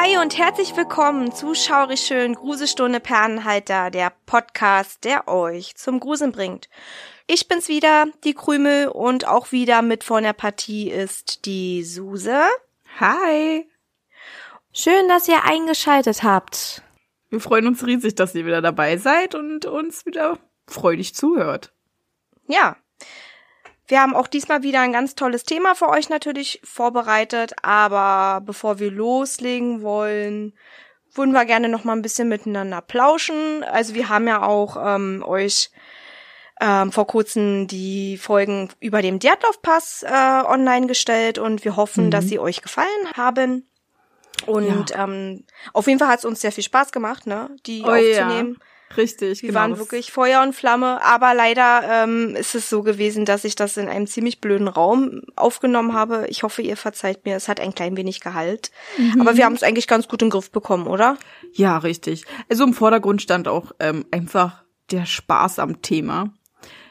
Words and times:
Hi 0.00 0.16
und 0.16 0.38
herzlich 0.38 0.76
willkommen 0.76 1.32
zu 1.32 1.56
Schaurig 1.56 1.98
schön 1.98 2.36
Gruselstunde 2.36 3.00
per 3.00 3.22
Anhalter, 3.22 3.90
der 3.90 4.12
Podcast, 4.26 5.02
der 5.02 5.26
euch 5.26 5.74
zum 5.74 5.98
Gruseln 5.98 6.30
bringt. 6.30 6.68
Ich 7.26 7.48
bin's 7.48 7.66
wieder, 7.66 8.06
die 8.22 8.32
Krümel 8.32 8.86
und 8.88 9.26
auch 9.26 9.50
wieder 9.50 9.82
mit 9.82 10.04
von 10.04 10.22
der 10.22 10.34
Partie 10.34 10.88
ist 10.88 11.46
die 11.46 11.82
Suse. 11.82 12.42
Hi. 13.00 13.68
Schön, 14.72 15.08
dass 15.08 15.26
ihr 15.26 15.44
eingeschaltet 15.44 16.22
habt. 16.22 16.80
Wir 17.28 17.40
freuen 17.40 17.66
uns 17.66 17.84
riesig, 17.84 18.14
dass 18.14 18.36
ihr 18.36 18.46
wieder 18.46 18.62
dabei 18.62 18.98
seid 18.98 19.34
und 19.34 19.66
uns 19.66 20.06
wieder 20.06 20.38
freudig 20.68 21.16
zuhört. 21.16 21.72
Ja. 22.46 22.76
Wir 23.88 24.02
haben 24.02 24.14
auch 24.14 24.26
diesmal 24.26 24.62
wieder 24.62 24.80
ein 24.80 24.92
ganz 24.92 25.14
tolles 25.14 25.44
Thema 25.44 25.74
für 25.74 25.88
euch 25.88 26.10
natürlich 26.10 26.60
vorbereitet, 26.62 27.54
aber 27.62 28.42
bevor 28.44 28.78
wir 28.78 28.90
loslegen 28.90 29.82
wollen, 29.82 30.52
würden 31.14 31.32
wir 31.32 31.46
gerne 31.46 31.70
noch 31.70 31.84
mal 31.84 31.94
ein 31.94 32.02
bisschen 32.02 32.28
miteinander 32.28 32.82
plauschen. 32.82 33.64
Also 33.64 33.94
wir 33.94 34.10
haben 34.10 34.28
ja 34.28 34.42
auch 34.42 34.76
ähm, 34.78 35.24
euch 35.26 35.70
ähm, 36.60 36.92
vor 36.92 37.06
kurzem 37.06 37.66
die 37.66 38.18
Folgen 38.18 38.68
über 38.78 39.00
dem 39.00 39.20
Derdlaufpass 39.20 40.02
äh, 40.02 40.42
online 40.46 40.86
gestellt 40.86 41.38
und 41.38 41.64
wir 41.64 41.76
hoffen, 41.76 42.06
mhm. 42.06 42.10
dass 42.10 42.28
sie 42.28 42.38
euch 42.38 42.60
gefallen 42.60 43.12
haben. 43.16 43.66
Und 44.46 44.90
ja. 44.90 45.04
ähm, 45.04 45.44
auf 45.72 45.86
jeden 45.86 45.98
Fall 45.98 46.08
hat 46.08 46.18
es 46.18 46.24
uns 46.26 46.42
sehr 46.42 46.52
viel 46.52 46.64
Spaß 46.64 46.92
gemacht, 46.92 47.26
ne, 47.26 47.50
die 47.66 47.82
oh, 47.82 47.88
aufzunehmen. 47.88 48.56
Ja. 48.58 48.66
Richtig, 48.96 49.42
Wir 49.42 49.48
genau. 49.48 49.60
waren 49.60 49.78
wirklich 49.78 50.12
Feuer 50.12 50.42
und 50.42 50.54
Flamme, 50.54 51.04
aber 51.04 51.34
leider 51.34 52.04
ähm, 52.04 52.34
ist 52.34 52.54
es 52.54 52.70
so 52.70 52.82
gewesen, 52.82 53.24
dass 53.24 53.44
ich 53.44 53.54
das 53.54 53.76
in 53.76 53.88
einem 53.88 54.06
ziemlich 54.06 54.40
blöden 54.40 54.68
Raum 54.68 55.22
aufgenommen 55.36 55.92
habe. 55.92 56.26
Ich 56.28 56.42
hoffe, 56.42 56.62
ihr 56.62 56.76
verzeiht 56.76 57.24
mir, 57.24 57.36
es 57.36 57.48
hat 57.48 57.60
ein 57.60 57.74
klein 57.74 57.96
wenig 57.96 58.20
Gehalt. 58.20 58.70
Mhm. 58.96 59.20
Aber 59.20 59.36
wir 59.36 59.44
haben 59.44 59.54
es 59.54 59.62
eigentlich 59.62 59.86
ganz 59.86 60.08
gut 60.08 60.22
im 60.22 60.30
Griff 60.30 60.50
bekommen, 60.50 60.86
oder? 60.86 61.18
Ja, 61.52 61.78
richtig. 61.78 62.24
Also 62.48 62.64
im 62.64 62.74
Vordergrund 62.74 63.20
stand 63.22 63.46
auch 63.46 63.72
ähm, 63.78 64.06
einfach 64.10 64.64
der 64.90 65.04
Spaß 65.04 65.58
am 65.58 65.82
Thema. 65.82 66.32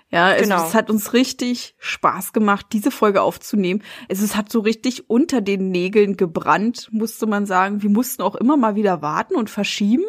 Ja, 0.10 0.34
es, 0.34 0.44
genau. 0.44 0.66
es 0.66 0.74
hat 0.74 0.90
uns 0.90 1.14
richtig 1.14 1.76
Spaß 1.80 2.32
gemacht, 2.32 2.68
diese 2.72 2.92
Folge 2.92 3.22
aufzunehmen. 3.22 3.84
Es, 4.08 4.22
es 4.22 4.38
hat 4.38 4.50
so 4.50 4.62
richtig 4.62 5.10
unter 5.10 5.42
den 5.42 5.70
Nägeln 5.70 6.16
gebrannt, 6.16 6.88
musste 6.92 7.26
man 7.26 7.46
sagen. 7.46 7.82
Wir 7.82 7.90
mussten 7.90 8.22
auch 8.22 8.36
immer 8.36 8.56
mal 8.56 8.76
wieder 8.76 9.02
warten 9.02 9.36
und 9.36 9.50
verschieben. 9.50 10.06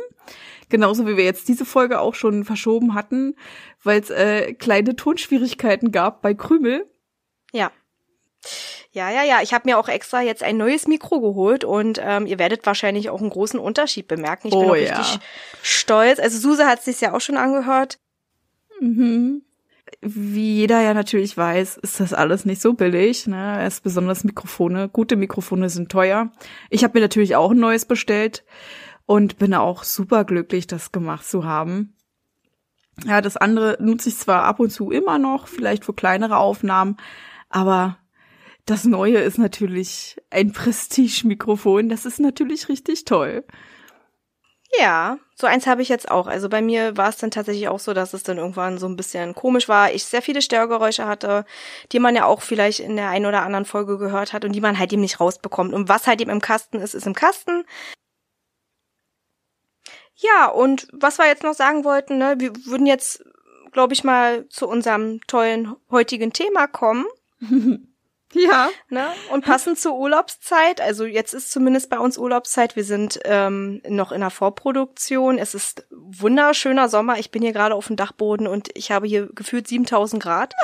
Genauso 0.69 1.07
wie 1.07 1.17
wir 1.17 1.25
jetzt 1.25 1.49
diese 1.49 1.65
Folge 1.65 2.01
auch 2.01 2.15
schon 2.15 2.45
verschoben 2.45 2.95
hatten, 2.95 3.35
weil 3.83 4.01
es 4.01 4.11
äh, 4.11 4.55
kleine 4.55 4.97
Tonschwierigkeiten 4.97 5.93
gab 5.93 6.23
bei 6.23 6.35
Krümel. 6.35 6.87
Ja. 7.53 7.71
Ja, 8.93 9.11
ja, 9.11 9.23
ja. 9.23 9.41
Ich 9.43 9.53
habe 9.53 9.69
mir 9.69 9.79
auch 9.79 9.89
extra 9.89 10.23
jetzt 10.23 10.43
ein 10.43 10.57
neues 10.57 10.87
Mikro 10.87 11.21
geholt 11.21 11.65
und 11.65 12.01
ähm, 12.03 12.27
ihr 12.27 12.39
werdet 12.39 12.67
wahrscheinlich 12.67 13.11
auch 13.11 13.21
einen 13.21 13.31
großen 13.31 13.61
Unterschied 13.61 14.09
bemerken. 14.09 14.49
Ich 14.49 14.55
bin 14.55 14.65
oh, 14.65 14.71
auch 14.73 14.77
ja. 14.77 14.97
richtig 14.97 15.21
stolz. 15.63 16.19
Also 16.19 16.39
Suse 16.39 16.67
hat 16.67 16.83
sich 16.83 17.01
ja 17.01 17.15
auch 17.15 17.21
schon 17.21 17.37
angehört. 17.37 17.99
Mhm 18.81 19.43
wie 20.01 20.55
jeder 20.55 20.81
ja 20.81 20.95
natürlich 20.95 21.37
weiß, 21.37 21.79
ist 21.79 22.01
das 22.01 22.13
alles 22.13 22.45
nicht 22.45 22.61
so 22.61 22.75
billig. 22.75 23.27
Ne? 23.27 23.61
Erst 23.61 23.83
besonders 23.83 24.25
Mikrofone. 24.25 24.89
Gute 24.89 25.17
Mikrofone 25.17 25.69
sind 25.69 25.91
teuer. 25.91 26.31
Ich 26.71 26.85
habe 26.85 26.99
mir 26.99 27.03
natürlich 27.03 27.37
auch 27.37 27.51
ein 27.51 27.59
neues 27.59 27.85
bestellt 27.85 28.45
und 29.09 29.39
bin 29.39 29.55
auch 29.55 29.85
super 29.85 30.25
glücklich, 30.25 30.67
das 30.67 30.93
gemacht 30.93 31.27
zu 31.27 31.45
haben. 31.45 31.97
Ja, 33.07 33.23
das 33.23 33.39
andere 33.39 33.79
nutze 33.81 34.11
ich 34.11 34.19
zwar 34.19 34.43
ab 34.45 34.61
und 34.61 34.71
zu 34.71 34.91
immer 34.91 35.19
noch, 35.19 35.49
vielleicht 35.49 35.87
für 35.87 35.95
kleinere 35.95 36.37
Aufnahmen, 36.37 36.99
aber 37.49 37.97
das 38.67 38.85
neue 38.85 39.17
ist 39.17 39.39
natürlich 39.39 40.21
ein 40.29 40.53
Prestige-Mikrofon. 40.53 41.89
Das 41.89 42.05
ist 42.05 42.21
natürlich 42.21 42.69
richtig 42.69 43.07
toll. 43.07 43.45
Ja, 44.79 45.19
so 45.35 45.47
eins 45.47 45.67
habe 45.67 45.81
ich 45.81 45.89
jetzt 45.89 46.11
auch. 46.11 46.27
Also 46.27 46.51
bei 46.51 46.61
mir 46.61 46.99
war 46.99 47.09
es 47.09 47.17
dann 47.17 47.31
tatsächlich 47.31 47.69
auch 47.69 47.79
so, 47.79 47.95
dass 47.95 48.13
es 48.13 48.25
dann 48.25 48.37
irgendwann 48.37 48.77
so 48.77 48.87
ein 48.87 48.97
bisschen 48.97 49.35
komisch 49.35 49.71
war. 49.71 49.91
Ich 49.91 50.05
sehr 50.05 50.21
viele 50.21 50.43
Störgeräusche 50.43 51.07
hatte, 51.07 51.47
die 51.93 51.99
man 51.99 52.15
ja 52.15 52.27
auch 52.27 52.43
vielleicht 52.43 52.81
in 52.81 52.97
der 52.97 53.09
einen 53.09 53.25
oder 53.25 53.41
anderen 53.41 53.65
Folge 53.65 53.97
gehört 53.97 54.35
hat 54.35 54.45
und 54.45 54.53
die 54.53 54.61
man 54.61 54.79
halt 54.79 54.93
eben 54.93 55.01
nicht 55.01 55.19
rausbekommt. 55.19 55.73
Und 55.73 55.89
was 55.89 56.07
halt 56.07 56.21
eben 56.21 56.31
im 56.31 56.43
Kasten 56.43 56.79
ist, 56.79 56.93
ist 56.93 57.07
im 57.07 57.15
Kasten. 57.15 57.65
Ja, 60.21 60.47
und 60.47 60.89
was 60.93 61.19
wir 61.19 61.27
jetzt 61.27 61.45
noch 61.45 61.55
sagen 61.55 61.85
wollten, 61.85 62.19
ne, 62.19 62.35
wir 62.39 62.53
würden 62.67 62.87
jetzt, 62.87 63.25
glaube 63.73 63.95
ich, 63.95 64.03
mal 64.03 64.49
zu 64.49 64.67
unserem 64.69 65.21
tollen 65.27 65.77
heutigen 65.91 66.33
Thema 66.33 66.67
kommen. 66.67 67.07
Ja. 68.35 68.69
Ne? 68.91 69.07
Und 69.33 69.45
passend 69.45 69.79
zur 69.79 69.97
Urlaubszeit, 69.97 70.81
also 70.81 71.07
jetzt 71.07 71.33
ist 71.33 71.51
zumindest 71.51 71.89
bei 71.89 71.99
uns 71.99 72.19
Urlaubszeit, 72.19 72.77
wir 72.77 72.85
sind 72.85 73.19
ähm, 73.25 73.81
noch 73.89 74.13
in 74.13 74.21
der 74.21 74.31
Vorproduktion. 74.31 75.39
Es 75.39 75.55
ist 75.55 75.87
wunderschöner 75.91 76.89
Sommer. 76.89 77.19
Ich 77.19 77.31
bin 77.31 77.43
hier 77.43 77.53
gerade 77.53 77.75
auf 77.75 77.87
dem 77.87 77.97
Dachboden 77.97 78.47
und 78.47 78.69
ich 78.75 78.91
habe 78.91 79.07
hier 79.07 79.31
gefühlt 79.35 79.67
7000 79.67 80.23
Grad. 80.23 80.55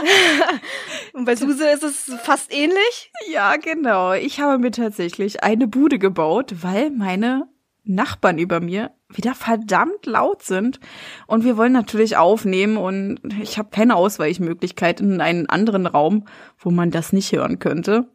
und 1.12 1.24
bei 1.24 1.34
Suse 1.34 1.68
ist 1.70 1.82
es 1.82 2.12
fast 2.22 2.52
ähnlich. 2.52 3.10
Ja, 3.30 3.56
genau. 3.56 4.12
Ich 4.12 4.40
habe 4.40 4.58
mir 4.58 4.70
tatsächlich 4.70 5.42
eine 5.42 5.66
Bude 5.66 5.98
gebaut, 5.98 6.54
weil 6.62 6.90
meine 6.90 7.48
Nachbarn 7.86 8.38
über 8.38 8.60
mir 8.60 8.90
wieder 9.08 9.34
verdammt 9.34 10.04
laut 10.06 10.42
sind. 10.42 10.80
Und 11.26 11.44
wir 11.44 11.56
wollen 11.56 11.72
natürlich 11.72 12.16
aufnehmen 12.16 12.76
und 12.76 13.20
ich 13.40 13.58
habe 13.58 13.70
keine 13.70 13.96
Ausweichmöglichkeit 13.96 15.00
in 15.00 15.20
einen 15.20 15.48
anderen 15.48 15.86
Raum, 15.86 16.26
wo 16.58 16.70
man 16.70 16.90
das 16.90 17.12
nicht 17.12 17.32
hören 17.32 17.58
könnte. 17.58 18.08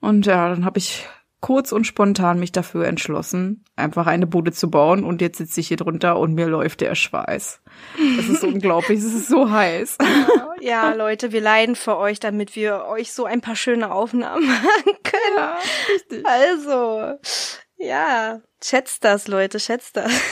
Und 0.00 0.26
ja, 0.26 0.48
dann 0.48 0.64
habe 0.64 0.78
ich 0.78 1.06
kurz 1.40 1.70
und 1.70 1.86
spontan 1.86 2.40
mich 2.40 2.52
dafür 2.52 2.86
entschlossen, 2.86 3.64
einfach 3.76 4.06
eine 4.06 4.26
Bude 4.26 4.52
zu 4.52 4.70
bauen 4.70 5.04
und 5.04 5.20
jetzt 5.20 5.38
sitze 5.38 5.60
ich 5.60 5.68
hier 5.68 5.76
drunter 5.76 6.18
und 6.18 6.34
mir 6.34 6.46
läuft 6.46 6.80
der 6.80 6.94
Schweiß. 6.94 7.62
Das 8.16 8.28
ist 8.28 8.42
unglaublich, 8.42 8.98
es 8.98 9.14
ist 9.14 9.28
so 9.28 9.50
heiß. 9.50 9.98
Ja, 10.60 10.92
Leute, 10.92 11.30
wir 11.30 11.40
leiden 11.40 11.76
für 11.76 11.96
euch, 11.96 12.18
damit 12.18 12.56
wir 12.56 12.86
euch 12.86 13.12
so 13.12 13.24
ein 13.24 13.40
paar 13.40 13.54
schöne 13.54 13.92
Aufnahmen 13.92 14.44
machen 14.48 14.98
können. 15.04 15.36
Ja, 15.36 15.56
richtig. 15.94 16.26
Also, 16.26 17.18
ja, 17.78 18.40
schätzt 18.62 19.04
das, 19.04 19.28
Leute, 19.28 19.60
schätzt 19.60 19.96
das. 19.96 20.12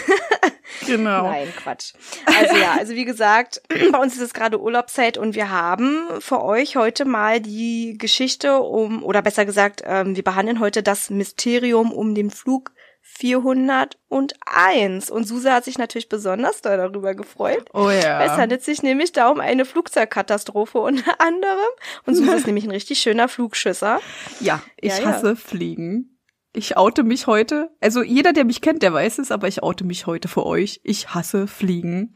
Genau. 0.86 1.22
Nein, 1.22 1.52
Quatsch. 1.56 1.92
Also 2.26 2.56
ja, 2.56 2.76
also 2.78 2.94
wie 2.94 3.04
gesagt, 3.04 3.62
bei 3.92 3.98
uns 3.98 4.14
ist 4.14 4.20
es 4.20 4.34
gerade 4.34 4.60
Urlaubszeit 4.60 5.18
und 5.18 5.34
wir 5.34 5.50
haben 5.50 6.06
für 6.20 6.42
euch 6.42 6.76
heute 6.76 7.04
mal 7.04 7.40
die 7.40 7.96
Geschichte 7.98 8.60
um, 8.60 9.02
oder 9.02 9.22
besser 9.22 9.44
gesagt, 9.44 9.82
ähm, 9.84 10.16
wir 10.16 10.24
behandeln 10.24 10.60
heute 10.60 10.82
das 10.82 11.10
Mysterium 11.10 11.92
um 11.92 12.14
den 12.14 12.30
Flug 12.30 12.72
401. 13.02 15.10
Und 15.10 15.26
Susa 15.26 15.54
hat 15.54 15.64
sich 15.64 15.78
natürlich 15.78 16.08
besonders 16.08 16.60
darüber 16.60 17.14
gefreut. 17.14 17.64
Oh 17.72 17.88
ja. 17.88 18.24
Es 18.24 18.32
handelt 18.32 18.62
sich 18.62 18.82
nämlich 18.82 19.12
da 19.12 19.30
um 19.30 19.40
eine 19.40 19.64
Flugzeugkatastrophe 19.64 20.78
unter 20.78 21.20
anderem. 21.20 21.70
Und 22.04 22.16
Susa 22.16 22.34
ist 22.34 22.46
nämlich 22.46 22.64
ein 22.64 22.72
richtig 22.72 22.98
schöner 22.98 23.28
Flugschüsser. 23.28 24.00
Ja, 24.40 24.60
ich 24.76 24.98
ja, 24.98 25.06
hasse 25.06 25.30
ja. 25.30 25.34
Fliegen. 25.36 26.15
Ich 26.56 26.78
oute 26.78 27.02
mich 27.02 27.26
heute. 27.26 27.70
Also 27.82 28.02
jeder, 28.02 28.32
der 28.32 28.46
mich 28.46 28.62
kennt, 28.62 28.82
der 28.82 28.94
weiß 28.94 29.18
es, 29.18 29.30
aber 29.30 29.46
ich 29.46 29.62
oute 29.62 29.84
mich 29.84 30.06
heute 30.06 30.26
für 30.26 30.46
euch. 30.46 30.80
Ich 30.84 31.12
hasse 31.12 31.46
Fliegen. 31.46 32.14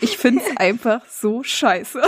Ich 0.00 0.18
find's 0.18 0.44
einfach 0.56 1.06
so 1.06 1.44
scheiße. 1.44 2.02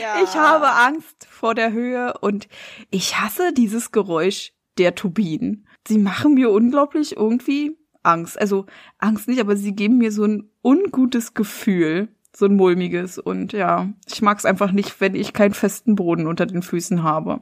Ja. 0.00 0.22
Ich 0.22 0.36
habe 0.36 0.70
Angst 0.70 1.26
vor 1.28 1.54
der 1.56 1.72
Höhe 1.72 2.14
und 2.20 2.48
ich 2.90 3.18
hasse 3.18 3.52
dieses 3.52 3.90
Geräusch 3.90 4.52
der 4.78 4.94
Turbinen. 4.94 5.66
Sie 5.86 5.98
machen 5.98 6.34
mir 6.34 6.50
unglaublich 6.50 7.16
irgendwie 7.16 7.76
Angst. 8.04 8.38
Also 8.40 8.66
Angst 8.98 9.26
nicht, 9.26 9.40
aber 9.40 9.56
sie 9.56 9.74
geben 9.74 9.98
mir 9.98 10.12
so 10.12 10.24
ein 10.24 10.50
ungutes 10.62 11.34
Gefühl, 11.34 12.08
so 12.32 12.46
ein 12.46 12.54
mulmiges. 12.54 13.18
Und 13.18 13.52
ja, 13.52 13.88
ich 14.06 14.22
mag 14.22 14.38
es 14.38 14.44
einfach 14.44 14.70
nicht, 14.70 15.00
wenn 15.00 15.16
ich 15.16 15.32
keinen 15.32 15.54
festen 15.54 15.96
Boden 15.96 16.26
unter 16.28 16.46
den 16.46 16.62
Füßen 16.62 17.02
habe. 17.02 17.40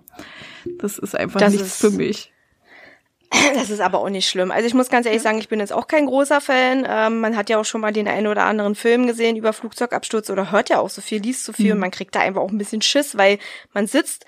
Das 0.79 0.99
ist 0.99 1.15
einfach 1.15 1.41
das 1.41 1.53
nichts 1.53 1.69
ist, 1.69 1.81
für 1.81 1.91
mich. 1.91 2.34
Das 3.55 3.71
ist 3.71 3.81
aber 3.81 3.99
auch 4.01 4.09
nicht 4.09 4.29
schlimm. 4.29 4.51
Also 4.51 4.67
ich 4.67 4.75
muss 4.75 4.89
ganz 4.89 5.07
ehrlich 5.07 5.23
sagen, 5.23 5.39
ich 5.39 5.49
bin 5.49 5.61
jetzt 5.61 5.73
auch 5.73 5.87
kein 5.87 6.07
großer 6.07 6.41
Fan. 6.41 6.87
Ähm, 6.89 7.21
man 7.21 7.37
hat 7.37 7.51
ja 7.51 7.59
auch 7.59 7.65
schon 7.65 7.81
mal 7.81 7.93
den 7.93 8.09
einen 8.09 8.27
oder 8.27 8.45
anderen 8.45 8.75
Film 8.75 9.07
gesehen 9.07 9.37
über 9.37 9.53
Flugzeugabsturz 9.53 10.31
oder 10.31 10.51
hört 10.51 10.69
ja 10.69 10.79
auch 10.79 10.91
so 10.91 11.01
viel, 11.01 11.21
liest 11.21 11.45
so 11.45 11.53
viel 11.53 11.67
mhm. 11.67 11.73
und 11.73 11.79
man 11.79 11.91
kriegt 11.91 12.15
da 12.15 12.21
einfach 12.21 12.41
auch 12.41 12.51
ein 12.51 12.59
bisschen 12.59 12.83
Schiss, 12.83 13.17
weil 13.17 13.39
man 13.73 13.87
sitzt, 13.87 14.25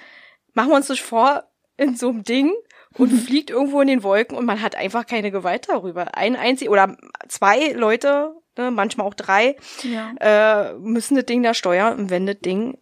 machen 0.55 0.71
wir 0.71 0.77
uns 0.77 0.87
das 0.87 0.99
vor, 0.99 1.45
in 1.77 1.97
so 1.97 2.09
einem 2.09 2.25
Ding 2.25 2.53
und 2.97 3.11
fliegt 3.27 3.51
irgendwo 3.51 3.81
in 3.81 3.89
den 3.89 4.03
Wolken 4.03 4.37
und 4.37 4.45
man 4.45 4.63
hat 4.63 4.75
einfach 4.75 5.07
keine 5.07 5.31
Gewalt 5.31 5.69
darüber. 5.69 6.17
Ein 6.17 6.37
einzig 6.37 6.71
oder 6.71 6.97
zwei 7.29 7.73
Leute, 7.73 8.35
ne, 8.57 8.71
manchmal 8.71 9.07
auch 9.07 9.15
drei, 9.15 9.57
ja. 9.83 10.13
äh, 10.21 10.75
müssen 10.75 11.17
das 11.17 11.27
Ding 11.27 11.43
da 11.43 11.55
steuern 11.55 11.99
und 11.99 12.11
wenn 12.11 12.27
das 12.27 12.41
Ding 12.41 12.79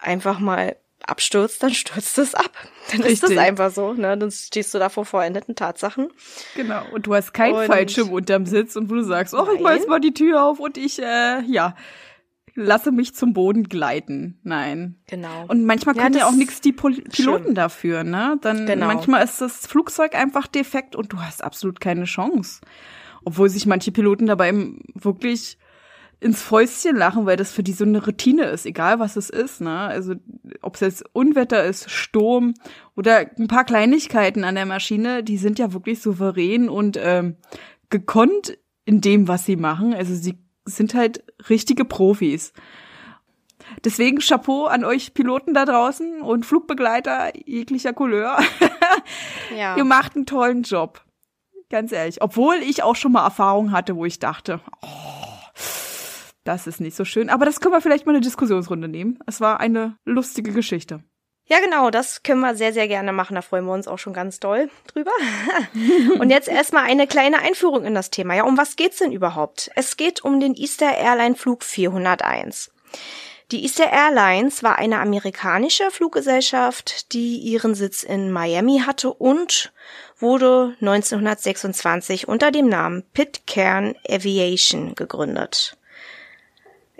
einfach 0.00 0.38
mal 0.38 0.76
abstürzt, 1.08 1.62
dann 1.62 1.72
stürzt 1.74 2.18
es 2.18 2.34
ab. 2.34 2.50
Dann 2.92 3.00
ist 3.02 3.22
das 3.22 3.30
Richtig. 3.30 3.46
einfach 3.46 3.70
so, 3.70 3.92
ne? 3.92 4.16
Dann 4.18 4.30
stehst 4.30 4.72
du 4.74 4.78
da 4.78 4.88
vor 4.88 5.04
vollendeten 5.04 5.54
Tatsachen. 5.56 6.08
Genau. 6.56 6.82
Und 6.92 7.06
du 7.06 7.14
hast 7.14 7.32
keinen 7.32 7.54
Und- 7.56 7.66
Fallschirm 7.66 8.10
unterm 8.10 8.46
Sitz 8.46 8.76
und 8.76 8.90
wo 8.90 8.94
du 8.94 9.02
sagst, 9.04 9.34
oh, 9.34 9.46
ich 9.54 9.60
mach 9.60 9.72
jetzt 9.74 9.88
mal 9.88 10.00
die 10.00 10.14
Tür 10.14 10.42
auf 10.44 10.60
und 10.60 10.76
ich, 10.76 11.00
äh, 11.00 11.40
ja, 11.46 11.74
lasse 12.54 12.90
mich 12.92 13.14
zum 13.14 13.32
Boden 13.32 13.64
gleiten. 13.68 14.38
Nein. 14.42 14.96
Genau. 15.06 15.44
Und 15.48 15.64
manchmal 15.64 15.96
Ja, 15.96 16.02
können 16.02 16.14
ja 16.16 16.20
das 16.22 16.28
auch 16.30 16.36
nichts 16.36 16.60
die 16.60 16.72
Pol 16.72 16.92
Piloten 16.94 17.42
schlimm. 17.44 17.54
dafür, 17.54 18.02
ne? 18.04 18.38
Dann 18.42 18.66
Genau. 18.66 18.86
manchmal 18.86 19.24
ist 19.24 19.40
das 19.40 19.66
Flugzeug 19.66 20.14
einfach 20.14 20.46
defekt 20.48 20.96
und 20.96 21.12
du 21.12 21.20
hast 21.22 21.42
absolut 21.44 21.80
keine 21.80 22.04
Chance. 22.04 22.60
Obwohl 23.24 23.48
sich 23.48 23.66
manche 23.66 23.92
Piloten 23.92 24.26
dabei 24.26 24.52
wirklich 24.94 25.58
ins 26.20 26.42
Fäustchen 26.42 26.96
lachen, 26.96 27.24
weil 27.24 27.38
das 27.38 27.50
für 27.50 27.62
die 27.62 27.72
so 27.72 27.84
eine 27.84 28.04
Routine 28.04 28.44
ist, 28.44 28.66
egal 28.66 28.98
was 29.00 29.16
es 29.16 29.30
ist, 29.30 29.62
ne? 29.62 29.78
Also 29.78 30.14
ob 30.60 30.74
es 30.74 30.80
jetzt 30.80 31.04
Unwetter 31.14 31.64
ist, 31.64 31.90
Sturm 31.90 32.54
oder 32.94 33.26
ein 33.38 33.48
paar 33.48 33.64
Kleinigkeiten 33.64 34.44
an 34.44 34.54
der 34.54 34.66
Maschine, 34.66 35.24
die 35.24 35.38
sind 35.38 35.58
ja 35.58 35.72
wirklich 35.72 36.02
souverän 36.02 36.68
und 36.68 36.98
ähm, 37.02 37.36
gekonnt 37.88 38.58
in 38.84 39.00
dem, 39.00 39.28
was 39.28 39.46
sie 39.46 39.56
machen. 39.56 39.94
Also 39.94 40.14
sie 40.14 40.38
sind 40.66 40.94
halt 40.94 41.24
richtige 41.48 41.86
Profis. 41.86 42.52
Deswegen 43.84 44.18
Chapeau 44.18 44.66
an 44.66 44.84
euch 44.84 45.14
Piloten 45.14 45.54
da 45.54 45.64
draußen 45.64 46.20
und 46.20 46.44
Flugbegleiter 46.44 47.32
jeglicher 47.46 47.92
Couleur. 47.92 48.38
ja. 49.56 49.76
Ihr 49.76 49.84
macht 49.84 50.16
einen 50.16 50.26
tollen 50.26 50.62
Job. 50.62 51.02
Ganz 51.70 51.92
ehrlich. 51.92 52.20
Obwohl 52.20 52.56
ich 52.56 52.82
auch 52.82 52.96
schon 52.96 53.12
mal 53.12 53.24
Erfahrungen 53.24 53.72
hatte, 53.72 53.96
wo 53.96 54.04
ich 54.04 54.18
dachte, 54.18 54.60
oh, 54.82 55.19
das 56.44 56.66
ist 56.66 56.80
nicht 56.80 56.96
so 56.96 57.04
schön. 57.04 57.30
Aber 57.30 57.44
das 57.44 57.60
können 57.60 57.74
wir 57.74 57.80
vielleicht 57.80 58.06
mal 58.06 58.12
eine 58.12 58.20
Diskussionsrunde 58.20 58.88
nehmen. 58.88 59.18
Es 59.26 59.40
war 59.40 59.60
eine 59.60 59.96
lustige 60.04 60.52
Geschichte. 60.52 61.02
Ja, 61.46 61.58
genau, 61.58 61.90
das 61.90 62.22
können 62.22 62.40
wir 62.40 62.54
sehr, 62.54 62.72
sehr 62.72 62.86
gerne 62.86 63.12
machen. 63.12 63.34
Da 63.34 63.42
freuen 63.42 63.64
wir 63.64 63.72
uns 63.72 63.88
auch 63.88 63.98
schon 63.98 64.12
ganz 64.12 64.38
doll 64.38 64.70
drüber. 64.86 65.10
Und 66.20 66.30
jetzt 66.30 66.48
erstmal 66.48 66.84
eine 66.84 67.08
kleine 67.08 67.40
Einführung 67.40 67.84
in 67.84 67.94
das 67.94 68.10
Thema. 68.10 68.36
Ja, 68.36 68.44
um 68.44 68.56
was 68.56 68.76
geht's 68.76 68.98
denn 68.98 69.10
überhaupt? 69.10 69.68
Es 69.74 69.96
geht 69.96 70.24
um 70.24 70.38
den 70.38 70.54
Easter 70.54 70.96
Airline 70.96 71.34
Flug 71.34 71.64
401. 71.64 72.70
Die 73.50 73.64
Easter 73.64 73.90
Airlines 73.90 74.62
war 74.62 74.78
eine 74.78 75.00
amerikanische 75.00 75.90
Fluggesellschaft, 75.90 77.12
die 77.12 77.38
ihren 77.38 77.74
Sitz 77.74 78.04
in 78.04 78.30
Miami 78.30 78.82
hatte 78.86 79.12
und 79.12 79.72
wurde 80.20 80.76
1926 80.80 82.28
unter 82.28 82.52
dem 82.52 82.68
Namen 82.68 83.02
Pitcairn 83.12 83.96
Aviation 84.08 84.94
gegründet. 84.94 85.76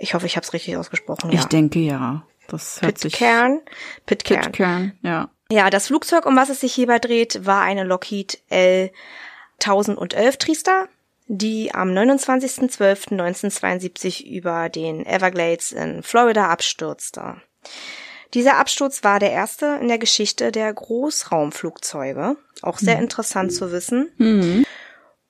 Ich 0.00 0.14
hoffe, 0.14 0.26
ich 0.26 0.34
habe 0.36 0.44
es 0.44 0.52
richtig 0.52 0.76
ausgesprochen. 0.76 1.30
Ja. 1.30 1.38
Ich 1.40 1.46
denke 1.46 1.78
ja. 1.78 2.26
Das 2.48 2.82
hört 2.82 2.98
sich 2.98 3.12
Pitcairn. 3.12 3.60
Pitcairn. 4.06 4.42
Pitcairn, 4.42 4.98
ja. 5.02 5.30
Ja, 5.52 5.70
das 5.70 5.86
Flugzeug, 5.88 6.26
um 6.26 6.36
was 6.36 6.48
es 6.48 6.60
sich 6.60 6.74
hierbei 6.74 6.98
dreht, 6.98 7.46
war 7.46 7.62
eine 7.62 7.84
Lockheed 7.84 8.42
L 8.48 8.90
1011 9.60 10.36
Triester, 10.38 10.88
die 11.26 11.74
am 11.74 11.90
29.12.1972 11.90 14.26
über 14.26 14.68
den 14.68 15.06
Everglades 15.06 15.72
in 15.72 16.02
Florida 16.02 16.48
abstürzte. 16.48 17.36
Dieser 18.34 18.58
Absturz 18.58 19.04
war 19.04 19.18
der 19.18 19.32
erste 19.32 19.78
in 19.80 19.88
der 19.88 19.98
Geschichte 19.98 20.52
der 20.52 20.72
Großraumflugzeuge. 20.72 22.36
Auch 22.62 22.78
sehr 22.78 22.98
interessant 22.98 23.52
zu 23.52 23.72
wissen. 23.72 24.08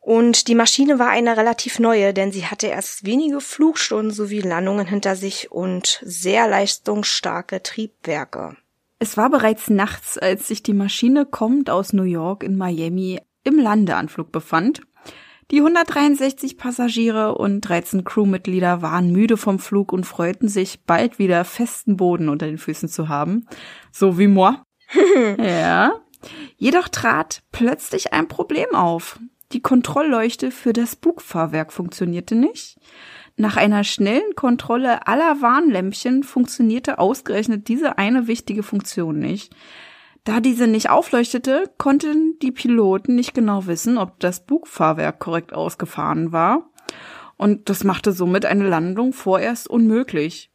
Und 0.01 0.49
die 0.49 0.55
Maschine 0.55 0.99
war 0.99 1.11
eine 1.11 1.37
relativ 1.37 1.79
neue, 1.79 2.15
denn 2.15 2.33
sie 2.33 2.47
hatte 2.47 2.67
erst 2.67 3.05
wenige 3.05 3.41
Flugstunden 3.41 4.11
sowie 4.11 4.41
Landungen 4.41 4.87
hinter 4.87 5.15
sich 5.15 5.53
und 5.53 6.01
sehr 6.03 6.49
leistungsstarke 6.49 7.63
Triebwerke. 7.63 8.57
Es 8.99 9.17
war 9.17 9.31
bereits 9.31 9.69
nachts, 9.69 10.19
als 10.19 10.49
sich 10.49 10.63
die 10.63 10.73
Maschine 10.73 11.27
kommend 11.27 11.71
aus 11.71 11.93
New 11.93 12.03
York 12.03 12.43
in 12.43 12.57
Miami 12.57 13.21
im 13.45 13.59
Landeanflug 13.59 14.33
befand. 14.33 14.83
Die 15.51 15.59
163 15.59 16.57
Passagiere 16.57 17.35
und 17.35 17.63
13 17.63 18.05
Crewmitglieder 18.05 18.83
waren 18.83 19.11
müde 19.11 19.37
vom 19.37 19.59
Flug 19.59 19.93
und 19.93 20.05
freuten 20.05 20.49
sich, 20.49 20.85
bald 20.85 21.19
wieder 21.19 21.45
festen 21.45 21.97
Boden 21.97 22.29
unter 22.29 22.47
den 22.47 22.59
Füßen 22.59 22.89
zu 22.89 23.09
haben. 23.09 23.47
So 23.91 24.19
wie 24.19 24.29
moi. 24.29 24.55
ja. 25.39 25.93
Jedoch 26.57 26.89
trat 26.89 27.43
plötzlich 27.51 28.13
ein 28.13 28.29
Problem 28.29 28.75
auf. 28.75 29.19
Die 29.53 29.61
Kontrollleuchte 29.61 30.51
für 30.51 30.73
das 30.73 30.95
Bugfahrwerk 30.95 31.73
funktionierte 31.73 32.37
nicht. 32.37 32.79
Nach 33.37 33.57
einer 33.57 33.85
schnellen 33.85 34.35
Kontrolle 34.37 35.07
aller 35.07 35.41
Warnlämpchen 35.41 36.23
funktionierte 36.23 36.99
ausgerechnet 36.99 37.69
diese 37.69 37.99
eine 37.99 38.27
wichtige 38.27 38.63
Funktion 38.63 39.19
nicht. 39.19 39.55
Da 40.25 40.41
diese 40.41 40.67
nicht 40.67 40.91
aufleuchtete, 40.91 41.65
konnten 41.79 42.39
die 42.41 42.53
Piloten 42.53 43.15
nicht 43.15 43.35
genau 43.35 43.67
wissen, 43.67 43.99
ob 43.99 44.21
das 44.21 44.45
Bugfahrwerk 44.45 45.19
korrekt 45.19 45.53
ausgefahren 45.53 46.31
war. 46.31 46.71
Und 47.37 47.71
das 47.71 47.85
machte 47.85 48.13
somit 48.13 48.45
eine 48.45 48.69
Landung 48.69 49.13
vorerst 49.13 49.69
unmöglich. 49.69 50.53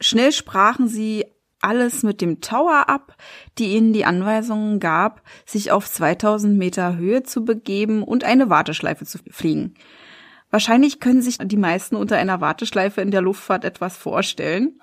Schnell 0.00 0.30
sprachen 0.30 0.86
sie 0.86 1.26
alles 1.60 2.02
mit 2.02 2.20
dem 2.20 2.40
Tower 2.40 2.88
ab, 2.88 3.16
die 3.58 3.76
ihnen 3.76 3.92
die 3.92 4.04
Anweisungen 4.04 4.80
gab, 4.80 5.22
sich 5.44 5.70
auf 5.70 5.90
2000 5.90 6.56
Meter 6.56 6.96
Höhe 6.96 7.22
zu 7.22 7.44
begeben 7.44 8.02
und 8.02 8.24
eine 8.24 8.50
Warteschleife 8.50 9.04
zu 9.04 9.18
fliegen. 9.30 9.74
Wahrscheinlich 10.50 11.00
können 11.00 11.20
sich 11.20 11.38
die 11.38 11.56
meisten 11.56 11.96
unter 11.96 12.16
einer 12.16 12.40
Warteschleife 12.40 13.00
in 13.00 13.10
der 13.10 13.20
Luftfahrt 13.20 13.64
etwas 13.64 13.96
vorstellen. 13.96 14.80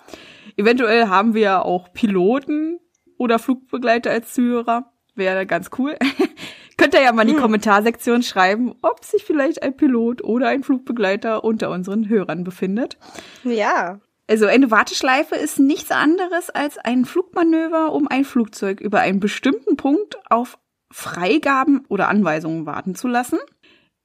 Eventuell 0.58 1.08
haben 1.08 1.34
wir 1.34 1.42
ja 1.42 1.62
auch 1.62 1.92
Piloten 1.92 2.80
oder 3.18 3.40
Flugbegleiter 3.40 4.12
als 4.12 4.34
Zuhörer. 4.34 4.92
Wäre 5.16 5.46
ganz 5.46 5.70
cool. 5.78 5.98
Könnt 6.78 6.94
ihr 6.94 7.02
ja 7.02 7.14
mal 7.14 7.22
in 7.22 7.36
die 7.36 7.42
Kommentarsektion 7.42 8.22
schreiben, 8.22 8.76
ob 8.82 9.04
sich 9.04 9.24
vielleicht 9.24 9.64
ein 9.64 9.78
Pilot 9.78 10.22
oder 10.24 10.50
ein 10.50 10.62
Flugbegleiter 10.62 11.44
unter 11.44 11.70
unseren 11.72 12.10
Hörern 12.10 12.44
befindet. 12.44 12.98
Ja. 13.44 14.02
Also 14.28 14.48
eine 14.48 14.72
Warteschleife 14.72 15.36
ist 15.36 15.60
nichts 15.60 15.92
anderes 15.92 16.50
als 16.50 16.78
ein 16.80 17.06
Flugmanöver, 17.06 17.94
um 17.94 18.08
ein 18.08 18.26
Flugzeug 18.26 18.82
über 18.82 19.00
einen 19.00 19.20
bestimmten 19.20 19.78
Punkt 19.78 20.18
auf 20.32 20.58
Freigaben 20.92 21.86
oder 21.90 22.08
Anweisungen 22.08 22.66
warten 22.66 22.96
zu 22.96 23.08
lassen. 23.08 23.38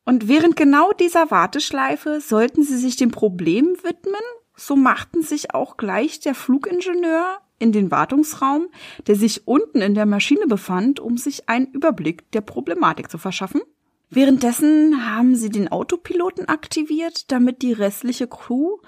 Und 0.04 0.28
während 0.28 0.56
genau 0.56 0.92
dieser 0.92 1.30
Warteschleife 1.30 2.20
sollten 2.20 2.62
sie 2.64 2.76
sich 2.76 2.96
dem 2.96 3.10
Problem 3.10 3.76
widmen, 3.82 4.20
so 4.56 4.76
machten 4.76 5.22
sich 5.22 5.54
auch 5.54 5.76
gleich 5.76 6.20
der 6.20 6.34
Flugingenieur 6.34 7.38
in 7.58 7.72
den 7.72 7.90
Wartungsraum, 7.90 8.68
der 9.06 9.16
sich 9.16 9.46
unten 9.46 9.80
in 9.80 9.94
der 9.94 10.06
Maschine 10.06 10.46
befand, 10.46 11.00
um 11.00 11.16
sich 11.16 11.48
einen 11.48 11.66
Überblick 11.66 12.30
der 12.32 12.40
Problematik 12.40 13.10
zu 13.10 13.18
verschaffen. 13.18 13.62
Währenddessen 14.08 15.08
haben 15.14 15.36
sie 15.36 15.50
den 15.50 15.68
Autopiloten 15.68 16.48
aktiviert, 16.48 17.30
damit 17.30 17.62
die 17.62 17.72
restliche 17.72 18.26
Crew 18.26 18.78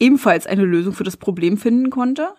ebenfalls 0.00 0.46
eine 0.46 0.64
Lösung 0.64 0.92
für 0.92 1.04
das 1.04 1.16
Problem 1.16 1.56
finden 1.56 1.90
konnte. 1.90 2.34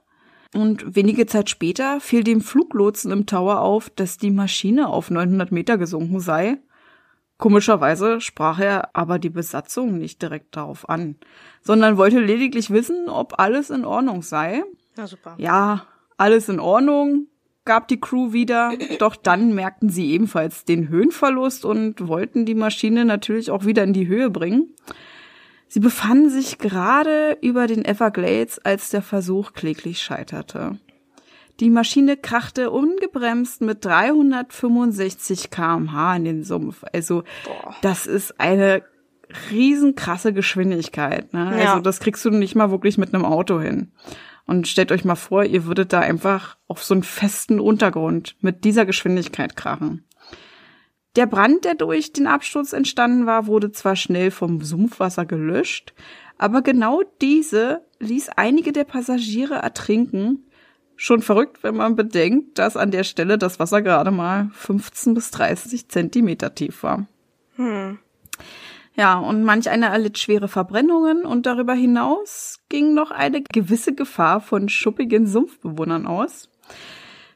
Und 0.54 0.96
wenige 0.96 1.28
Zeit 1.28 1.50
später 1.50 2.02
fiel 2.02 2.26
dem 2.26 2.42
Fluglotsen 2.42 3.12
im 3.12 3.26
Tower 3.26 3.62
auf, 3.62 3.90
dass 3.90 4.18
die 4.18 4.32
Maschine 4.32 4.90
auf 4.90 5.10
900 5.10 5.52
Meter 5.52 5.78
gesunken 5.78 6.20
sei. 6.20 6.58
Komischerweise 7.38 8.20
sprach 8.22 8.60
er 8.60 8.94
aber 8.94 9.18
die 9.18 9.30
Besatzung 9.30 9.98
nicht 9.98 10.22
direkt 10.22 10.56
darauf 10.56 10.90
an, 10.90 11.16
sondern 11.62 11.98
wollte 11.98 12.20
lediglich 12.20 12.70
wissen, 12.70 13.10
ob 13.10 13.40
alles 13.40 13.70
in 13.70 13.86
Ordnung 13.86 14.22
sei. 14.22 14.64
Na 14.98 15.08
super. 15.08 15.36
Ja, 15.38 15.88
alles 16.18 16.50
in 16.50 16.60
Ordnung, 16.60 17.28
gab 17.66 17.88
die 17.88 18.00
Crew 18.00 18.34
wieder, 18.34 18.74
doch 19.00 19.16
dann 19.16 19.54
merkten 19.56 19.90
sie 19.90 20.12
ebenfalls 20.12 20.66
den 20.66 20.90
Höhenverlust 20.90 21.66
und 21.66 22.08
wollten 22.08 22.46
die 22.46 22.56
Maschine 22.56 23.06
natürlich 23.06 23.52
auch 23.52 23.66
wieder 23.66 23.84
in 23.84 23.94
die 23.94 24.08
Höhe 24.08 24.30
bringen. 24.30 24.76
Sie 25.74 25.80
befanden 25.80 26.30
sich 26.30 26.58
gerade 26.58 27.38
über 27.40 27.66
den 27.66 27.86
Everglades, 27.86 28.60
als 28.60 28.90
der 28.90 29.02
Versuch 29.02 29.54
kläglich 29.54 30.02
scheiterte. 30.02 30.78
Die 31.62 31.70
Maschine 31.70 32.18
krachte 32.18 32.72
ungebremst 32.72 33.62
mit 33.62 33.86
365 33.86 35.50
kmh 35.50 36.18
in 36.18 36.26
den 36.26 36.44
Sumpf. 36.44 36.84
Also 36.92 37.24
Boah. 37.46 37.74
das 37.82 38.06
ist 38.06 38.38
eine 38.38 38.84
riesenkrasse 39.50 40.34
Geschwindigkeit. 40.34 41.34
Ne? 41.34 41.64
Ja. 41.64 41.70
Also 41.72 41.82
das 41.82 42.02
kriegst 42.02 42.26
du 42.26 42.32
nicht 42.32 42.54
mal 42.54 42.70
wirklich 42.70 42.98
mit 42.98 43.14
einem 43.14 43.24
Auto 43.24 43.62
hin. 43.62 43.94
Und 44.46 44.68
stellt 44.68 44.92
euch 44.92 45.06
mal 45.06 45.16
vor, 45.16 45.46
ihr 45.46 45.64
würdet 45.68 45.94
da 45.94 46.02
einfach 46.02 46.58
auf 46.68 46.84
so 46.84 46.94
einen 46.94 47.04
festen 47.04 47.62
Untergrund 47.62 48.36
mit 48.42 48.66
dieser 48.66 48.86
Geschwindigkeit 48.86 49.56
krachen. 49.56 50.04
Der 51.16 51.26
Brand, 51.26 51.66
der 51.66 51.76
durch 51.76 52.14
den 52.14 52.28
Absturz 52.28 52.72
entstanden 52.72 53.26
war, 53.26 53.46
wurde 53.46 53.72
zwar 53.72 53.96
schnell 53.96 54.32
vom 54.32 54.62
Sumpfwasser 54.62 55.26
gelöscht, 55.26 55.94
aber 56.38 56.62
genau 56.62 57.02
diese 57.22 57.82
ließ 58.00 58.30
einige 58.30 58.72
der 58.72 58.86
Passagiere 58.86 59.56
ertrinken. 59.56 60.46
Schon 60.96 61.22
verrückt, 61.22 61.64
wenn 61.64 61.76
man 61.76 61.96
bedenkt, 61.96 62.60
dass 62.60 62.78
an 62.78 62.92
der 62.92 63.04
Stelle 63.04 63.38
das 63.38 63.60
Wasser 63.60 63.82
gerade 63.82 64.12
mal 64.12 64.50
15 64.54 65.14
bis 65.14 65.32
30 65.32 65.90
Zentimeter 65.90 66.56
tief 66.56 66.84
war. 66.84 67.08
Hm. 67.56 68.00
Ja, 68.96 69.18
und 69.18 69.44
manch 69.44 69.70
einer 69.70 69.88
erlitt 69.88 70.18
schwere 70.18 70.48
Verbrennungen 70.48 71.26
und 71.26 71.46
darüber 71.46 71.74
hinaus 71.74 72.60
ging 72.70 72.94
noch 72.94 73.12
eine 73.12 73.42
gewisse 73.42 73.94
Gefahr 73.94 74.42
von 74.42 74.70
schuppigen 74.70 75.28
Sumpfbewohnern 75.28 76.08
aus. 76.08 76.50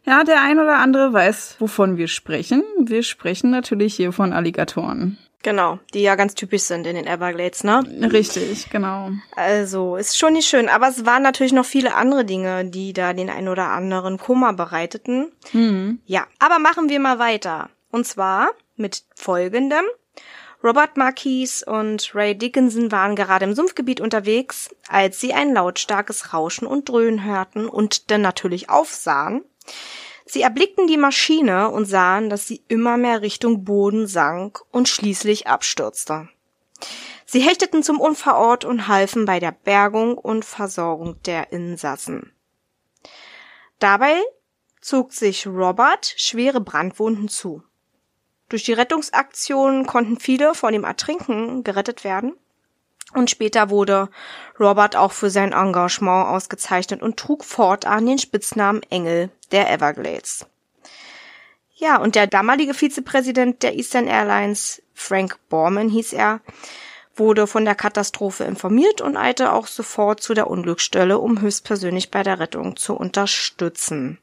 Ja, 0.05 0.23
der 0.23 0.41
ein 0.41 0.59
oder 0.59 0.77
andere 0.77 1.11
weiß, 1.13 1.55
wovon 1.59 1.97
wir 1.97 2.07
sprechen. 2.07 2.63
Wir 2.79 3.03
sprechen 3.03 3.49
natürlich 3.49 3.95
hier 3.95 4.11
von 4.11 4.33
Alligatoren. 4.33 5.17
Genau, 5.41 5.77
die 5.93 6.01
ja 6.01 6.15
ganz 6.15 6.33
typisch 6.33 6.63
sind 6.63 6.87
in 6.87 6.95
den 6.95 7.05
Everglades, 7.05 7.63
ne? 7.63 7.83
Richtig, 8.11 8.71
genau. 8.71 9.11
Also, 9.35 9.95
ist 9.95 10.17
schon 10.17 10.33
nicht 10.33 10.47
schön, 10.47 10.69
aber 10.69 10.87
es 10.87 11.05
waren 11.05 11.21
natürlich 11.21 11.53
noch 11.53 11.65
viele 11.65 11.93
andere 11.93 12.25
Dinge, 12.25 12.65
die 12.65 12.93
da 12.93 13.13
den 13.13 13.29
ein 13.29 13.47
oder 13.47 13.67
anderen 13.67 14.17
Kummer 14.17 14.53
bereiteten. 14.53 15.31
Mhm. 15.53 15.99
Ja, 16.05 16.25
aber 16.39 16.57
machen 16.57 16.89
wir 16.89 16.99
mal 16.99 17.19
weiter. 17.19 17.69
Und 17.91 18.07
zwar 18.07 18.49
mit 18.75 19.03
folgendem. 19.15 19.85
Robert 20.63 20.97
Marquis 20.97 21.61
und 21.61 22.15
Ray 22.15 22.35
Dickinson 22.35 22.91
waren 22.91 23.15
gerade 23.15 23.45
im 23.45 23.53
Sumpfgebiet 23.53 24.01
unterwegs, 24.01 24.73
als 24.87 25.19
sie 25.19 25.31
ein 25.31 25.53
lautstarkes 25.53 26.33
Rauschen 26.33 26.65
und 26.65 26.89
Dröhnen 26.89 27.23
hörten 27.23 27.67
und 27.69 28.09
dann 28.09 28.21
natürlich 28.21 28.71
aufsahen. 28.71 29.43
Sie 30.25 30.41
erblickten 30.41 30.87
die 30.87 30.97
Maschine 30.97 31.69
und 31.69 31.85
sahen, 31.85 32.29
dass 32.29 32.47
sie 32.47 32.63
immer 32.67 32.97
mehr 32.97 33.21
Richtung 33.21 33.63
Boden 33.63 34.07
sank 34.07 34.61
und 34.71 34.89
schließlich 34.89 35.47
abstürzte. 35.47 36.29
Sie 37.25 37.41
hechteten 37.41 37.83
zum 37.83 37.99
Unfallort 37.99 38.65
und 38.65 38.87
halfen 38.87 39.25
bei 39.25 39.39
der 39.39 39.51
Bergung 39.51 40.17
und 40.17 40.45
Versorgung 40.45 41.21
der 41.23 41.51
Insassen. 41.51 42.33
Dabei 43.79 44.21
zog 44.81 45.13
sich 45.13 45.47
Robert 45.47 46.13
schwere 46.17 46.61
Brandwunden 46.61 47.27
zu. 47.27 47.63
Durch 48.49 48.63
die 48.63 48.73
Rettungsaktion 48.73 49.85
konnten 49.85 50.19
viele 50.19 50.53
vor 50.53 50.71
dem 50.71 50.83
Ertrinken 50.83 51.63
gerettet 51.63 52.03
werden. 52.03 52.35
Und 53.15 53.29
später 53.29 53.69
wurde 53.69 54.09
Robert 54.59 54.97
auch 54.97 55.13
für 55.13 55.29
sein 55.29 55.53
Engagement 55.53 56.27
ausgezeichnet 56.27 57.01
und 57.01 57.17
trug 57.17 57.45
fortan 57.45 58.05
den 58.05 58.19
Spitznamen 58.19 58.83
Engel 58.89 59.29
der 59.51 59.71
Everglades. 59.71 60.45
Ja, 61.75 61.97
und 61.97 62.15
der 62.15 62.27
damalige 62.27 62.73
Vizepräsident 62.73 63.63
der 63.63 63.75
Eastern 63.75 64.07
Airlines, 64.07 64.81
Frank 64.93 65.39
Borman 65.49 65.89
hieß 65.89 66.11
er, 66.13 66.41
wurde 67.15 67.47
von 67.47 67.63
der 67.63 67.75
Katastrophe 67.75 68.43
informiert 68.43 68.99
und 68.99 69.15
eilte 69.15 69.53
auch 69.53 69.67
sofort 69.67 70.21
zu 70.21 70.33
der 70.33 70.49
Unglücksstelle, 70.49 71.17
um 71.17 71.39
höchstpersönlich 71.39 72.11
bei 72.11 72.21
der 72.21 72.39
Rettung 72.39 72.75
zu 72.75 72.95
unterstützen. 72.95 74.19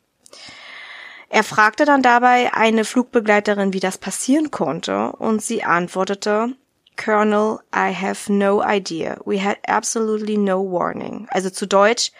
Er 1.30 1.44
fragte 1.44 1.86
dann 1.86 2.02
dabei 2.02 2.52
eine 2.52 2.84
Flugbegleiterin, 2.84 3.72
wie 3.72 3.80
das 3.80 3.96
passieren 3.96 4.50
konnte, 4.50 5.12
und 5.12 5.40
sie 5.40 5.64
antwortete, 5.64 6.54
Colonel, 7.02 7.60
I 7.74 7.90
have 7.90 8.30
no 8.32 8.62
idea. 8.62 9.18
We 9.24 9.38
had 9.38 9.58
absolutely 9.66 10.36
no 10.36 10.60
warning. 10.62 11.26
Also 11.30 11.50
zu 11.50 11.66
Deutsch, 11.66 12.12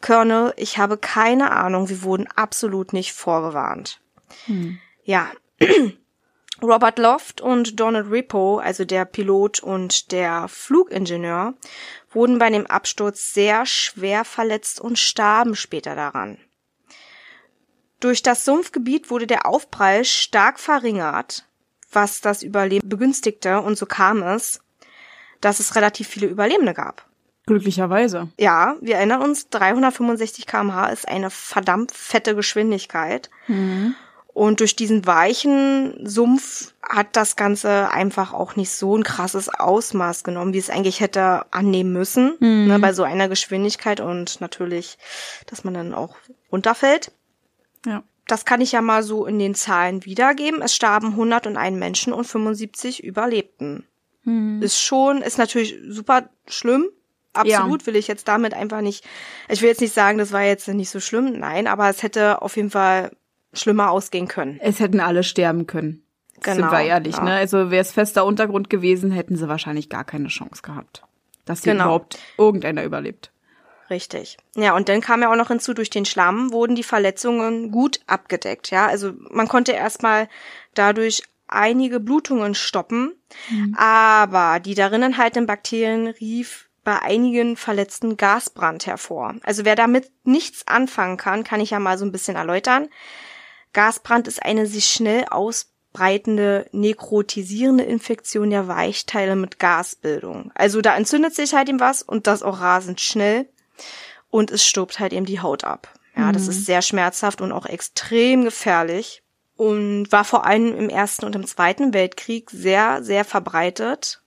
Colonel, 0.00 0.52
ich 0.56 0.76
habe 0.76 0.98
keine 0.98 1.52
Ahnung, 1.52 1.88
wir 1.88 2.02
wurden 2.02 2.26
absolut 2.34 2.92
nicht 2.92 3.12
vorgewarnt. 3.12 4.00
Hm. 4.46 4.78
Ja. 5.04 5.30
Robert 6.62 6.98
Loft 6.98 7.40
und 7.40 7.78
Donald 7.78 8.10
Ripo, 8.10 8.58
also 8.58 8.84
der 8.84 9.04
Pilot 9.04 9.60
und 9.60 10.12
der 10.12 10.48
Flugingenieur, 10.48 11.54
wurden 12.10 12.38
bei 12.38 12.50
dem 12.50 12.66
Absturz 12.66 13.34
sehr 13.34 13.66
schwer 13.66 14.24
verletzt 14.24 14.80
und 14.80 14.98
starben 14.98 15.54
später 15.54 15.94
daran. 15.94 16.38
Durch 18.00 18.22
das 18.22 18.44
Sumpfgebiet 18.44 19.10
wurde 19.10 19.26
der 19.26 19.46
Aufprall 19.46 20.04
stark 20.04 20.58
verringert, 20.58 21.46
was 21.94 22.20
das 22.20 22.42
Überleben 22.42 22.88
begünstigte 22.88 23.60
und 23.60 23.78
so 23.78 23.86
kam 23.86 24.22
es, 24.22 24.60
dass 25.40 25.60
es 25.60 25.76
relativ 25.76 26.08
viele 26.08 26.26
Überlebende 26.26 26.74
gab. 26.74 27.06
Glücklicherweise. 27.46 28.28
Ja, 28.38 28.76
wir 28.80 28.96
erinnern 28.96 29.20
uns, 29.20 29.48
365 29.50 30.46
kmh 30.46 30.86
ist 30.88 31.06
eine 31.06 31.28
verdammt 31.30 31.92
fette 31.92 32.34
Geschwindigkeit. 32.34 33.28
Mhm. 33.48 33.94
Und 34.28 34.58
durch 34.60 34.74
diesen 34.74 35.06
weichen 35.06 36.04
Sumpf 36.04 36.74
hat 36.82 37.08
das 37.12 37.36
Ganze 37.36 37.90
einfach 37.90 38.32
auch 38.32 38.56
nicht 38.56 38.72
so 38.72 38.96
ein 38.96 39.04
krasses 39.04 39.48
Ausmaß 39.48 40.24
genommen, 40.24 40.52
wie 40.52 40.58
es 40.58 40.70
eigentlich 40.70 40.98
hätte 41.00 41.46
annehmen 41.52 41.92
müssen, 41.92 42.34
Mhm. 42.40 42.66
ne, 42.66 42.78
bei 42.80 42.92
so 42.92 43.04
einer 43.04 43.28
Geschwindigkeit 43.28 44.00
und 44.00 44.40
natürlich, 44.40 44.98
dass 45.46 45.62
man 45.62 45.74
dann 45.74 45.94
auch 45.94 46.16
runterfällt. 46.50 47.12
Ja. 47.86 48.02
Das 48.26 48.44
kann 48.44 48.60
ich 48.60 48.72
ja 48.72 48.80
mal 48.80 49.02
so 49.02 49.26
in 49.26 49.38
den 49.38 49.54
Zahlen 49.54 50.04
wiedergeben. 50.04 50.62
Es 50.62 50.74
starben 50.74 51.08
101 51.08 51.78
Menschen 51.78 52.12
und 52.12 52.24
75 52.24 53.04
überlebten. 53.04 53.84
Mhm. 54.24 54.62
Ist 54.62 54.80
schon, 54.80 55.20
ist 55.22 55.38
natürlich 55.38 55.76
super 55.88 56.28
schlimm. 56.46 56.86
Absolut 57.34 57.86
will 57.86 57.96
ich 57.96 58.06
jetzt 58.06 58.28
damit 58.28 58.54
einfach 58.54 58.80
nicht, 58.80 59.04
ich 59.48 59.60
will 59.60 59.68
jetzt 59.68 59.80
nicht 59.80 59.92
sagen, 59.92 60.18
das 60.18 60.30
war 60.32 60.42
jetzt 60.42 60.68
nicht 60.68 60.88
so 60.88 61.00
schlimm, 61.00 61.32
nein, 61.38 61.66
aber 61.66 61.88
es 61.90 62.02
hätte 62.04 62.40
auf 62.42 62.56
jeden 62.56 62.70
Fall 62.70 63.10
schlimmer 63.52 63.90
ausgehen 63.90 64.28
können. 64.28 64.58
Es 64.62 64.78
hätten 64.78 65.00
alle 65.00 65.24
sterben 65.24 65.66
können. 65.66 66.04
Genau, 66.42 66.56
Sind 66.56 66.70
wir 66.70 66.80
ehrlich, 66.82 67.16
ja. 67.16 67.24
ne? 67.24 67.32
Also 67.34 67.70
wäre 67.70 67.82
es 67.82 67.90
fester 67.92 68.24
Untergrund 68.24 68.70
gewesen, 68.70 69.10
hätten 69.10 69.36
sie 69.36 69.48
wahrscheinlich 69.48 69.88
gar 69.88 70.04
keine 70.04 70.28
Chance 70.28 70.62
gehabt. 70.62 71.02
Dass 71.44 71.64
hier 71.64 71.72
Genau. 71.72 71.84
überhaupt 71.86 72.18
irgendeiner 72.38 72.84
überlebt. 72.84 73.32
Richtig. 73.90 74.38
Ja, 74.56 74.74
und 74.74 74.88
dann 74.88 75.00
kam 75.00 75.22
ja 75.22 75.30
auch 75.30 75.36
noch 75.36 75.48
hinzu, 75.48 75.74
durch 75.74 75.90
den 75.90 76.06
Schlamm 76.06 76.52
wurden 76.52 76.74
die 76.74 76.82
Verletzungen 76.82 77.70
gut 77.70 78.00
abgedeckt, 78.06 78.70
ja. 78.70 78.86
Also 78.86 79.12
man 79.30 79.48
konnte 79.48 79.72
erstmal 79.72 80.28
dadurch 80.74 81.22
einige 81.46 82.00
Blutungen 82.00 82.54
stoppen, 82.54 83.12
aber 83.76 84.60
die 84.60 84.74
darin 84.74 85.02
enthaltenen 85.02 85.46
Bakterien 85.46 86.08
rief 86.08 86.68
bei 86.84 87.00
einigen 87.00 87.56
Verletzten 87.56 88.16
Gasbrand 88.16 88.86
hervor. 88.86 89.34
Also 89.42 89.64
wer 89.64 89.74
damit 89.74 90.10
nichts 90.24 90.66
anfangen 90.66 91.16
kann, 91.16 91.44
kann 91.44 91.60
ich 91.60 91.70
ja 91.70 91.80
mal 91.80 91.98
so 91.98 92.04
ein 92.04 92.12
bisschen 92.12 92.36
erläutern. 92.36 92.88
Gasbrand 93.72 94.28
ist 94.28 94.42
eine 94.42 94.66
sich 94.66 94.86
schnell 94.86 95.24
ausbreitende 95.30 96.66
nekrotisierende 96.72 97.84
Infektion 97.84 98.50
der 98.50 98.68
Weichteile 98.68 99.34
mit 99.36 99.58
Gasbildung. 99.58 100.52
Also 100.54 100.80
da 100.80 100.96
entzündet 100.96 101.34
sich 101.34 101.54
halt 101.54 101.68
ihm 101.68 101.80
was 101.80 102.02
und 102.02 102.26
das 102.26 102.42
auch 102.42 102.60
rasend 102.60 103.00
schnell 103.00 103.48
und 104.30 104.50
es 104.50 104.64
stirbt 104.64 104.98
halt 104.98 105.12
eben 105.12 105.26
die 105.26 105.40
Haut 105.40 105.64
ab. 105.64 105.92
Ja, 106.16 106.30
das 106.30 106.46
ist 106.46 106.64
sehr 106.64 106.80
schmerzhaft 106.80 107.40
und 107.40 107.50
auch 107.50 107.66
extrem 107.66 108.44
gefährlich 108.44 109.22
und 109.56 110.10
war 110.12 110.24
vor 110.24 110.46
allem 110.46 110.76
im 110.76 110.88
Ersten 110.88 111.24
und 111.24 111.34
im 111.34 111.46
Zweiten 111.46 111.92
Weltkrieg 111.92 112.50
sehr, 112.50 113.02
sehr 113.02 113.24
verbreitet. 113.24 114.20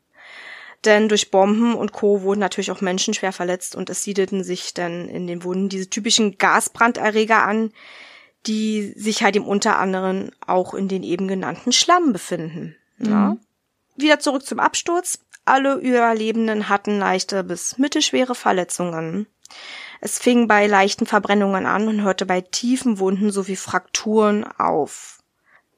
Denn 0.86 1.10
durch 1.10 1.32
Bomben 1.32 1.76
und 1.76 1.92
Co. 1.92 2.22
wurden 2.22 2.40
natürlich 2.40 2.72
auch 2.72 2.82
Menschen 2.82 3.14
schwer 3.14 3.34
verletzt 3.34 3.76
und 3.76 3.90
es 3.90 4.04
siedelten 4.04 4.44
sich 4.44 4.74
dann 4.74 5.10
in 5.10 5.28
den 5.28 5.44
Wunden 5.44 5.70
diese 5.70 5.90
typischen 5.90 6.38
Gasbranderreger 6.38 7.44
an, 7.44 7.72
die 8.46 8.94
sich 8.96 9.24
halt 9.24 9.36
im 9.36 9.46
unter 9.46 9.80
anderem 9.80 10.32
auch 10.46 10.74
in 10.74 10.88
den 10.88 11.04
eben 11.04 11.28
genannten 11.28 11.72
Schlamm 11.72 12.14
befinden. 12.14 12.76
Ja. 13.00 13.38
Wieder 13.96 14.20
zurück 14.20 14.46
zum 14.46 14.60
Absturz. 14.60 15.20
Alle 15.46 15.76
Überlebenden 15.76 16.70
hatten 16.70 17.00
leichte 17.00 17.44
bis 17.44 17.78
mittelschwere 17.78 18.36
Verletzungen. 18.36 19.28
Es 20.02 20.20
fing 20.20 20.48
bei 20.48 20.68
leichten 20.68 21.06
Verbrennungen 21.06 21.66
an 21.66 21.88
und 21.88 22.02
hörte 22.04 22.26
bei 22.26 22.42
tiefen 22.42 23.00
Wunden 23.00 23.32
sowie 23.32 23.56
Frakturen 23.56 24.46
auf. 24.58 25.20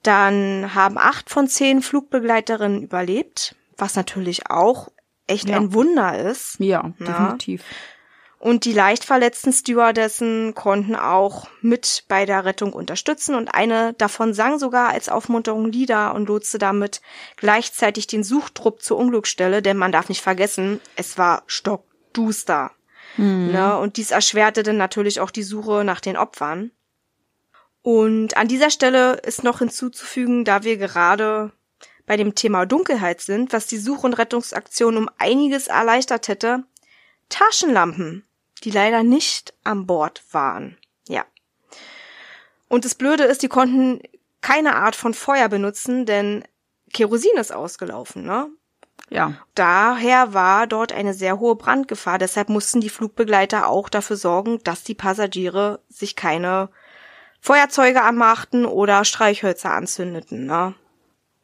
Dann 0.03 0.73
haben 0.75 0.97
acht 0.97 1.29
von 1.29 1.47
zehn 1.47 1.81
Flugbegleiterinnen 1.81 2.83
überlebt, 2.83 3.55
was 3.77 3.95
natürlich 3.95 4.49
auch 4.49 4.89
echt 5.27 5.49
Ja. 5.49 5.57
ein 5.57 5.73
Wunder 5.73 6.17
ist. 6.17 6.55
Ja, 6.59 6.91
Ja. 6.99 7.05
definitiv. 7.05 7.63
Und 8.39 8.63
die 8.63 8.71
leicht 8.71 9.03
verletzten 9.03 9.51
Stewardessen 9.51 10.55
konnten 10.55 10.95
auch 10.95 11.47
mit 11.61 12.05
bei 12.07 12.25
der 12.25 12.45
Rettung 12.45 12.71
unterstützen 12.71 13.35
und 13.35 13.49
eine 13.49 13.93
davon 13.93 14.33
sang 14.33 14.59
sogar 14.59 14.91
als 14.91 15.09
Aufmunterung 15.09 15.69
Lieder 15.69 16.15
und 16.15 16.29
lotste 16.29 16.57
damit 16.57 17.01
gleichzeitig 17.35 18.07
den 18.07 18.23
Suchtrupp 18.23 18.81
zur 18.81 18.97
Unglücksstelle, 18.97 19.61
denn 19.61 19.75
man 19.75 19.91
darf 19.91 20.07
nicht 20.07 20.21
vergessen, 20.21 20.79
es 20.95 21.17
war 21.17 21.43
stockduster. 21.47 22.71
Ne? 23.17 23.77
Und 23.77 23.97
dies 23.97 24.11
erschwerte 24.11 24.63
dann 24.63 24.77
natürlich 24.77 25.19
auch 25.19 25.31
die 25.31 25.43
Suche 25.43 25.83
nach 25.83 25.99
den 25.99 26.17
Opfern. 26.17 26.71
Und 27.81 28.37
an 28.37 28.47
dieser 28.47 28.69
Stelle 28.69 29.13
ist 29.13 29.43
noch 29.43 29.59
hinzuzufügen, 29.59 30.45
da 30.45 30.63
wir 30.63 30.77
gerade 30.77 31.51
bei 32.05 32.17
dem 32.17 32.35
Thema 32.35 32.65
Dunkelheit 32.65 33.21
sind, 33.21 33.53
was 33.53 33.67
die 33.67 33.77
Such- 33.77 34.03
und 34.03 34.13
Rettungsaktion 34.13 34.97
um 34.97 35.09
einiges 35.17 35.67
erleichtert 35.67 36.27
hätte, 36.27 36.63
Taschenlampen, 37.29 38.25
die 38.63 38.71
leider 38.71 39.03
nicht 39.03 39.53
an 39.63 39.85
Bord 39.85 40.23
waren. 40.31 40.77
Ja. 41.07 41.25
Und 42.67 42.85
das 42.85 42.95
Blöde 42.95 43.23
ist, 43.23 43.43
die 43.43 43.47
konnten 43.47 44.01
keine 44.41 44.75
Art 44.75 44.95
von 44.95 45.13
Feuer 45.13 45.49
benutzen, 45.49 46.05
denn 46.05 46.43
Kerosin 46.93 47.37
ist 47.37 47.51
ausgelaufen, 47.51 48.23
ne? 48.25 48.49
Ja. 49.09 49.33
Daher 49.55 50.33
war 50.33 50.67
dort 50.67 50.93
eine 50.93 51.13
sehr 51.13 51.39
hohe 51.39 51.55
Brandgefahr. 51.55 52.17
Deshalb 52.17 52.49
mussten 52.49 52.81
die 52.81 52.89
Flugbegleiter 52.89 53.67
auch 53.67 53.89
dafür 53.89 54.15
sorgen, 54.15 54.59
dass 54.63 54.83
die 54.83 54.93
Passagiere 54.93 55.79
sich 55.89 56.15
keine 56.15 56.69
Feuerzeuge 57.41 58.03
anmachten 58.03 58.65
oder 58.65 59.05
Streichhölzer 59.05 59.71
anzündeten, 59.71 60.45
ne? 60.45 60.75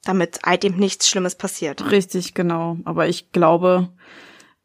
Damit 0.03 0.39
halt 0.45 0.63
eben 0.63 0.77
nichts 0.77 1.09
Schlimmes 1.09 1.35
passiert. 1.35 1.89
Richtig, 1.89 2.35
genau. 2.35 2.77
Aber 2.85 3.07
ich 3.07 3.31
glaube, 3.31 3.89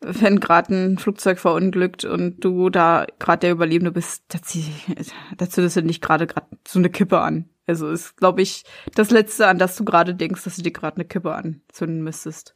wenn 0.00 0.38
gerade 0.38 0.74
ein 0.74 0.98
Flugzeug 0.98 1.38
verunglückt 1.38 2.04
und 2.04 2.40
du 2.40 2.68
da 2.68 3.06
gerade 3.18 3.40
der 3.40 3.52
Überlebende 3.52 3.92
bist, 3.92 4.24
da 4.28 5.48
zündest 5.48 5.76
du 5.76 5.82
nicht 5.82 6.02
gerade 6.02 6.26
gerade 6.26 6.46
so 6.68 6.78
eine 6.78 6.90
Kippe 6.90 7.20
an. 7.20 7.48
Also 7.66 7.88
ist, 7.88 8.16
glaube 8.18 8.42
ich, 8.42 8.64
das 8.94 9.10
Letzte, 9.10 9.46
an 9.46 9.58
das 9.58 9.76
du 9.76 9.84
gerade 9.84 10.14
denkst, 10.14 10.44
dass 10.44 10.56
du 10.56 10.62
dir 10.62 10.72
gerade 10.72 10.96
eine 10.96 11.04
Kippe 11.06 11.34
anzünden 11.34 12.02
müsstest 12.02 12.54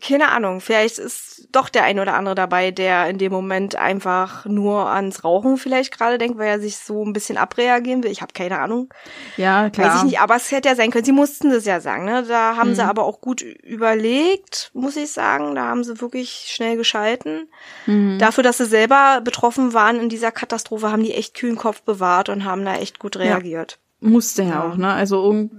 keine 0.00 0.28
Ahnung, 0.28 0.60
vielleicht 0.60 0.98
ist 0.98 1.48
doch 1.50 1.68
der 1.68 1.82
ein 1.82 1.98
oder 1.98 2.14
andere 2.14 2.36
dabei, 2.36 2.70
der 2.70 3.08
in 3.08 3.18
dem 3.18 3.32
Moment 3.32 3.74
einfach 3.74 4.44
nur 4.46 4.88
ans 4.88 5.24
Rauchen 5.24 5.56
vielleicht 5.56 5.96
gerade 5.96 6.16
denkt, 6.16 6.38
weil 6.38 6.48
er 6.48 6.60
sich 6.60 6.76
so 6.76 7.04
ein 7.04 7.12
bisschen 7.12 7.36
abreagieren 7.36 8.04
will. 8.04 8.12
Ich 8.12 8.22
habe 8.22 8.32
keine 8.32 8.60
Ahnung. 8.60 8.94
Ja, 9.36 9.68
klar. 9.68 9.88
Weiß 9.88 9.96
ich 9.98 10.04
nicht, 10.04 10.20
aber 10.20 10.36
es 10.36 10.52
hätte 10.52 10.68
ja 10.68 10.76
sein 10.76 10.92
können. 10.92 11.04
Sie 11.04 11.12
mussten 11.12 11.50
das 11.50 11.64
ja 11.64 11.80
sagen, 11.80 12.04
ne? 12.04 12.22
Da 12.22 12.56
haben 12.56 12.70
mhm. 12.70 12.74
sie 12.76 12.84
aber 12.84 13.04
auch 13.04 13.20
gut 13.20 13.40
überlegt, 13.42 14.70
muss 14.74 14.96
ich 14.96 15.10
sagen. 15.10 15.56
Da 15.56 15.64
haben 15.64 15.82
sie 15.82 16.00
wirklich 16.00 16.46
schnell 16.48 16.76
geschalten. 16.76 17.48
Mhm. 17.86 18.18
Dafür, 18.20 18.44
dass 18.44 18.58
sie 18.58 18.66
selber 18.66 19.20
betroffen 19.24 19.74
waren 19.74 19.98
in 19.98 20.08
dieser 20.08 20.30
Katastrophe, 20.30 20.92
haben 20.92 21.02
die 21.02 21.14
echt 21.14 21.34
kühlen 21.34 21.56
Kopf 21.56 21.82
bewahrt 21.82 22.28
und 22.28 22.44
haben 22.44 22.64
da 22.64 22.76
echt 22.76 23.00
gut 23.00 23.16
reagiert. 23.16 23.72
Ja. 23.72 23.89
Musste 24.02 24.44
ja, 24.44 24.64
auch, 24.64 24.78
ne? 24.78 24.88
Also 24.88 25.50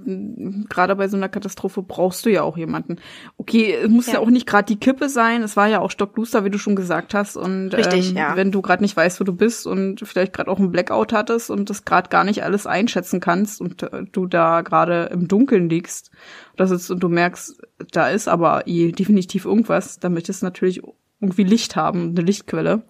gerade 0.67 0.95
bei 0.95 1.07
so 1.07 1.15
einer 1.15 1.29
Katastrophe 1.29 1.83
brauchst 1.83 2.25
du 2.25 2.31
ja 2.31 2.41
auch 2.41 2.57
jemanden. 2.57 2.95
Okay, 3.37 3.75
es 3.83 3.87
muss 3.87 4.07
ja. 4.07 4.13
ja 4.13 4.19
auch 4.19 4.31
nicht 4.31 4.47
gerade 4.47 4.65
die 4.65 4.79
Kippe 4.79 5.09
sein. 5.09 5.43
Es 5.43 5.55
war 5.55 5.67
ja 5.67 5.79
auch 5.79 5.91
stockduster, 5.91 6.43
wie 6.43 6.49
du 6.49 6.57
schon 6.57 6.75
gesagt 6.75 7.13
hast. 7.13 7.37
Und 7.37 7.69
Richtig, 7.69 8.09
ähm, 8.09 8.17
ja. 8.17 8.35
wenn 8.35 8.51
du 8.51 8.63
gerade 8.63 8.81
nicht 8.81 8.97
weißt, 8.97 9.19
wo 9.19 9.25
du 9.25 9.33
bist 9.33 9.67
und 9.67 9.99
vielleicht 9.99 10.33
gerade 10.33 10.49
auch 10.49 10.57
einen 10.57 10.71
Blackout 10.71 11.13
hattest 11.13 11.51
und 11.51 11.69
das 11.69 11.85
gerade 11.85 12.09
gar 12.09 12.23
nicht 12.23 12.43
alles 12.43 12.65
einschätzen 12.65 13.19
kannst 13.19 13.61
und 13.61 13.83
äh, 13.83 14.05
du 14.11 14.25
da 14.25 14.61
gerade 14.61 15.09
im 15.13 15.27
Dunkeln 15.27 15.69
liegst, 15.69 16.09
das 16.57 16.71
ist 16.71 16.89
und 16.89 17.01
du 17.01 17.09
merkst, 17.09 17.61
da 17.91 18.09
ist 18.09 18.27
aber 18.27 18.65
eh 18.65 18.91
definitiv 18.91 19.45
irgendwas, 19.45 19.99
dann 19.99 20.15
möchtest 20.15 20.41
du 20.41 20.47
natürlich 20.47 20.81
irgendwie 21.19 21.43
Licht 21.43 21.75
haben, 21.75 22.09
eine 22.09 22.21
Lichtquelle. 22.21 22.81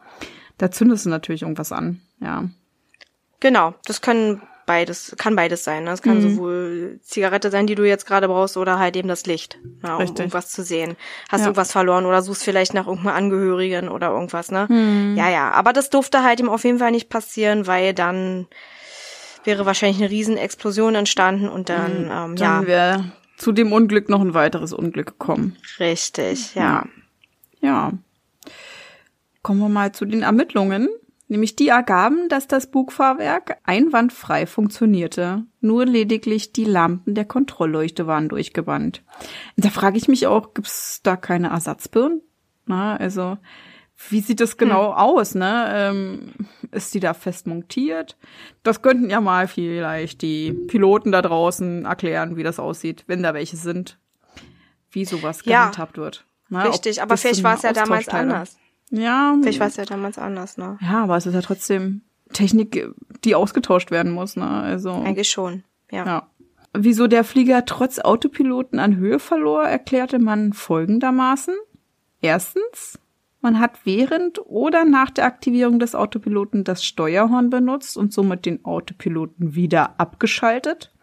Da 0.58 0.72
zündest 0.72 1.05
du 1.05 1.10
natürlich 1.10 1.41
irgendwas 1.41 1.74
an, 1.74 2.00
ja. 2.22 2.46
Genau, 3.41 3.74
das 3.86 4.01
können 4.01 4.41
beides, 4.72 5.13
kann 5.18 5.36
beides 5.36 5.66
sein. 5.66 5.84
Ne? 5.84 5.92
Es 5.92 6.01
kann 6.01 6.24
mhm. 6.24 6.36
sowohl 6.36 7.00
Zigarette 7.04 7.51
sein, 7.51 7.68
die 7.68 7.75
du 7.75 7.84
jetzt 7.84 8.06
gerade 8.06 8.30
brauchst, 8.30 8.56
oder 8.56 8.80
halt 8.80 8.96
eben 8.96 9.10
das 9.10 9.25
Licht, 9.25 9.60
ja, 9.84 9.98
um 9.98 10.04
irgendwas 10.04 10.48
zu 10.48 10.63
sehen. 10.63 10.96
Hast 11.30 11.42
ja. 11.42 11.48
irgendwas 11.48 11.74
verloren 11.74 12.06
oder 12.06 12.22
suchst 12.22 12.46
vielleicht 12.46 12.74
nach 12.74 12.88
irgendeinem 12.88 13.18
Angehörigen 13.18 13.90
oder 13.90 14.12
irgendwas, 14.12 14.50
ne? 14.50 14.68
Mhm. 14.70 15.16
Ja, 15.18 15.30
ja. 15.30 15.51
Aber 15.51 15.74
das 15.74 15.90
durfte 15.90 16.24
halt 16.24 16.40
ihm 16.40 16.48
auf 16.48 16.63
jeden 16.63 16.80
Fall 16.80 16.92
nicht 16.92 17.10
passieren, 17.10 17.68
weil 17.68 17.94
dann 17.94 18.48
wäre 19.44 19.66
wahrscheinlich 19.66 20.01
eine 20.01 20.10
Riesenexplosion 20.10 20.96
entstanden 20.96 21.50
und 21.50 21.68
dann, 21.68 22.06
mhm. 22.06 22.12
ähm, 22.12 22.36
dann 22.38 22.62
ja. 22.62 22.66
wäre 22.66 23.12
zu 23.36 23.51
dem 23.51 23.74
Unglück 23.74 24.08
noch 24.08 24.22
ein 24.22 24.34
weiteres 24.34 24.72
Unglück 24.72 25.08
gekommen. 25.08 25.58
Richtig, 25.80 26.56
ja. 26.56 26.86
Ja. 27.60 27.92
Kommen 29.42 29.60
wir 29.60 29.70
mal 29.70 29.92
zu 29.92 30.06
den 30.06 30.22
Ermittlungen. 30.22 30.88
Nämlich 31.32 31.56
die 31.56 31.70
ergaben, 31.70 32.28
dass 32.28 32.50
das 32.50 32.70
Bugfahrwerk 32.70 33.58
einwandfrei 33.64 34.46
funktionierte. 34.46 35.46
Nur 35.62 35.86
lediglich 35.86 36.52
die 36.52 36.66
Lampen 36.66 37.16
der 37.16 37.24
Kontrollleuchte 37.24 38.06
waren 38.06 38.28
durchgebannt. 38.28 39.02
Da 39.56 39.70
frage 39.70 39.98
ich 39.98 40.10
mich 40.10 40.28
auch, 40.28 40.54
gibt's 40.54 41.00
da 41.04 41.16
keine 41.16 41.52
Ersatzbirnen? 41.52 42.22
Na, 42.66 42.98
also, 42.98 43.38
wie 44.10 44.20
sieht 44.20 44.42
das 44.42 44.58
genau 44.58 44.90
hm. 44.90 44.98
aus, 44.98 45.34
ne? 45.34 45.72
Ähm, 45.74 46.34
ist 46.72 46.94
die 46.94 47.00
da 47.00 47.14
fest 47.14 47.48
montiert? 47.48 48.18
Das 48.62 48.82
könnten 48.82 49.10
ja 49.10 49.22
mal 49.22 49.48
vielleicht 49.48 50.24
die 50.24 50.52
Piloten 50.52 51.14
da 51.14 51.22
draußen 51.22 51.86
erklären, 51.86 52.36
wie 52.36 52.44
das 52.44 52.60
aussieht, 52.60 53.06
wenn 53.08 53.24
da 53.24 53.34
welche 53.34 53.56
sind. 53.56 54.00
Wie 54.90 55.06
sowas 55.06 55.44
gehandhabt 55.44 55.96
ja, 55.96 56.04
wird. 56.04 56.26
Na, 56.50 56.64
richtig, 56.64 57.02
aber 57.02 57.16
vielleicht 57.16 57.42
war 57.42 57.56
es 57.56 57.62
ja 57.62 57.72
damals 57.72 58.10
anders. 58.10 58.58
Ja. 58.91 59.36
Vielleicht 59.41 59.60
war 59.60 59.67
es 59.67 59.77
ja 59.77 59.86
damals 59.86 60.17
anders, 60.17 60.57
ne? 60.57 60.77
Ja, 60.81 61.03
aber 61.03 61.17
es 61.17 61.25
ist 61.25 61.33
ja 61.33 61.41
trotzdem 61.41 62.01
Technik, 62.33 62.88
die 63.24 63.36
ausgetauscht 63.36 63.89
werden 63.89 64.12
muss, 64.12 64.36
ne? 64.36 64.47
Also. 64.47 64.91
Eigentlich 64.91 65.30
schon, 65.30 65.63
ja. 65.89 66.06
ja. 66.06 66.27
Wieso 66.73 67.08
der 67.08 67.23
Flieger 67.23 67.65
trotz 67.65 67.99
Autopiloten 67.99 68.80
an 68.80 68.95
Höhe 68.95 69.19
verlor, 69.19 69.63
erklärte 69.63 70.19
man 70.19 70.54
folgendermaßen. 70.54 71.54
Erstens, 72.21 72.99
man 73.41 73.60
hat 73.60 73.86
während 73.86 74.45
oder 74.45 74.86
nach 74.86 75.10
der 75.10 75.25
Aktivierung 75.25 75.80
des 75.80 75.95
Autopiloten 75.95 76.63
das 76.63 76.86
Steuerhorn 76.86 77.49
benutzt 77.49 77.97
und 77.97 78.13
somit 78.13 78.45
den 78.45 78.63
Autopiloten 78.63 79.56
wieder 79.56 79.99
abgeschaltet. 79.99 80.93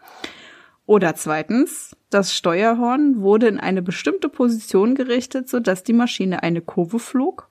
Oder 0.85 1.13
zweitens, 1.15 1.95
das 2.09 2.33
Steuerhorn 2.33 3.21
wurde 3.21 3.47
in 3.47 3.59
eine 3.59 3.83
bestimmte 3.83 4.29
Position 4.29 4.95
gerichtet, 4.95 5.49
sodass 5.49 5.83
die 5.83 5.93
Maschine 5.93 6.41
eine 6.41 6.61
Kurve 6.61 6.97
flog 6.97 7.49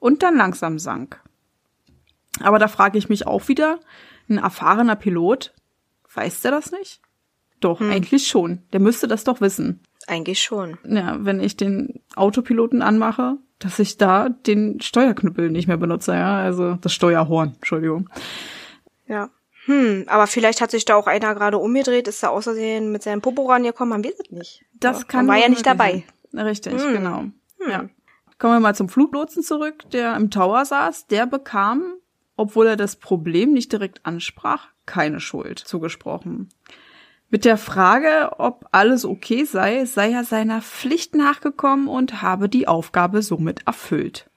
und 0.00 0.24
dann 0.24 0.36
langsam 0.36 0.80
sank. 0.80 1.20
Aber 2.40 2.58
da 2.58 2.66
frage 2.66 2.98
ich 2.98 3.08
mich 3.08 3.26
auch 3.26 3.46
wieder, 3.46 3.78
ein 4.28 4.38
erfahrener 4.38 4.96
Pilot, 4.96 5.54
weiß 6.12 6.40
der 6.40 6.50
das 6.50 6.72
nicht? 6.72 7.00
Doch, 7.60 7.80
hm. 7.80 7.90
eigentlich 7.90 8.26
schon. 8.26 8.62
Der 8.72 8.80
müsste 8.80 9.06
das 9.06 9.22
doch 9.24 9.40
wissen. 9.40 9.80
Eigentlich 10.06 10.42
schon. 10.42 10.78
Ja, 10.84 11.18
wenn 11.20 11.40
ich 11.40 11.56
den 11.56 12.00
Autopiloten 12.16 12.82
anmache, 12.82 13.36
dass 13.58 13.78
ich 13.78 13.98
da 13.98 14.30
den 14.30 14.80
Steuerknüppel 14.80 15.50
nicht 15.50 15.68
mehr 15.68 15.76
benutze, 15.76 16.14
ja, 16.14 16.38
also 16.38 16.74
das 16.74 16.92
Steuerhorn, 16.94 17.52
Entschuldigung. 17.56 18.08
Ja. 19.06 19.28
Hm, 19.66 20.04
aber 20.06 20.26
vielleicht 20.26 20.62
hat 20.62 20.70
sich 20.70 20.86
da 20.86 20.96
auch 20.96 21.06
einer 21.06 21.34
gerade 21.34 21.58
umgedreht, 21.58 22.08
ist 22.08 22.22
da 22.22 22.28
außersehen 22.28 22.90
mit 22.90 23.02
seinem 23.02 23.20
Popo 23.20 23.44
rangekommen, 23.44 23.90
man 23.90 24.04
weiß 24.04 24.18
es 24.18 24.30
nicht. 24.30 24.64
Das 24.72 25.00
ja, 25.00 25.04
kann 25.04 25.26
man 25.26 25.36
war 25.36 25.42
ja 25.42 25.50
nicht 25.50 25.66
dabei. 25.66 26.04
Richtig, 26.32 26.82
hm. 26.82 26.94
genau. 26.94 27.18
Hm. 27.18 27.70
Ja. 27.70 27.88
Kommen 28.40 28.54
wir 28.54 28.60
mal 28.60 28.74
zum 28.74 28.88
Fluglotsen 28.88 29.42
zurück, 29.42 29.84
der 29.92 30.16
im 30.16 30.30
Tower 30.30 30.64
saß. 30.64 31.08
Der 31.08 31.26
bekam, 31.26 31.92
obwohl 32.36 32.68
er 32.68 32.76
das 32.76 32.96
Problem 32.96 33.52
nicht 33.52 33.70
direkt 33.70 34.06
ansprach, 34.06 34.68
keine 34.86 35.20
Schuld 35.20 35.58
zugesprochen. 35.58 36.48
Mit 37.28 37.44
der 37.44 37.58
Frage, 37.58 38.32
ob 38.38 38.66
alles 38.72 39.04
okay 39.04 39.44
sei, 39.44 39.84
sei 39.84 40.12
er 40.12 40.24
seiner 40.24 40.62
Pflicht 40.62 41.14
nachgekommen 41.14 41.86
und 41.86 42.22
habe 42.22 42.48
die 42.48 42.66
Aufgabe 42.66 43.20
somit 43.20 43.66
erfüllt. 43.66 44.30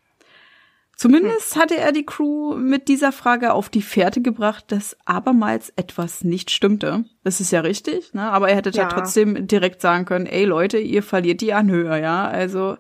Zumindest 0.98 1.56
hatte 1.56 1.78
er 1.78 1.94
die 1.94 2.06
Crew 2.06 2.56
mit 2.56 2.90
dieser 2.90 3.14
Frage 3.14 3.54
auf 3.54 3.70
die 3.70 3.82
Fährte 3.82 4.22
gebracht, 4.22 4.66
dass 4.68 4.98
abermals 5.06 5.72
etwas 5.78 6.26
nicht 6.26 6.52
stimmte. 6.52 7.06
Das 7.24 7.40
ist 7.40 7.52
ja 7.52 7.62
richtig, 7.62 8.14
ne? 8.14 8.30
aber 8.30 8.50
er 8.50 8.58
hätte 8.58 8.70
ja. 8.72 8.84
ja 8.84 8.90
trotzdem 8.90 9.48
direkt 9.48 9.82
sagen 9.82 10.04
können, 10.06 10.26
ey 10.26 10.44
Leute, 10.44 10.78
ihr 10.78 11.04
verliert 11.04 11.40
die 11.40 11.54
Anhöhe, 11.54 12.00
ja. 12.02 12.28
Also 12.28 12.78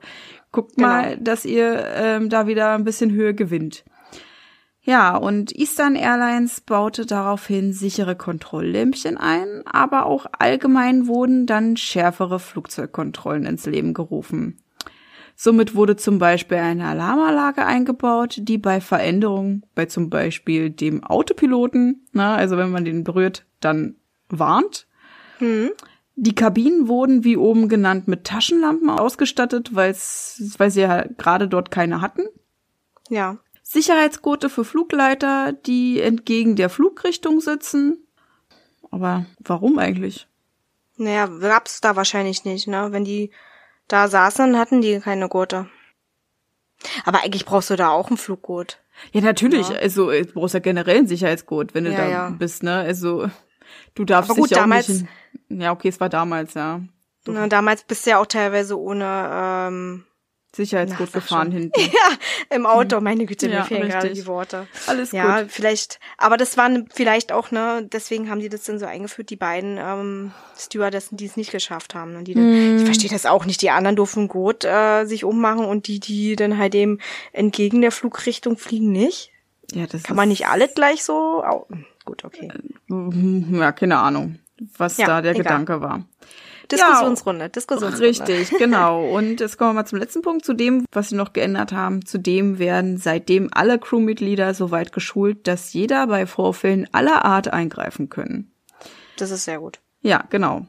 Guckt 0.54 0.78
genau. 0.78 0.88
mal, 0.88 1.18
dass 1.18 1.44
ihr 1.44 1.86
ähm, 1.96 2.30
da 2.30 2.48
wieder 2.48 2.76
ein 2.76 2.86
bisschen 2.86 3.12
Höhe 3.12 3.34
gewinnt. 3.34 3.84
Ja, 4.86 5.16
und 5.16 5.58
Eastern 5.58 5.96
Airlines 5.96 6.62
baute 6.62 7.06
daraufhin 7.06 7.74
sichere 7.74 8.16
Kontrolllämpchen 8.16 9.18
ein, 9.18 9.63
aber 9.66 10.06
auch 10.06 10.26
allgemein 10.38 11.08
wurden 11.08 11.46
dann 11.46 11.78
schärfere 11.78 12.39
Flugzeugkontrollen 12.39 13.46
ins 13.46 13.66
Leben 13.66 13.94
gerufen. 13.94 14.60
Somit 15.36 15.74
wurde 15.74 15.96
zum 15.96 16.20
Beispiel 16.20 16.58
eine 16.58 16.86
Alarmanlage 16.86 17.66
eingebaut, 17.66 18.36
die 18.38 18.58
bei 18.58 18.82
Veränderungen, 18.82 19.66
bei 19.74 19.86
zum 19.86 20.10
Beispiel 20.10 20.70
dem 20.70 21.04
Autopiloten, 21.04 22.06
na, 22.12 22.36
also 22.36 22.58
wenn 22.58 22.70
man 22.70 22.86
den 22.86 23.04
berührt, 23.04 23.46
dann 23.60 23.96
warnt. 24.30 24.86
Hm. 25.39 25.72
Die 26.15 26.36
Kabinen 26.36 26.88
wurden, 26.88 27.23
wie 27.23 27.38
oben 27.38 27.69
genannt, 27.69 28.08
mit 28.08 28.26
Taschenlampen 28.26 28.89
ausgestattet, 28.89 29.76
weil 29.76 29.95
sie 29.95 30.82
ja 30.82 31.06
gerade 31.17 31.47
dort 31.47 31.71
keine 31.71 32.02
hatten. 32.02 32.23
Ja. 33.10 33.38
Sicherheitsgurte 33.63 34.49
für 34.49 34.63
Flugleiter, 34.65 35.54
die 35.54 35.99
entgegen 35.99 36.56
der 36.56 36.69
Flugrichtung 36.69 37.41
sitzen. 37.41 38.06
Aber 38.91 39.26
warum 39.39 39.80
eigentlich? 39.80 40.28
Naja, 40.97 41.26
gab's 41.26 41.82
da 41.82 41.95
wahrscheinlich 41.95 42.45
nicht, 42.45 42.67
ne? 42.67 42.89
Wenn 42.91 43.04
die 43.04 43.32
da 43.88 44.08
saßen, 44.08 44.58
hatten 44.58 44.82
die 44.82 44.99
keine 44.99 45.28
Gurte. 45.28 45.67
Aber 47.06 47.23
eigentlich 47.23 47.45
brauchst 47.45 47.71
du 47.71 47.76
da 47.76 47.89
auch 47.89 48.10
einen 48.10 48.17
Fluggurt. 48.17 48.80
Ja, 49.12 49.21
natürlich. 49.21 49.69
Ja. 49.69 49.78
Also, 49.78 50.12
du 50.12 50.34
brauchst 50.34 50.54
ja 50.54 50.60
generell 50.60 50.97
einen 50.97 51.08
Sicherheitsgurt, 51.08 51.73
wenn 51.73 51.86
du 51.86 51.91
ja, 51.91 51.97
da 51.97 52.10
ja. 52.10 52.30
bist, 52.30 52.62
ne? 52.62 52.76
Also, 52.76 53.30
du 53.95 54.06
darfst 54.06 54.32
Aber 54.32 54.39
gut, 54.39 54.49
dich 54.49 54.58
ja 54.58 54.63
damals, 54.63 54.89
auch 54.89 54.93
nicht 54.93 55.08
ja, 55.62 55.71
okay, 55.71 55.89
es 55.89 55.99
war 55.99 56.10
damals, 56.10 56.53
ja. 56.53 56.82
Na, 57.25 57.47
damals 57.47 57.84
bist 57.84 58.06
du 58.06 58.12
ja 58.12 58.19
auch 58.19 58.25
teilweise 58.25 58.77
ohne 58.77 59.29
ähm, 59.32 60.03
Sicherheitsgurt 60.53 61.12
Na, 61.13 61.19
gefahren 61.19 61.51
schon. 61.51 61.60
hinten. 61.73 61.79
ja, 61.79 62.56
im 62.56 62.65
Auto, 62.65 62.99
meine 62.99 63.25
Güte, 63.25 63.47
ja, 63.47 63.60
mir 63.60 63.65
fehlen 63.65 63.89
gerade 63.89 64.12
die 64.12 64.27
Worte. 64.27 64.67
Alles 64.88 65.12
gut. 65.12 65.19
Ja, 65.19 65.45
vielleicht, 65.47 65.99
aber 66.17 66.36
das 66.36 66.58
waren 66.58 66.89
vielleicht 66.93 67.32
auch, 67.32 67.51
ne, 67.51 67.88
deswegen 67.91 68.29
haben 68.29 68.41
die 68.41 68.49
das 68.49 68.63
dann 68.63 68.77
so 68.77 68.86
eingeführt, 68.86 69.29
die 69.29 69.38
beiden 69.38 69.77
ähm, 69.79 70.32
Stewardessen, 70.58 71.17
die 71.17 71.25
es 71.25 71.38
nicht 71.38 71.51
geschafft 71.51 71.95
haben. 71.95 72.13
Ne, 72.13 72.23
die 72.23 72.34
dann, 72.34 72.75
mm. 72.75 72.77
Ich 72.79 72.86
verstehe 72.86 73.10
das 73.10 73.25
auch 73.25 73.45
nicht, 73.45 73.62
die 73.62 73.69
anderen 73.69 73.95
durften 73.95 74.27
gut 74.27 74.65
äh, 74.65 75.06
sich 75.06 75.23
ummachen 75.23 75.65
und 75.65 75.88
die, 75.88 76.01
die 76.01 76.36
dann 76.36 76.58
halt 76.58 76.75
eben 76.75 76.99
entgegen 77.32 77.82
der 77.82 77.91
Flugrichtung 77.91 78.58
fliegen, 78.58 78.91
nicht. 78.91 79.32
Ja, 79.71 79.88
das 79.88 80.03
Kann 80.03 80.17
man 80.17 80.27
nicht 80.27 80.47
alle 80.47 80.67
gleich 80.67 81.03
so, 81.03 81.43
oh, 81.43 81.65
gut, 82.06 82.26
okay. 82.26 82.52
Ja, 82.89 83.72
keine 83.72 84.00
Ahnung 84.00 84.39
was 84.78 84.98
ja, 84.98 85.08
da 85.08 85.22
der 85.22 85.32
egal. 85.32 85.44
Gedanke 85.44 85.82
war. 85.82 86.06
Diskussionsrunde, 86.72 87.50
Diskussionsrunde. 87.50 88.08
Richtig, 88.08 88.50
genau. 88.58 89.06
Und 89.06 89.42
jetzt 89.42 89.58
kommen 89.58 89.72
wir 89.72 89.82
mal 89.82 89.86
zum 89.86 90.00
letzten 90.00 90.22
Punkt, 90.22 90.46
zu 90.46 90.54
dem, 90.54 90.86
was 90.92 91.10
sie 91.10 91.16
noch 91.16 91.34
geändert 91.34 91.74
haben. 91.74 92.06
Zudem 92.06 92.58
werden 92.58 92.98
seitdem 92.98 93.50
alle 93.52 93.78
Crewmitglieder 93.78 94.54
so 94.54 94.72
weit 94.72 94.94
geschult, 94.94 95.48
dass 95.48 95.74
jeder 95.74 96.08
bei 96.08 96.26
Vorfällen 96.26 96.88
aller 96.92 97.26
Art 97.26 97.50
eingreifen 97.52 98.10
können. 98.10 98.52
Das 99.18 99.30
ist 99.30 99.44
sehr 99.44 99.60
gut. 99.60 99.80
Ja, 100.02 100.24
genau. 100.30 100.66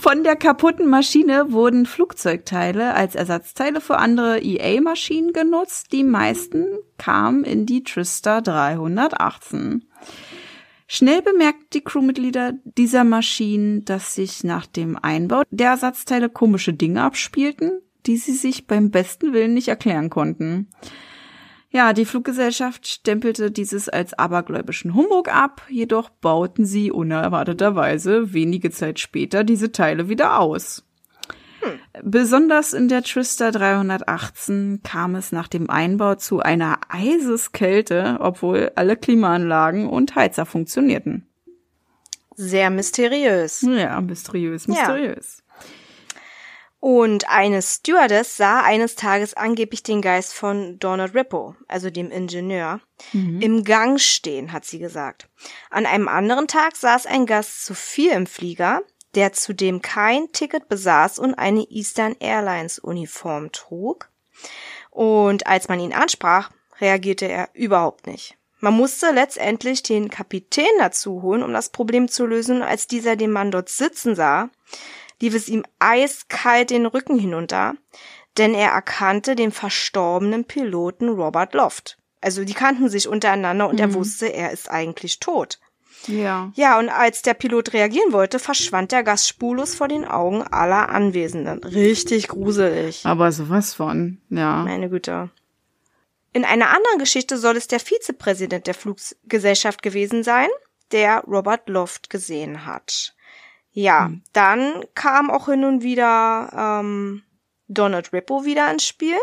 Von 0.00 0.22
der 0.22 0.36
kaputten 0.36 0.88
Maschine 0.88 1.50
wurden 1.50 1.84
Flugzeugteile 1.84 2.94
als 2.94 3.16
Ersatzteile 3.16 3.80
für 3.80 3.98
andere 3.98 4.38
EA-Maschinen 4.38 5.32
genutzt. 5.32 5.92
Die 5.92 6.04
meisten 6.04 6.66
kamen 6.98 7.42
in 7.42 7.66
die 7.66 7.82
Trista 7.82 8.40
318. 8.40 9.87
Schnell 10.86 11.20
bemerkten 11.20 11.66
die 11.74 11.84
Crewmitglieder 11.84 12.54
dieser 12.64 13.04
Maschinen, 13.04 13.84
dass 13.84 14.14
sich 14.14 14.42
nach 14.42 14.66
dem 14.66 14.96
Einbau 14.96 15.42
der 15.50 15.70
Ersatzteile 15.70 16.30
komische 16.30 16.72
Dinge 16.72 17.02
abspielten, 17.02 17.82
die 18.06 18.16
sie 18.16 18.32
sich 18.32 18.66
beim 18.66 18.90
besten 18.90 19.34
Willen 19.34 19.52
nicht 19.52 19.68
erklären 19.68 20.08
konnten. 20.08 20.68
Ja, 21.70 21.92
die 21.92 22.06
Fluggesellschaft 22.06 22.88
stempelte 22.88 23.50
dieses 23.50 23.90
als 23.90 24.14
abergläubischen 24.14 24.94
Humbug 24.94 25.28
ab, 25.28 25.66
jedoch 25.68 26.08
bauten 26.08 26.64
sie 26.64 26.90
unerwarteterweise 26.90 28.32
wenige 28.32 28.70
Zeit 28.70 28.98
später 28.98 29.44
diese 29.44 29.70
Teile 29.70 30.08
wieder 30.08 30.40
aus. 30.40 30.87
Hm. 31.72 31.80
Besonders 32.02 32.72
in 32.72 32.88
der 32.88 33.02
Trista 33.02 33.50
318 33.50 34.80
kam 34.82 35.14
es 35.14 35.32
nach 35.32 35.48
dem 35.48 35.70
Einbau 35.70 36.14
zu 36.14 36.40
einer 36.40 36.80
Eiseskälte, 36.88 38.18
obwohl 38.20 38.72
alle 38.74 38.96
Klimaanlagen 38.96 39.88
und 39.88 40.14
Heizer 40.14 40.46
funktionierten. 40.46 41.26
Sehr 42.34 42.70
mysteriös. 42.70 43.62
Ja, 43.62 44.00
mysteriös, 44.00 44.68
mysteriös. 44.68 45.38
Ja. 45.38 45.48
Und 46.80 47.28
eine 47.28 47.60
Stewardess 47.60 48.36
sah 48.36 48.60
eines 48.62 48.94
Tages 48.94 49.34
angeblich 49.34 49.82
den 49.82 50.00
Geist 50.00 50.32
von 50.32 50.78
Donald 50.78 51.14
Rippo, 51.14 51.56
also 51.66 51.90
dem 51.90 52.12
Ingenieur, 52.12 52.80
mhm. 53.12 53.40
im 53.40 53.64
Gang 53.64 53.98
stehen, 53.98 54.52
hat 54.52 54.64
sie 54.64 54.78
gesagt. 54.78 55.28
An 55.70 55.86
einem 55.86 56.06
anderen 56.06 56.46
Tag 56.46 56.76
saß 56.76 57.06
ein 57.06 57.26
Gast 57.26 57.64
zu 57.64 57.74
viel 57.74 58.12
im 58.12 58.26
Flieger, 58.26 58.82
der 59.18 59.32
zudem 59.32 59.82
kein 59.82 60.30
Ticket 60.30 60.68
besaß 60.68 61.18
und 61.18 61.34
eine 61.34 61.64
Eastern 61.64 62.14
Airlines 62.20 62.78
Uniform 62.78 63.50
trug. 63.50 64.08
Und 64.90 65.48
als 65.48 65.66
man 65.66 65.80
ihn 65.80 65.92
ansprach, 65.92 66.52
reagierte 66.80 67.26
er 67.26 67.48
überhaupt 67.52 68.06
nicht. 68.06 68.36
Man 68.60 68.74
musste 68.74 69.10
letztendlich 69.10 69.82
den 69.82 70.08
Kapitän 70.08 70.70
dazu 70.78 71.20
holen, 71.22 71.42
um 71.42 71.52
das 71.52 71.70
Problem 71.70 72.06
zu 72.06 72.26
lösen, 72.26 72.62
als 72.62 72.86
dieser 72.86 73.16
den 73.16 73.32
Mann 73.32 73.50
dort 73.50 73.70
sitzen 73.70 74.14
sah, 74.14 74.50
lief 75.20 75.34
es 75.34 75.48
ihm 75.48 75.64
eiskalt 75.80 76.70
den 76.70 76.86
Rücken 76.86 77.18
hinunter, 77.18 77.74
denn 78.36 78.54
er 78.54 78.70
erkannte 78.70 79.34
den 79.34 79.50
verstorbenen 79.50 80.44
Piloten 80.44 81.08
Robert 81.08 81.54
Loft. 81.54 81.98
Also 82.20 82.44
die 82.44 82.54
kannten 82.54 82.88
sich 82.88 83.08
untereinander 83.08 83.68
und 83.68 83.74
mhm. 83.74 83.80
er 83.80 83.94
wusste, 83.94 84.32
er 84.32 84.52
ist 84.52 84.70
eigentlich 84.70 85.18
tot. 85.18 85.58
Ja. 86.06 86.52
Ja, 86.54 86.78
und 86.78 86.88
als 86.88 87.22
der 87.22 87.34
Pilot 87.34 87.72
reagieren 87.72 88.12
wollte, 88.12 88.38
verschwand 88.38 88.92
der 88.92 89.02
Gast 89.02 89.28
spurlos 89.28 89.74
vor 89.74 89.88
den 89.88 90.04
Augen 90.04 90.42
aller 90.42 90.88
Anwesenden. 90.88 91.62
Richtig 91.64 92.28
gruselig. 92.28 93.04
Aber 93.04 93.32
sowas 93.32 93.74
von, 93.74 94.18
ja. 94.30 94.62
Meine 94.62 94.88
Güte. 94.88 95.30
In 96.32 96.44
einer 96.44 96.68
anderen 96.68 96.98
Geschichte 96.98 97.38
soll 97.38 97.56
es 97.56 97.68
der 97.68 97.80
Vizepräsident 97.80 98.66
der 98.66 98.74
Fluggesellschaft 98.74 99.82
gewesen 99.82 100.22
sein, 100.22 100.48
der 100.92 101.24
Robert 101.26 101.68
Loft 101.68 102.10
gesehen 102.10 102.66
hat. 102.66 103.14
Ja, 103.72 104.06
hm. 104.06 104.22
dann 104.32 104.84
kam 104.94 105.30
auch 105.30 105.46
hin 105.46 105.64
und 105.64 105.82
wieder 105.82 106.80
ähm, 106.80 107.22
Donald 107.68 108.12
Rippo 108.12 108.44
wieder 108.44 108.70
ins 108.70 108.86
Spiel. 108.86 109.16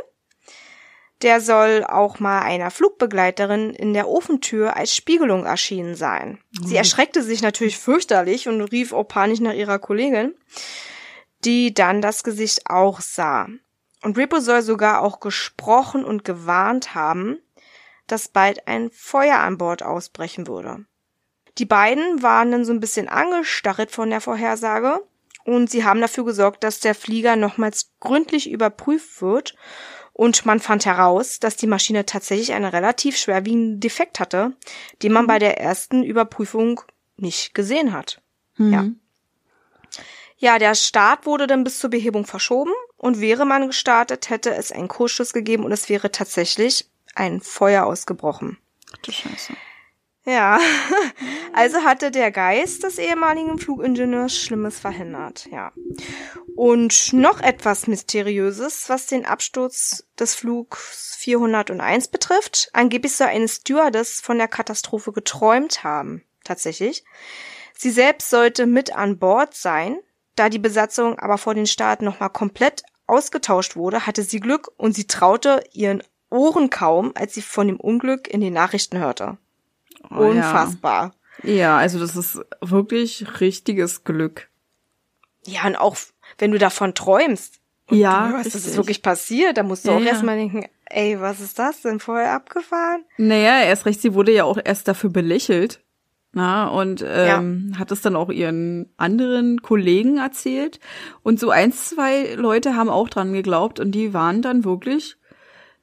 Der 1.22 1.40
soll 1.40 1.86
auch 1.86 2.20
mal 2.20 2.42
einer 2.42 2.72
Flugbegleiterin 2.72 3.70
in 3.72 3.94
der 3.94 4.08
Ofentür 4.08 4.76
als 4.76 4.96
Spiegelung 4.96 5.46
erschienen 5.46 5.96
sein. 5.96 6.40
Mhm. 6.52 6.66
Sie 6.68 6.76
erschreckte 6.76 7.24
sich 7.24 7.42
natürlich 7.42 7.78
fürchterlich 7.78 8.48
und 8.48 8.62
rief 8.62 8.92
auch 8.94 9.06
panisch 9.06 9.40
nach 9.40 9.54
ihrer 9.54 9.80
Kollegin, 9.80 10.36
die 11.46 11.74
dann 11.74 12.02
das 12.02 12.24
Gesicht 12.24 12.70
auch 12.70 13.02
sah. 13.02 13.48
Und 14.04 14.18
Rippo 14.18 14.40
soll 14.40 14.62
sogar 14.62 15.02
auch 15.02 15.20
gesprochen 15.20 16.04
und 16.04 16.24
gewarnt 16.24 16.94
haben, 16.94 17.40
dass 18.08 18.28
bald 18.28 18.68
ein 18.68 18.92
Feuer 18.92 19.40
an 19.40 19.58
Bord 19.58 19.84
ausbrechen 19.84 20.48
würde. 20.48 20.86
Die 21.58 21.66
beiden 21.66 22.22
waren 22.22 22.52
dann 22.52 22.66
so 22.66 22.74
ein 22.74 22.80
bisschen 22.80 23.08
angestarrt 23.08 23.90
von 23.90 24.10
der 24.10 24.22
Vorhersage 24.22 25.02
und 25.46 25.70
sie 25.70 25.86
haben 25.86 26.02
dafür 26.02 26.26
gesorgt, 26.26 26.64
dass 26.64 26.80
der 26.82 26.96
Flieger 26.96 27.36
nochmals 27.36 27.92
gründlich 28.00 28.50
überprüft 28.50 29.22
wird 29.22 29.56
und 30.18 30.46
man 30.46 30.62
fand 30.62 30.86
heraus, 30.86 31.42
dass 31.42 31.58
die 31.58 31.68
Maschine 31.68 32.06
tatsächlich 32.06 32.54
einen 32.54 32.64
relativ 32.64 33.18
schwerwiegenden 33.18 33.82
Defekt 33.82 34.22
hatte, 34.22 34.54
den 35.04 35.12
man 35.12 35.24
mhm. 35.24 35.28
bei 35.28 35.40
der 35.40 35.60
ersten 35.60 36.04
Überprüfung 36.04 36.80
nicht 37.18 37.54
gesehen 37.54 37.92
hat. 37.92 38.22
Mhm. 38.56 38.74
Ja. 38.74 38.86
Ja, 40.38 40.60
der 40.60 40.74
Start 40.76 41.26
wurde 41.26 41.48
dann 41.48 41.66
bis 41.66 41.80
zur 41.80 41.90
Behebung 41.90 42.26
verschoben 42.26 42.72
und 42.96 43.20
wäre 43.20 43.46
man 43.46 43.68
gestartet, 43.68 44.30
hätte 44.30 44.56
es 44.56 44.72
einen 44.72 44.88
Kursschuss 44.88 45.34
gegeben 45.34 45.66
und 45.66 45.74
es 45.74 45.90
wäre 45.90 46.12
tatsächlich 46.12 46.90
ein 47.14 47.42
Feuer 47.42 47.86
ausgebrochen. 47.86 48.58
Ach 48.94 48.98
du 49.00 49.12
Scheiße. 49.12 49.54
Ja, 50.26 50.60
also 51.54 51.84
hatte 51.84 52.10
der 52.10 52.32
Geist 52.32 52.84
des 52.84 52.98
ehemaligen 52.98 53.60
Flugingenieurs 53.60 54.36
Schlimmes 54.36 54.80
verhindert, 54.80 55.48
ja. 55.52 55.72
Und 56.56 57.14
noch 57.14 57.42
etwas 57.42 57.86
Mysteriöses, 57.86 58.90
was 58.90 59.06
den 59.06 59.26
Absturz 59.26 60.08
des 60.20 60.34
Flugs 60.34 61.16
401 61.20 62.08
betrifft. 62.08 62.70
Angeblich 62.74 63.16
soll 63.16 63.28
eine 63.28 63.48
Stewardess 63.48 64.20
von 64.20 64.40
der 64.40 64.48
Katastrophe 64.48 65.12
geträumt 65.12 65.84
haben, 65.84 66.24
tatsächlich. 66.44 67.04
Sie 67.78 67.92
selbst 67.92 68.30
sollte 68.32 68.66
mit 68.66 68.96
an 68.96 69.20
Bord 69.20 69.54
sein, 69.54 70.00
da 70.36 70.50
die 70.50 70.60
Besatzung 70.60 71.20
aber 71.20 71.38
vor 71.38 71.54
den 71.54 71.68
Start 71.68 72.02
nochmal 72.02 72.30
komplett 72.30 72.84
ausgetauscht 73.06 73.76
wurde, 73.76 74.08
hatte 74.08 74.24
sie 74.24 74.40
Glück 74.40 74.72
und 74.78 74.96
sie 74.96 75.06
traute 75.06 75.64
ihren 75.72 76.02
Ohren 76.32 76.72
kaum, 76.72 77.12
als 77.16 77.36
sie 77.36 77.44
von 77.44 77.68
dem 77.68 77.80
Unglück 77.80 78.28
in 78.28 78.42
den 78.42 78.54
Nachrichten 78.54 78.98
hörte. 78.98 79.38
Oh, 80.10 80.30
Unfassbar. 80.30 81.14
Ja. 81.44 81.54
ja, 81.54 81.78
also 81.78 82.00
das 82.00 82.16
ist 82.16 82.40
wirklich 82.62 83.40
richtiges 83.40 84.04
Glück. 84.04 84.50
Ja, 85.46 85.66
und 85.68 85.76
auch 85.76 85.98
wenn 86.38 86.52
du 86.52 86.58
davon 86.58 86.94
träumst. 86.94 87.60
Und 87.90 87.98
ja. 87.98 88.28
Du 88.28 88.38
hörst, 88.38 88.56
das 88.56 88.66
ist 88.66 88.78
wirklich 88.78 89.02
passiert, 89.02 89.58
da 89.58 89.64
musst 89.64 89.86
du 89.86 89.92
ja, 89.92 89.98
auch 89.98 90.02
erstmal 90.02 90.38
denken, 90.38 90.66
ey, 90.86 91.20
was 91.20 91.40
ist 91.40 91.60
das 91.60 91.82
denn 91.82 92.00
vorher 92.00 92.34
abgefahren? 92.34 93.04
Naja, 93.18 93.62
erst 93.64 93.86
recht, 93.86 94.02
sie 94.02 94.14
wurde 94.14 94.34
ja 94.34 94.44
auch 94.44 94.58
erst 94.64 94.88
dafür 94.88 95.10
belächelt. 95.10 95.82
Na, 96.38 96.68
und 96.68 97.02
ähm, 97.08 97.70
ja. 97.72 97.80
hat 97.80 97.92
es 97.94 98.02
dann 98.02 98.18
auch 98.18 98.30
ihren 98.30 98.92
anderen 98.98 99.62
Kollegen 99.62 100.18
erzählt. 100.18 100.82
Und 101.24 101.40
so 101.40 101.50
eins, 101.50 101.90
zwei 101.90 102.34
Leute 102.36 102.76
haben 102.76 102.90
auch 102.90 103.08
dran 103.08 103.32
geglaubt 103.32 103.80
und 103.80 103.92
die 103.92 104.14
waren 104.14 104.42
dann 104.42 104.66
wirklich 104.66 105.16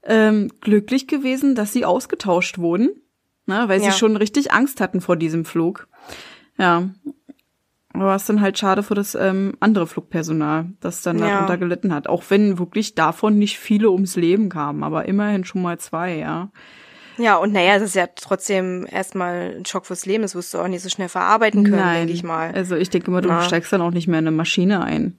ähm, 0.03 0.51
glücklich 0.61 1.07
gewesen, 1.07 1.55
dass 1.55 1.73
sie 1.73 1.87
ausgetauscht 1.87 2.59
wurden 2.59 3.02
ne, 3.47 3.65
weil 3.67 3.81
ja. 3.81 3.91
sie 3.91 3.99
schon 3.99 4.17
richtig 4.17 4.53
Angst 4.53 4.81
hatten 4.81 5.01
vor 5.01 5.17
diesem 5.17 5.45
Flug. 5.45 5.89
Ja. 6.59 6.89
Aber 7.95 8.15
es 8.15 8.23
ist 8.23 8.29
dann 8.29 8.41
halt 8.41 8.59
schade 8.59 8.83
für 8.83 8.95
das 8.95 9.15
ähm, 9.15 9.55
andere 9.61 9.87
Flugpersonal, 9.87 10.71
das 10.81 11.03
dann 11.03 11.19
ja. 11.19 11.29
darunter 11.29 11.59
gelitten 11.59 11.93
hat. 11.93 12.09
Auch 12.09 12.23
wenn 12.29 12.59
wirklich 12.59 12.95
davon 12.95 13.39
nicht 13.39 13.59
viele 13.59 13.91
ums 13.91 14.17
Leben 14.17 14.49
kamen, 14.49 14.83
aber 14.83 15.07
immerhin 15.07 15.45
schon 15.45 15.63
mal 15.63 15.79
zwei, 15.79 16.17
ja. 16.17 16.51
Ja, 17.19 17.37
und 17.37 17.53
naja, 17.53 17.75
das 17.75 17.83
ist 17.91 17.95
ja 17.95 18.07
trotzdem 18.07 18.87
erstmal 18.91 19.57
ein 19.59 19.67
Schock 19.67 19.87
fürs 19.87 20.07
Leben. 20.07 20.23
Das 20.23 20.35
wirst 20.35 20.55
du 20.55 20.59
auch 20.59 20.69
nicht 20.69 20.83
so 20.83 20.89
schnell 20.89 21.11
verarbeiten 21.11 21.65
können, 21.65 21.95
denke 21.95 22.13
ich 22.13 22.23
mal. 22.23 22.53
Also 22.55 22.75
ich 22.77 22.89
denke 22.89 23.09
immer, 23.09 23.21
du 23.21 23.29
Na. 23.29 23.43
steigst 23.43 23.73
dann 23.73 23.83
auch 23.83 23.91
nicht 23.91 24.09
mehr 24.09 24.19
in 24.19 24.27
eine 24.27 24.37
Maschine 24.37 24.83
ein. 24.83 25.19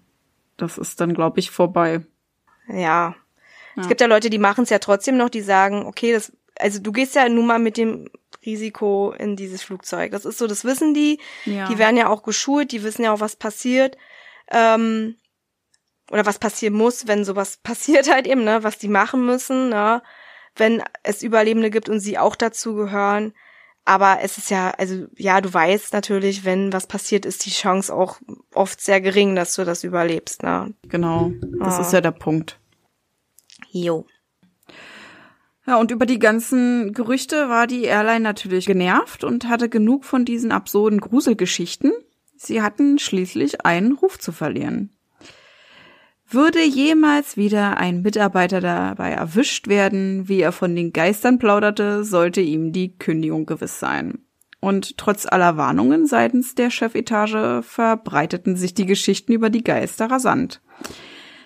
Das 0.57 0.77
ist 0.77 0.99
dann, 0.99 1.13
glaube 1.13 1.39
ich, 1.39 1.51
vorbei. 1.51 2.01
Ja. 2.67 2.77
ja. 2.77 3.15
Es 3.77 3.87
gibt 3.87 4.01
ja 4.01 4.07
Leute, 4.07 4.29
die 4.31 4.39
machen 4.39 4.63
es 4.63 4.71
ja 4.71 4.79
trotzdem 4.79 5.17
noch, 5.17 5.29
die 5.29 5.41
sagen, 5.41 5.85
okay, 5.85 6.13
das 6.13 6.31
also 6.59 6.79
du 6.79 6.91
gehst 6.91 7.15
ja 7.15 7.27
nun 7.29 7.47
mal 7.47 7.59
mit 7.59 7.77
dem 7.77 8.09
Risiko 8.45 9.13
in 9.17 9.35
dieses 9.35 9.63
Flugzeug. 9.63 10.11
Das 10.11 10.25
ist 10.25 10.37
so, 10.37 10.47
das 10.47 10.65
wissen 10.65 10.93
die. 10.93 11.19
Ja. 11.45 11.67
Die 11.67 11.77
werden 11.77 11.97
ja 11.97 12.09
auch 12.09 12.23
geschult, 12.23 12.71
die 12.71 12.83
wissen 12.83 13.03
ja 13.03 13.13
auch, 13.13 13.19
was 13.19 13.35
passiert. 13.35 13.97
Ähm, 14.51 15.15
oder 16.11 16.25
was 16.25 16.39
passieren 16.39 16.73
muss, 16.73 17.07
wenn 17.07 17.25
sowas 17.25 17.57
passiert 17.63 18.11
halt 18.11 18.27
eben, 18.27 18.43
ne, 18.43 18.63
was 18.63 18.77
die 18.77 18.89
machen 18.89 19.25
müssen, 19.25 19.69
ne, 19.69 20.01
wenn 20.55 20.83
es 21.03 21.23
Überlebende 21.23 21.69
gibt 21.69 21.89
und 21.89 21.99
sie 21.99 22.17
auch 22.17 22.35
dazu 22.35 22.75
gehören. 22.75 23.33
Aber 23.85 24.19
es 24.21 24.37
ist 24.37 24.49
ja, 24.49 24.71
also 24.71 25.07
ja, 25.17 25.41
du 25.41 25.53
weißt 25.53 25.91
natürlich, 25.91 26.45
wenn 26.45 26.71
was 26.71 26.87
passiert, 26.87 27.25
ist 27.25 27.45
die 27.45 27.49
Chance 27.49 27.93
auch 27.93 28.19
oft 28.53 28.79
sehr 28.79 29.01
gering, 29.01 29.35
dass 29.35 29.55
du 29.55 29.65
das 29.65 29.83
überlebst, 29.83 30.41
ne? 30.41 30.73
Genau, 30.87 31.33
das 31.59 31.79
ah. 31.79 31.81
ist 31.81 31.91
ja 31.91 31.99
der 31.99 32.11
Punkt. 32.11 32.59
Jo. 33.71 34.05
Ja, 35.65 35.77
und 35.77 35.91
über 35.91 36.05
die 36.05 36.19
ganzen 36.19 36.93
Gerüchte 36.93 37.47
war 37.47 37.67
die 37.67 37.83
Airline 37.83 38.19
natürlich 38.19 38.65
genervt 38.65 39.23
und 39.23 39.47
hatte 39.47 39.69
genug 39.69 40.03
von 40.03 40.25
diesen 40.25 40.51
absurden 40.51 40.99
Gruselgeschichten. 40.99 41.93
Sie 42.35 42.61
hatten 42.61 42.99
schließlich 42.99 43.65
einen 43.65 43.93
Ruf 43.93 44.19
zu 44.19 44.33
verlieren. 44.33 44.91
Würde 46.29 46.63
jemals 46.63 47.37
wieder 47.37 47.77
ein 47.77 48.01
Mitarbeiter 48.01 48.59
dabei 48.59 49.11
erwischt 49.11 49.67
werden, 49.67 50.27
wie 50.27 50.41
er 50.41 50.51
von 50.51 50.75
den 50.75 50.91
Geistern 50.91 51.37
plauderte, 51.37 52.03
sollte 52.03 52.41
ihm 52.41 52.73
die 52.73 52.97
Kündigung 52.97 53.45
gewiss 53.45 53.79
sein. 53.79 54.25
Und 54.59 54.97
trotz 54.97 55.25
aller 55.25 55.57
Warnungen 55.57 56.07
seitens 56.07 56.55
der 56.55 56.71
Chefetage 56.71 57.61
verbreiteten 57.61 58.55
sich 58.55 58.73
die 58.73 58.85
Geschichten 58.85 59.31
über 59.31 59.49
die 59.49 59.63
Geister 59.63 60.09
rasant. 60.09 60.61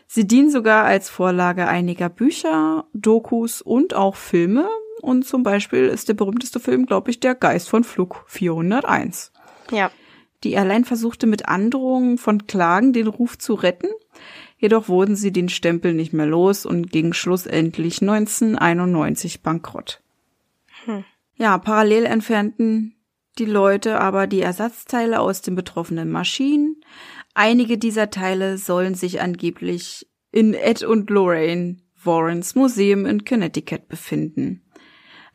Sie 0.07 0.25
dienen 0.25 0.49
sogar 0.49 0.85
als 0.85 1.09
Vorlage 1.09 1.67
einiger 1.67 2.09
Bücher, 2.09 2.85
Dokus 2.93 3.61
und 3.61 3.93
auch 3.93 4.15
Filme. 4.15 4.67
Und 5.01 5.25
zum 5.25 5.43
Beispiel 5.43 5.85
ist 5.85 6.09
der 6.09 6.13
berühmteste 6.13 6.59
Film, 6.59 6.85
glaube 6.85 7.11
ich, 7.11 7.19
Der 7.19 7.35
Geist 7.35 7.69
von 7.69 7.83
Flug 7.83 8.23
401. 8.27 9.31
Ja. 9.69 9.91
Die 10.43 10.53
Airline 10.53 10.85
versuchte 10.85 11.27
mit 11.27 11.47
Androhungen 11.47 12.17
von 12.17 12.47
Klagen 12.47 12.93
den 12.93 13.07
Ruf 13.07 13.37
zu 13.37 13.53
retten, 13.53 13.89
jedoch 14.57 14.87
wurden 14.87 15.15
sie 15.15 15.31
den 15.31 15.49
Stempel 15.49 15.93
nicht 15.93 16.13
mehr 16.13 16.27
los 16.27 16.65
und 16.65 16.91
ging 16.91 17.13
schlussendlich 17.13 18.01
1991 18.01 19.41
bankrott. 19.41 20.01
Hm. 20.85 21.03
Ja, 21.35 21.57
parallel 21.57 22.05
entfernten 22.05 22.95
die 23.39 23.45
Leute 23.45 23.99
aber 23.99 24.27
die 24.27 24.41
Ersatzteile 24.41 25.19
aus 25.19 25.41
den 25.41 25.55
betroffenen 25.55 26.11
Maschinen. 26.11 26.77
Einige 27.39 27.77
dieser 27.77 28.09
Teile 28.09 28.57
sollen 28.57 28.95
sich 28.95 29.21
angeblich 29.21 30.09
in 30.31 30.55
Ed 30.55 30.81
und 30.81 31.11
Lorraine 31.11 31.77
Warrens 32.03 32.55
Museum 32.55 33.05
in 33.05 33.25
Connecticut 33.25 33.87
befinden. 33.87 34.63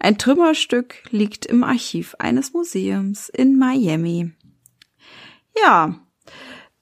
Ein 0.00 0.18
Trümmerstück 0.18 1.04
liegt 1.12 1.46
im 1.46 1.62
Archiv 1.62 2.16
eines 2.18 2.54
Museums 2.54 3.28
in 3.28 3.56
Miami. 3.56 4.32
Ja, 5.56 6.04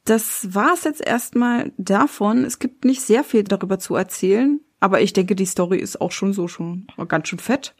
das 0.06 0.54
war's 0.54 0.84
jetzt 0.84 1.06
erstmal 1.06 1.74
davon. 1.76 2.46
Es 2.46 2.58
gibt 2.58 2.86
nicht 2.86 3.02
sehr 3.02 3.22
viel 3.22 3.44
darüber 3.44 3.78
zu 3.78 3.96
erzählen, 3.96 4.60
aber 4.80 5.02
ich 5.02 5.12
denke, 5.12 5.36
die 5.36 5.44
Story 5.44 5.80
ist 5.80 6.00
auch 6.00 6.12
schon 6.12 6.32
so 6.32 6.48
schon 6.48 6.86
ganz 7.08 7.28
schön 7.28 7.40
fett. 7.40 7.74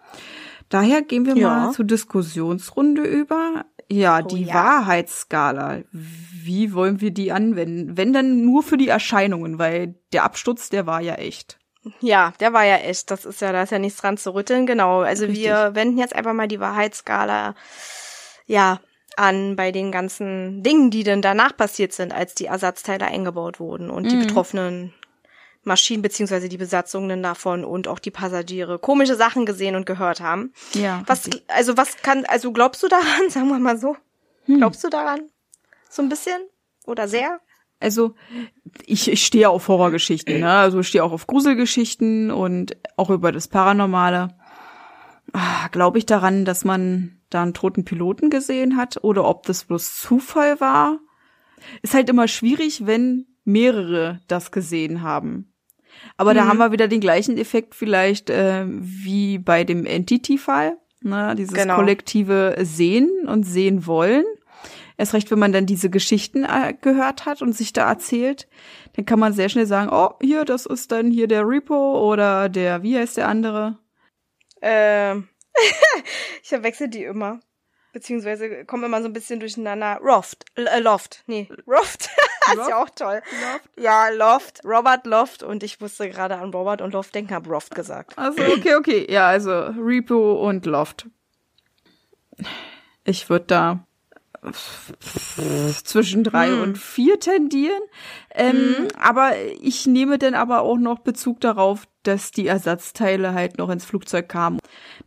Daher 0.69 1.01
gehen 1.01 1.25
wir 1.25 1.39
ja. 1.39 1.49
mal 1.49 1.73
zur 1.73 1.87
Diskussionsrunde 1.87 3.03
über. 3.03 3.65
Ja, 3.91 4.21
oh, 4.23 4.27
die 4.27 4.45
ja. 4.45 4.55
Wahrheitsskala. 4.55 5.81
Wie 5.93 6.73
wollen 6.73 7.01
wir 7.01 7.11
die 7.11 7.33
anwenden? 7.33 7.97
Wenn 7.97 8.13
dann 8.13 8.45
nur 8.45 8.63
für 8.63 8.77
die 8.77 8.89
Erscheinungen, 8.89 9.59
weil 9.59 9.97
der 10.13 10.25
Absturz, 10.25 10.69
der 10.69 10.87
war 10.87 11.01
ja 11.01 11.15
echt. 11.15 11.59
Ja, 12.01 12.33
der 12.41 12.53
war 12.53 12.65
ja 12.65 12.77
echt. 12.77 13.11
Das 13.11 13.25
ist 13.25 13.41
ja, 13.41 13.53
da 13.53 13.63
ist 13.63 13.73
ja 13.73 13.79
nichts 13.79 14.01
dran 14.01 14.17
zu 14.17 14.35
rütteln. 14.35 14.67
Genau. 14.67 15.01
Also 15.01 15.27
Richtig. 15.27 15.45
wir 15.45 15.75
wenden 15.75 15.99
jetzt 15.99 16.15
einfach 16.15 16.35
mal 16.35 16.49
die 16.49 16.61
Wahrheitsskala, 16.61 17.55
ja, 18.47 18.81
an 19.17 19.57
bei 19.57 19.73
den 19.73 19.91
ganzen 19.91 20.63
Dingen, 20.63 20.91
die 20.91 21.03
denn 21.03 21.21
danach 21.21 21.57
passiert 21.57 21.93
sind, 21.93 22.13
als 22.13 22.35
die 22.35 22.47
Ersatzteile 22.47 23.07
eingebaut 23.07 23.59
wurden 23.61 23.91
und 23.91 24.05
mhm. 24.05 24.09
die 24.09 24.17
betroffenen 24.17 24.95
Maschinen 25.63 26.03
beziehungsweise 26.03 26.49
die 26.49 26.57
Besatzungen 26.57 27.23
davon 27.23 27.65
und 27.65 27.87
auch 27.87 27.99
die 27.99 28.11
Passagiere 28.11 28.79
komische 28.79 29.15
Sachen 29.15 29.45
gesehen 29.45 29.77
und 29.77 29.87
gehört 29.87 30.21
haben. 30.21 30.53
Ja. 30.73 31.03
Was, 31.07 31.29
also 31.49 31.77
was 31.77 31.99
kann, 31.99 32.25
also 32.27 32.53
glaubst 32.53 32.83
du 32.83 32.89
daran, 32.89 33.29
sagen 33.29 33.49
wir 33.49 33.59
mal 33.59 33.79
so? 33.79 33.97
Hm. 34.47 34.59
Glaubst 34.59 34.83
du 34.85 34.89
daran? 34.89 35.21
So 35.89 36.03
ein 36.03 36.09
bisschen? 36.09 36.41
Oder 36.87 37.09
sehr? 37.09 37.41
Also 37.79 38.15
ich, 38.85 39.11
ich 39.11 39.25
stehe 39.25 39.49
auf 39.49 39.69
Horrorgeschichten, 39.69 40.41
ne? 40.41 40.51
Also 40.51 40.81
ich 40.81 40.89
stehe 40.89 41.03
auch 41.03 41.13
auf 41.13 41.27
Gruselgeschichten 41.27 42.31
und 42.31 42.77
auch 42.97 43.09
über 43.09 43.33
das 43.33 43.49
Paranormale. 43.49 44.37
Ah, 45.33 45.69
Glaube 45.69 45.99
ich 45.99 46.07
daran, 46.07 46.45
dass 46.45 46.65
man 46.65 47.21
da 47.31 47.43
einen 47.43 47.55
toten 47.55 47.85
Piloten 47.85 48.29
gesehen 48.29 48.77
hat 48.77 49.03
oder 49.03 49.25
ob 49.25 49.47
das 49.47 49.65
bloß 49.65 49.99
Zufall 49.99 50.61
war. 50.61 50.99
Ist 51.83 51.95
halt 51.95 52.09
immer 52.11 52.29
schwierig, 52.29 52.87
wenn 52.87 53.27
mehrere 53.45 54.21
das 54.29 54.51
gesehen 54.51 55.03
haben. 55.03 55.50
Aber 56.17 56.33
mhm. 56.33 56.37
da 56.37 56.47
haben 56.47 56.59
wir 56.59 56.73
wieder 56.73 56.89
den 56.89 57.01
gleichen 57.01 57.39
Effekt 57.39 57.75
vielleicht 57.75 58.31
äh, 58.31 58.65
wie 58.67 59.39
bei 59.39 59.65
dem 59.65 59.87
Entity-Fall. 59.87 60.77
Ne? 61.03 61.35
Dieses 61.37 61.55
genau. 61.55 61.77
kollektive 61.77 62.57
Sehen 62.61 63.11
und 63.27 63.45
Sehen 63.45 63.87
wollen. 63.87 64.25
Erst 64.99 65.15
recht, 65.15 65.31
wenn 65.31 65.39
man 65.39 65.53
dann 65.53 65.65
diese 65.65 65.89
Geschichten 65.89 66.45
äh, 66.45 66.75
gehört 66.79 67.25
hat 67.25 67.41
und 67.41 67.55
sich 67.55 67.73
da 67.73 67.89
erzählt, 67.89 68.49
dann 68.97 69.07
kann 69.07 69.19
man 69.19 69.33
sehr 69.33 69.49
schnell 69.49 69.65
sagen, 69.65 69.89
oh, 69.91 70.11
hier, 70.21 70.45
das 70.45 70.67
ist 70.67 70.93
dann 70.93 71.11
hier 71.11 71.27
der 71.27 71.49
Repo 71.49 72.07
oder 72.07 72.51
der, 72.51 72.83
wie 72.83 72.99
heißt 72.99 73.17
der 73.17 73.29
andere? 73.29 73.79
Ähm, 74.61 75.29
ich 76.43 76.51
verwechsel 76.51 76.89
die 76.89 77.05
immer. 77.05 77.41
Beziehungsweise 77.93 78.65
kommen 78.67 78.85
immer 78.85 79.01
so 79.01 79.09
ein 79.09 79.15
bisschen 79.15 79.41
durcheinander. 79.41 79.99
Roft. 80.03 80.45
Äh, 80.55 80.81
Loft. 80.81 81.25
Nee, 81.27 81.49
Roft. 81.67 82.11
ist 82.59 82.69
ja 82.69 82.83
auch 82.83 82.91
toll. 82.91 83.23
Loft? 83.31 83.79
Ja, 83.79 84.09
Loft. 84.11 84.61
Robert 84.65 85.07
Loft. 85.07 85.43
Und 85.43 85.63
ich 85.63 85.81
musste 85.81 86.09
gerade 86.09 86.37
an 86.37 86.51
Robert 86.51 86.83
und 86.83 86.93
Loft 86.93 87.15
denken, 87.15 87.35
hab 87.35 87.49
Roft 87.49 87.75
gesagt. 87.75 88.19
Also, 88.19 88.43
okay, 88.43 88.75
okay. 88.75 89.07
Ja, 89.11 89.29
also 89.29 89.51
Repo 89.53 90.47
und 90.47 90.67
Loft. 90.67 91.07
Ich 93.05 93.29
würde 93.29 93.45
da 93.47 93.81
zwischen 95.85 96.25
drei 96.25 96.49
hm. 96.49 96.63
und 96.63 96.79
vier 96.79 97.21
tendieren. 97.21 97.81
Ähm, 98.35 98.57
hm. 98.57 98.89
Aber 98.99 99.33
ich 99.61 99.87
nehme 99.87 100.19
dann 100.19 100.35
aber 100.35 100.63
auch 100.63 100.79
noch 100.79 101.01
Bezug 101.01 101.41
darauf, 101.41 101.87
dass 102.05 102.31
die 102.31 102.47
Ersatzteile 102.47 103.35
halt 103.35 103.59
noch 103.59 103.69
ins 103.69 103.85
Flugzeug 103.85 104.29
kamen. 104.29 104.59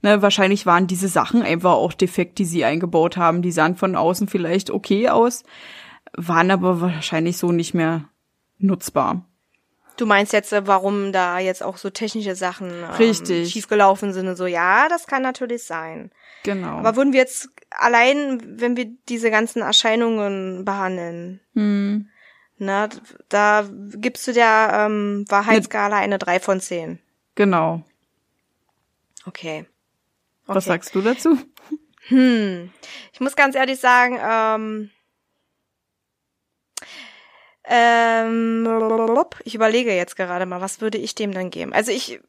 Ne, 0.03 0.21
wahrscheinlich 0.21 0.65
waren 0.65 0.86
diese 0.86 1.08
Sachen 1.08 1.41
einfach 1.41 1.73
auch 1.73 1.93
defekt, 1.93 2.38
die 2.38 2.45
sie 2.45 2.63
eingebaut 2.63 3.17
haben. 3.17 3.41
Die 3.41 3.51
sahen 3.51 3.75
von 3.75 3.95
außen 3.95 4.27
vielleicht 4.27 4.69
okay 4.69 5.10
aus, 5.10 5.43
waren 6.15 6.52
aber 6.52 6.82
wahrscheinlich 6.82 7.38
so 7.38 7.52
nicht 7.52 7.73
mehr 7.73 8.10
nutzbar. 8.58 9.26
Du 9.97 10.06
meinst 10.08 10.34
jetzt, 10.34 10.52
äh, 10.54 10.65
warum 10.65 11.12
da 11.12 11.39
jetzt 11.39 11.62
auch 11.62 11.78
so 11.78 11.89
technische 11.89 12.36
Sachen 12.36 12.69
ähm, 12.69 12.89
Richtig. 12.97 13.52
schiefgelaufen 13.52 14.12
sind 14.12 14.28
und 14.28 14.36
so? 14.36 14.47
Ja, 14.47 14.89
das 14.89 15.06
kann 15.06 15.21
natürlich 15.21 15.63
sein. 15.63 16.12
Genau. 16.43 16.78
Aber 16.80 16.95
würden 16.95 17.13
wir 17.13 17.19
jetzt 17.19 17.49
allein, 17.69 18.60
wenn 18.60 18.76
wir 18.76 18.86
diese 19.08 19.30
ganzen 19.30 19.62
Erscheinungen 19.62 20.65
behandeln, 20.65 21.41
hm. 21.54 22.10
na, 22.58 22.89
da 23.30 23.69
gibst 23.95 24.28
du 24.28 24.34
der 24.34 24.71
ähm, 24.73 25.26
Wahrheitsskala 25.30 25.97
eine 25.97 26.17
3 26.17 26.39
von 26.39 26.60
10. 26.60 26.99
Genau. 27.36 27.84
Okay. 29.26 29.60
okay. 29.62 29.65
Was 30.45 30.65
sagst 30.65 30.93
du 30.95 31.02
dazu? 31.02 31.38
Hm. 32.08 32.71
Ich 33.13 33.21
muss 33.21 33.36
ganz 33.36 33.56
ehrlich 33.56 33.80
sagen, 33.80 34.19
ähm, 34.21 34.89
ähm, 37.65 38.67
ich 39.43 39.56
überlege 39.56 39.93
jetzt 39.93 40.15
gerade 40.15 40.45
mal, 40.45 40.62
was 40.62 40.82
würde 40.82 40.97
ich 40.97 41.15
dem 41.15 41.32
dann 41.32 41.49
geben? 41.49 41.73
Also 41.73 41.91
ich 41.91 42.19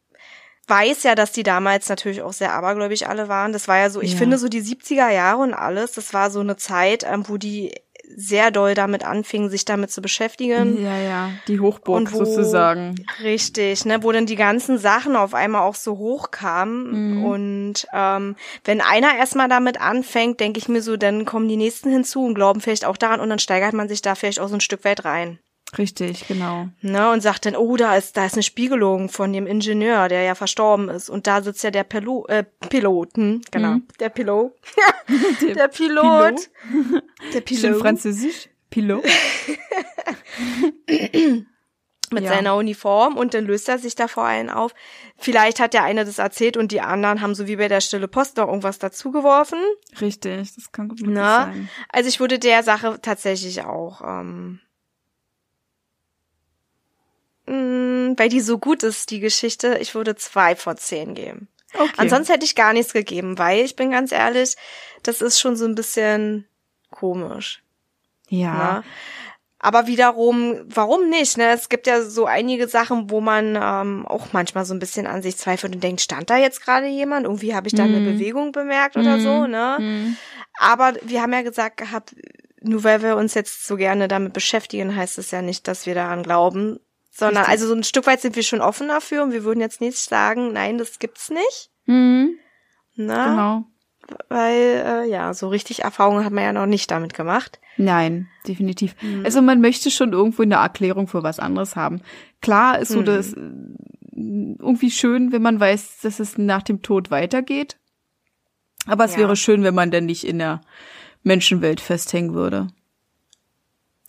weiß 0.66 1.02
ja, 1.02 1.14
dass 1.14 1.32
die 1.32 1.42
damals 1.42 1.88
natürlich 1.88 2.22
auch 2.22 2.32
sehr 2.32 2.52
abergläubig 2.52 3.08
alle 3.08 3.28
waren. 3.28 3.52
Das 3.52 3.68
war 3.68 3.78
ja 3.78 3.90
so, 3.90 4.00
ich 4.00 4.12
ja. 4.12 4.18
finde 4.18 4.38
so 4.38 4.48
die 4.48 4.62
70er 4.62 5.10
Jahre 5.10 5.42
und 5.42 5.54
alles, 5.54 5.92
das 5.92 6.14
war 6.14 6.30
so 6.30 6.40
eine 6.40 6.56
Zeit, 6.56 7.04
ähm, 7.04 7.24
wo 7.28 7.36
die 7.36 7.74
sehr 8.16 8.50
doll 8.50 8.74
damit 8.74 9.04
anfingen, 9.04 9.50
sich 9.50 9.64
damit 9.64 9.90
zu 9.90 10.00
beschäftigen. 10.00 10.82
Ja, 10.82 10.98
ja, 10.98 11.30
die 11.48 11.60
Hochburg 11.60 12.12
wo, 12.12 12.24
sozusagen. 12.24 12.94
Richtig, 13.22 13.84
ne, 13.84 14.02
wo 14.02 14.12
dann 14.12 14.26
die 14.26 14.36
ganzen 14.36 14.78
Sachen 14.78 15.16
auf 15.16 15.34
einmal 15.34 15.62
auch 15.62 15.74
so 15.74 15.98
hochkamen. 15.98 17.18
Mhm. 17.18 17.24
Und 17.24 17.86
ähm, 17.92 18.36
wenn 18.64 18.80
einer 18.80 19.16
erstmal 19.16 19.48
damit 19.48 19.80
anfängt, 19.80 20.40
denke 20.40 20.58
ich 20.58 20.68
mir 20.68 20.82
so, 20.82 20.96
dann 20.96 21.24
kommen 21.24 21.48
die 21.48 21.56
nächsten 21.56 21.90
hinzu 21.90 22.24
und 22.24 22.34
glauben 22.34 22.60
vielleicht 22.60 22.84
auch 22.84 22.96
daran 22.96 23.20
und 23.20 23.28
dann 23.28 23.38
steigert 23.38 23.74
man 23.74 23.88
sich 23.88 24.02
da 24.02 24.14
vielleicht 24.14 24.40
auch 24.40 24.48
so 24.48 24.54
ein 24.54 24.60
Stück 24.60 24.84
weit 24.84 25.04
rein. 25.04 25.38
Richtig, 25.76 26.28
genau. 26.28 26.68
Ne, 26.82 27.10
und 27.10 27.20
sagt 27.20 27.46
dann, 27.46 27.56
oh, 27.56 27.76
da 27.76 27.96
ist, 27.96 28.16
da 28.16 28.26
ist 28.26 28.34
eine 28.34 28.42
Spiegelung 28.42 29.08
von 29.08 29.32
dem 29.32 29.46
Ingenieur, 29.46 30.08
der 30.08 30.22
ja 30.22 30.34
verstorben 30.34 30.88
ist. 30.88 31.10
Und 31.10 31.26
da 31.26 31.42
sitzt 31.42 31.64
ja 31.64 31.70
der 31.70 31.84
Pilo 31.84 32.26
äh, 32.28 32.44
Pilot, 32.68 33.16
hm, 33.16 33.42
genau, 33.50 33.72
mhm. 33.72 33.86
der 33.98 34.10
Pilot. 34.10 34.52
der, 35.42 35.54
der 35.54 35.68
Pilot. 35.68 36.06
Pilot. 36.06 36.50
Der 37.32 37.40
Pilot. 37.40 37.60
Schön 37.60 37.74
französisch. 37.74 38.48
Pilot. 38.70 39.04
mit 42.14 42.24
ja. 42.24 42.30
seiner 42.30 42.56
Uniform 42.56 43.16
und 43.16 43.34
dann 43.34 43.44
löst 43.44 43.68
er 43.68 43.78
sich 43.78 43.94
da 43.94 44.08
vor 44.08 44.24
allen 44.24 44.48
auf. 44.48 44.72
Vielleicht 45.16 45.60
hat 45.60 45.74
der 45.74 45.82
eine 45.82 46.04
das 46.04 46.18
erzählt 46.18 46.56
und 46.56 46.72
die 46.72 46.80
anderen 46.80 47.20
haben 47.20 47.34
so 47.34 47.46
wie 47.46 47.56
bei 47.56 47.68
der 47.68 47.80
Stille 47.80 48.08
Post 48.08 48.36
noch 48.36 48.48
irgendwas 48.48 48.78
dazugeworfen. 48.78 49.58
Richtig, 50.00 50.54
das 50.54 50.72
kann 50.72 50.88
gut 50.88 51.02
ne? 51.02 51.14
sein. 51.14 51.68
Also 51.88 52.08
ich 52.08 52.20
würde 52.20 52.38
der 52.38 52.62
Sache 52.62 52.98
tatsächlich 53.02 53.64
auch 53.64 54.00
ähm, 54.02 54.60
mh, 58.04 58.10
mm, 58.10 58.18
weil 58.18 58.28
die 58.28 58.40
so 58.40 58.58
gut 58.58 58.82
ist, 58.82 59.10
die 59.10 59.20
Geschichte, 59.20 59.78
ich 59.80 59.94
würde 59.94 60.16
zwei 60.16 60.56
von 60.56 60.76
zehn 60.76 61.14
geben. 61.14 61.48
Okay. 61.74 61.92
Ansonsten 61.96 62.32
hätte 62.32 62.44
ich 62.44 62.54
gar 62.54 62.72
nichts 62.72 62.92
gegeben, 62.92 63.38
weil 63.38 63.64
ich 63.64 63.76
bin 63.76 63.90
ganz 63.90 64.12
ehrlich, 64.12 64.56
das 65.02 65.20
ist 65.20 65.40
schon 65.40 65.56
so 65.56 65.64
ein 65.64 65.74
bisschen 65.74 66.46
komisch. 66.90 67.62
Ja. 68.28 68.74
Ne? 68.74 68.84
Aber 69.58 69.86
wiederum, 69.86 70.60
warum 70.66 71.08
nicht? 71.08 71.38
Ne? 71.38 71.50
Es 71.52 71.70
gibt 71.70 71.86
ja 71.86 72.02
so 72.02 72.26
einige 72.26 72.68
Sachen, 72.68 73.10
wo 73.10 73.22
man 73.22 73.58
ähm, 73.60 74.06
auch 74.06 74.32
manchmal 74.32 74.66
so 74.66 74.74
ein 74.74 74.78
bisschen 74.78 75.06
an 75.06 75.22
sich 75.22 75.38
zweifelt 75.38 75.74
und 75.74 75.82
denkt, 75.82 76.02
stand 76.02 76.28
da 76.28 76.36
jetzt 76.36 76.62
gerade 76.62 76.86
jemand? 76.86 77.24
Irgendwie 77.24 77.54
habe 77.54 77.66
ich 77.66 77.74
da 77.74 77.84
mm. 77.84 77.88
eine 77.88 78.00
mhm. 78.00 78.12
Bewegung 78.12 78.52
bemerkt 78.52 78.96
oder 78.96 79.16
mm. 79.16 79.20
so, 79.20 79.46
ne? 79.46 79.78
Mm. 79.80 80.16
Aber 80.58 80.92
wir 81.02 81.22
haben 81.22 81.32
ja 81.32 81.40
gesagt 81.40 81.78
gehabt, 81.78 82.14
nur 82.60 82.84
weil 82.84 83.02
wir 83.02 83.16
uns 83.16 83.32
jetzt 83.32 83.66
so 83.66 83.76
gerne 83.76 84.06
damit 84.06 84.34
beschäftigen, 84.34 84.94
heißt 84.94 85.16
es 85.16 85.30
ja 85.30 85.40
nicht, 85.40 85.66
dass 85.66 85.86
wir 85.86 85.94
daran 85.94 86.22
glauben, 86.22 86.78
sondern 87.16 87.44
Richtig. 87.44 87.52
also 87.52 87.68
so 87.68 87.74
ein 87.74 87.84
Stück 87.84 88.06
weit 88.06 88.20
sind 88.20 88.34
wir 88.36 88.42
schon 88.42 88.60
offen 88.60 88.88
dafür 88.88 89.22
und 89.22 89.32
wir 89.32 89.44
würden 89.44 89.60
jetzt 89.60 89.80
nicht 89.80 89.96
sagen, 89.98 90.52
nein, 90.52 90.78
das 90.78 90.98
gibt's 90.98 91.30
nicht. 91.30 91.70
Mhm, 91.86 92.38
Na, 92.96 93.28
genau. 93.28 93.64
weil 94.28 94.82
äh, 95.06 95.08
ja, 95.08 95.32
so 95.34 95.48
richtig 95.48 95.82
Erfahrungen 95.84 96.24
hat 96.24 96.32
man 96.32 96.44
ja 96.44 96.52
noch 96.52 96.66
nicht 96.66 96.90
damit 96.90 97.14
gemacht. 97.14 97.60
Nein, 97.76 98.28
definitiv. 98.46 98.94
Mhm. 99.02 99.24
Also 99.24 99.42
man 99.42 99.60
möchte 99.60 99.90
schon 99.90 100.12
irgendwo 100.12 100.42
eine 100.42 100.56
Erklärung 100.56 101.06
für 101.08 101.22
was 101.22 101.38
anderes 101.40 101.76
haben. 101.76 102.00
Klar 102.42 102.78
ist 102.78 102.88
so 102.88 103.00
Mhm. 103.00 103.04
das 103.04 103.32
äh, 103.32 103.40
irgendwie 104.16 104.90
schön, 104.90 105.32
wenn 105.32 105.42
man 105.42 105.58
weiß, 105.60 106.00
dass 106.02 106.20
es 106.20 106.38
nach 106.38 106.62
dem 106.62 106.82
Tod 106.82 107.10
weitergeht. 107.10 107.76
Aber 108.86 109.04
es 109.04 109.12
Ja. 109.12 109.18
wäre 109.20 109.36
schön, 109.36 109.62
wenn 109.64 109.74
man 109.74 109.90
dann 109.90 110.06
nicht 110.06 110.24
in 110.24 110.38
der 110.38 110.60
Menschenwelt 111.22 111.80
festhängen 111.80 112.34
würde. 112.34 112.68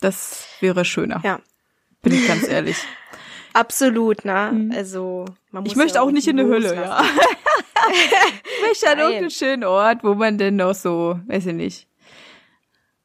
Das 0.00 0.46
wäre 0.60 0.84
schöner, 0.84 1.20
Ja, 1.24 1.40
bin 2.06 2.18
ich 2.20 2.28
ganz 2.28 2.46
ehrlich. 2.46 2.76
absolut, 3.52 4.24
ne? 4.24 4.70
Also 4.74 5.24
man 5.50 5.64
muss 5.64 5.72
Mhm. 5.72 5.72
Ich 5.72 5.76
möchte 5.76 5.96
ja 5.96 6.02
auch 6.02 6.10
nicht 6.10 6.28
in 6.28 6.38
eine 6.38 6.48
Hölle, 6.48 6.74
ja. 6.74 7.02
ich 7.90 8.62
möchte 8.68 8.86
an 8.88 8.98
Nein. 8.98 8.98
irgendeinen 8.98 9.30
schönen 9.30 9.64
Ort, 9.64 10.04
wo 10.04 10.14
man 10.14 10.38
denn 10.38 10.56
noch 10.56 10.74
so, 10.74 11.18
weiß 11.26 11.46
ich 11.46 11.54
nicht, 11.54 11.88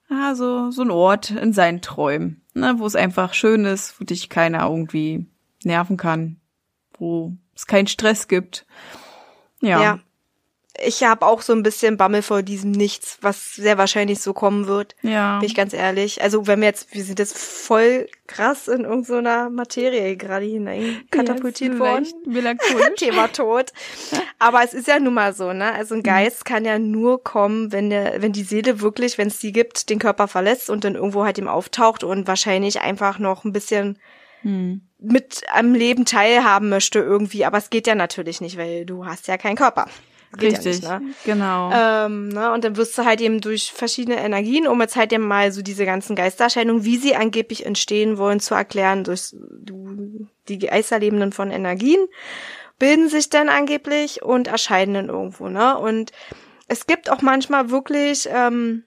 ah, 0.09 0.35
so, 0.35 0.69
so 0.69 0.83
ein 0.83 0.91
Ort 0.91 1.31
in 1.31 1.53
seinen 1.53 1.81
Träumen, 1.81 2.43
ne, 2.53 2.75
wo 2.77 2.85
es 2.85 2.95
einfach 2.95 3.33
schön 3.33 3.65
ist, 3.65 3.99
wo 3.99 4.05
dich 4.05 4.29
keiner 4.29 4.67
irgendwie 4.67 5.25
nerven 5.63 5.97
kann, 5.97 6.39
wo 6.97 7.33
es 7.55 7.65
keinen 7.65 7.87
Stress 7.87 8.27
gibt. 8.27 8.65
Ja. 9.61 9.81
Ja. 9.81 9.99
Ich 10.79 11.03
habe 11.03 11.25
auch 11.25 11.41
so 11.41 11.51
ein 11.53 11.63
bisschen 11.63 11.97
Bammel 11.97 12.21
vor 12.21 12.43
diesem 12.43 12.71
Nichts, 12.71 13.17
was 13.21 13.55
sehr 13.55 13.77
wahrscheinlich 13.77 14.21
so 14.21 14.33
kommen 14.33 14.67
wird. 14.67 14.95
Ja. 15.01 15.39
Bin 15.39 15.47
ich 15.47 15.53
ganz 15.55 15.73
ehrlich. 15.73 16.21
Also 16.21 16.47
wenn 16.47 16.61
wir 16.61 16.67
jetzt, 16.67 16.93
wir 16.95 17.03
sind 17.03 17.19
jetzt 17.19 17.37
voll 17.37 18.07
krass 18.25 18.69
in 18.69 18.85
irgendeiner 18.85 19.49
Materie 19.49 20.15
gerade 20.15 20.45
hinein 20.45 21.01
katapultiert 21.11 21.71
Jetzt 21.71 21.79
worden. 21.79 22.07
Melancholisch. 22.25 22.87
Thema 22.97 23.27
Tod. 23.27 23.73
Aber 24.39 24.63
es 24.63 24.73
ist 24.73 24.87
ja 24.87 24.99
nun 24.99 25.13
mal 25.13 25.33
so, 25.33 25.51
ne? 25.51 25.73
Also 25.73 25.93
Mhm. 25.95 25.99
ein 25.99 26.03
Geist 26.03 26.45
kann 26.45 26.63
ja 26.63 26.79
nur 26.79 27.21
kommen, 27.21 27.71
wenn 27.73 27.89
der, 27.89 28.21
wenn 28.21 28.31
die 28.31 28.43
Seele 28.43 28.79
wirklich, 28.79 29.17
wenn 29.17 29.27
es 29.27 29.39
die 29.39 29.51
gibt, 29.51 29.89
den 29.89 29.99
Körper 29.99 30.29
verlässt 30.29 30.69
und 30.69 30.85
dann 30.85 30.95
irgendwo 30.95 31.25
halt 31.25 31.37
ihm 31.37 31.49
auftaucht 31.49 32.03
und 32.05 32.27
wahrscheinlich 32.27 32.79
einfach 32.79 33.19
noch 33.19 33.43
ein 33.43 33.51
bisschen 33.51 33.99
Hm. 34.43 34.81
mit 34.99 35.41
am 35.53 35.73
Leben 35.75 36.05
teilhaben 36.05 36.69
möchte 36.69 36.97
irgendwie. 36.99 37.45
Aber 37.45 37.57
es 37.59 37.69
geht 37.69 37.85
ja 37.85 37.93
natürlich 37.93 38.41
nicht, 38.41 38.57
weil 38.57 38.85
du 38.85 39.05
hast 39.05 39.27
ja 39.27 39.37
keinen 39.37 39.55
Körper. 39.57 39.85
Richtig, 40.39 40.81
Ja 40.81 40.99
nicht, 40.99 41.09
ne? 41.09 41.13
genau. 41.25 41.71
Ähm, 41.73 42.29
ne, 42.29 42.53
und 42.53 42.63
dann 42.63 42.77
wirst 42.77 42.97
du 42.97 43.05
halt 43.05 43.19
eben 43.21 43.41
durch 43.41 43.71
verschiedene 43.71 44.17
Energien, 44.17 44.67
um 44.67 44.79
jetzt 44.81 44.95
halt 44.95 45.11
eben 45.11 45.27
mal 45.27 45.51
so 45.51 45.61
diese 45.61 45.85
ganzen 45.85 46.15
Geistererscheinungen, 46.15 46.85
wie 46.85 46.97
sie 46.97 47.15
angeblich 47.15 47.65
entstehen 47.65 48.17
wollen, 48.17 48.39
zu 48.39 48.55
erklären, 48.55 49.03
durch 49.03 49.33
du, 49.33 50.27
die 50.47 50.59
Geisterlebenden 50.59 51.33
von 51.33 51.51
Energien, 51.51 52.07
bilden 52.79 53.09
sich 53.09 53.29
dann 53.29 53.49
angeblich 53.49 54.23
und 54.23 54.47
erscheinen 54.47 54.93
dann 54.93 55.09
irgendwo, 55.09 55.49
ne? 55.49 55.77
Und 55.77 56.11
es 56.67 56.87
gibt 56.87 57.11
auch 57.11 57.21
manchmal 57.21 57.69
wirklich 57.69 58.29
ähm, 58.31 58.85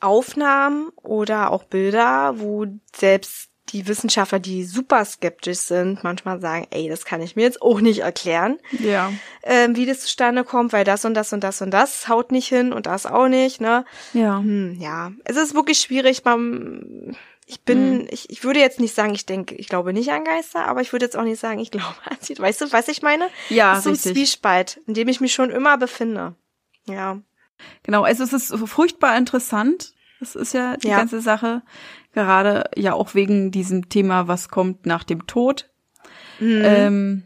Aufnahmen 0.00 0.90
oder 1.02 1.52
auch 1.52 1.64
Bilder, 1.64 2.38
wo 2.38 2.66
selbst 2.94 3.50
die 3.70 3.86
Wissenschaftler, 3.88 4.38
die 4.38 4.64
super 4.64 5.04
skeptisch 5.04 5.58
sind, 5.58 6.04
manchmal 6.04 6.40
sagen, 6.40 6.66
ey, 6.70 6.88
das 6.88 7.04
kann 7.04 7.20
ich 7.20 7.34
mir 7.36 7.42
jetzt 7.42 7.60
auch 7.62 7.80
nicht 7.80 8.00
erklären 8.00 8.58
ja. 8.78 9.12
ähm, 9.42 9.76
wie 9.76 9.86
das 9.86 10.00
zustande 10.00 10.44
kommt, 10.44 10.72
weil 10.72 10.84
das 10.84 11.04
und 11.04 11.14
das 11.14 11.32
und 11.32 11.42
das 11.42 11.60
und 11.62 11.70
das 11.72 12.08
haut 12.08 12.30
nicht 12.32 12.48
hin 12.48 12.72
und 12.72 12.86
das 12.86 13.06
auch 13.06 13.28
nicht, 13.28 13.60
ne? 13.60 13.84
Ja. 14.12 14.38
Hm, 14.38 14.76
ja, 14.80 15.12
es 15.24 15.36
ist 15.36 15.54
wirklich 15.54 15.78
schwierig. 15.80 16.24
Man, 16.24 17.16
ich 17.46 17.60
bin, 17.62 18.00
Hm. 18.00 18.08
ich, 18.10 18.30
ich 18.30 18.42
würde 18.44 18.60
jetzt 18.60 18.80
nicht 18.80 18.94
sagen, 18.94 19.14
ich 19.14 19.26
denke, 19.26 19.54
ich 19.54 19.68
glaube 19.68 19.92
nicht 19.92 20.10
an 20.10 20.24
Geister, 20.24 20.66
aber 20.66 20.80
ich 20.80 20.92
würde 20.92 21.04
jetzt 21.04 21.16
auch 21.16 21.22
nicht 21.24 21.40
sagen, 21.40 21.58
ich 21.60 21.70
glaube 21.70 21.94
an 22.04 22.16
sie. 22.20 22.38
Weißt 22.38 22.60
du, 22.60 22.72
was 22.72 22.88
ich 22.88 23.02
meine? 23.02 23.28
Ja, 23.50 23.74
das 23.74 23.86
ist 23.86 24.02
so 24.02 24.08
ein. 24.10 24.14
Zwiespalt, 24.14 24.80
in 24.86 24.94
dem 24.94 25.08
ich 25.08 25.20
mich 25.20 25.32
schon 25.34 25.50
immer 25.50 25.76
befinde. 25.78 26.34
Ja. 26.86 27.20
Genau, 27.82 28.02
also 28.04 28.22
es 28.22 28.32
ist 28.32 28.54
furchtbar 28.66 29.16
interessant. 29.16 29.92
Das 30.20 30.34
ist 30.34 30.54
ja 30.54 30.76
die 30.76 30.88
Ja. 30.88 30.96
ganze 30.98 31.20
Sache. 31.20 31.62
Gerade 32.16 32.70
ja 32.74 32.94
auch 32.94 33.14
wegen 33.14 33.50
diesem 33.50 33.90
Thema, 33.90 34.26
was 34.26 34.48
kommt 34.48 34.86
nach 34.86 35.04
dem 35.04 35.26
Tod. 35.26 35.68
Mhm. 36.40 36.62
Ähm, 36.64 37.22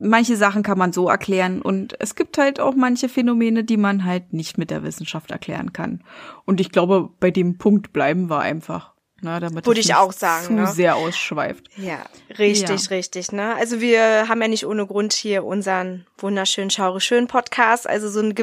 manche 0.00 0.36
Sachen 0.36 0.64
kann 0.64 0.78
man 0.78 0.92
so 0.92 1.08
erklären 1.08 1.62
und 1.62 1.94
es 2.00 2.16
gibt 2.16 2.36
halt 2.36 2.58
auch 2.58 2.74
manche 2.74 3.08
Phänomene, 3.08 3.62
die 3.62 3.76
man 3.76 4.04
halt 4.04 4.32
nicht 4.32 4.58
mit 4.58 4.72
der 4.72 4.82
Wissenschaft 4.82 5.30
erklären 5.30 5.72
kann. 5.72 6.02
Und 6.44 6.60
ich 6.60 6.72
glaube, 6.72 7.08
bei 7.20 7.30
dem 7.30 7.56
Punkt 7.56 7.92
bleiben 7.92 8.28
wir 8.28 8.40
einfach. 8.40 8.94
Ne, 9.22 9.38
damit 9.38 9.64
Würde 9.64 9.80
ich 9.80 9.94
auch 9.94 10.12
sagen, 10.12 10.46
zu 10.46 10.52
ne? 10.54 10.66
sehr 10.66 10.96
ausschweift. 10.96 11.68
Ja, 11.76 12.04
richtig, 12.36 12.90
richtig, 12.90 13.30
ne? 13.30 13.54
Also 13.54 13.80
wir 13.80 14.28
haben 14.28 14.42
ja 14.42 14.48
nicht 14.48 14.66
ohne 14.66 14.86
Grund 14.86 15.12
hier 15.12 15.44
unseren 15.44 16.04
wunderschönen 16.18 16.70
Schaure 16.70 17.00
schön 17.00 17.28
Podcast, 17.28 17.88
also 17.88 18.10
so 18.10 18.20
ein 18.20 18.34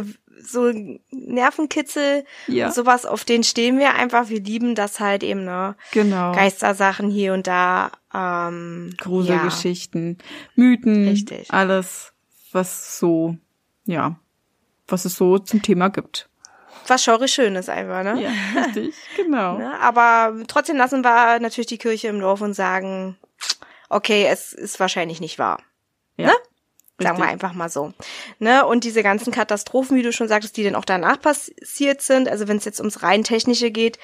so 0.46 0.72
Nervenkitzel 1.12 2.26
Ja. 2.48 2.72
sowas, 2.72 3.06
auf 3.06 3.24
den 3.26 3.44
stehen 3.44 3.80
wir 3.80 3.96
einfach. 3.96 4.30
Wir 4.30 4.40
lieben 4.42 4.76
das 4.76 5.00
halt 5.00 5.24
eben, 5.24 5.44
ne? 5.44 5.76
Genau. 5.92 6.32
Geistersachen 6.34 7.10
hier 7.10 7.34
und 7.34 7.48
da. 7.48 7.92
Ähm, 8.14 8.94
Gruselgeschichten, 9.00 10.18
Mythen, 10.56 11.08
Richtig. 11.08 11.52
alles, 11.52 12.14
was 12.52 13.00
so, 13.00 13.38
ja, 13.86 14.20
was 14.88 15.06
es 15.06 15.16
so 15.16 15.40
zum 15.40 15.62
Thema 15.62 15.90
gibt. 15.90 16.30
Ja, 16.30 16.90
was 16.90 17.04
Schaure 17.04 17.28
schön 17.28 17.56
ist 17.56 17.70
einfach, 17.70 18.04
ne? 18.04 18.22
Ja, 18.22 18.32
richtig, 18.66 18.94
genau. 19.16 19.58
Ne? 19.58 19.80
Aber 19.80 20.36
trotzdem 20.48 20.78
lassen 20.78 21.04
wir 21.04 21.40
natürlich 21.40 21.68
die 21.68 21.78
Kirche 21.78 22.10
im 22.10 22.20
Dorf 22.20 22.42
und 22.42 22.54
sagen, 22.54 23.18
okay, 23.90 24.28
es 24.30 24.54
ist 24.54 24.80
wahrscheinlich 24.80 25.22
nicht 25.22 25.40
wahr. 25.40 25.60
Ja, 26.18 26.28
ne? 26.28 26.34
Sagen 27.00 27.18
wir 27.18 27.24
richtig. 27.24 27.34
einfach 27.34 27.54
mal 27.54 27.70
so. 27.70 27.94
Ne? 28.40 28.66
Und 28.66 28.84
diese 28.84 29.04
ganzen 29.04 29.32
Katastrophen, 29.32 29.98
wie 29.98 30.04
du 30.04 30.14
schon 30.14 30.28
sagtest, 30.28 30.56
die 30.58 30.64
dann 30.64 30.76
auch 30.76 30.86
danach 30.86 31.20
passiert 31.20 32.02
sind, 32.02 32.30
also 32.30 32.48
wenn 32.48 32.58
es 32.58 32.66
jetzt 32.66 32.80
ums 32.80 33.02
rein 33.04 33.24
technische 33.24 33.72
geht, 33.72 33.98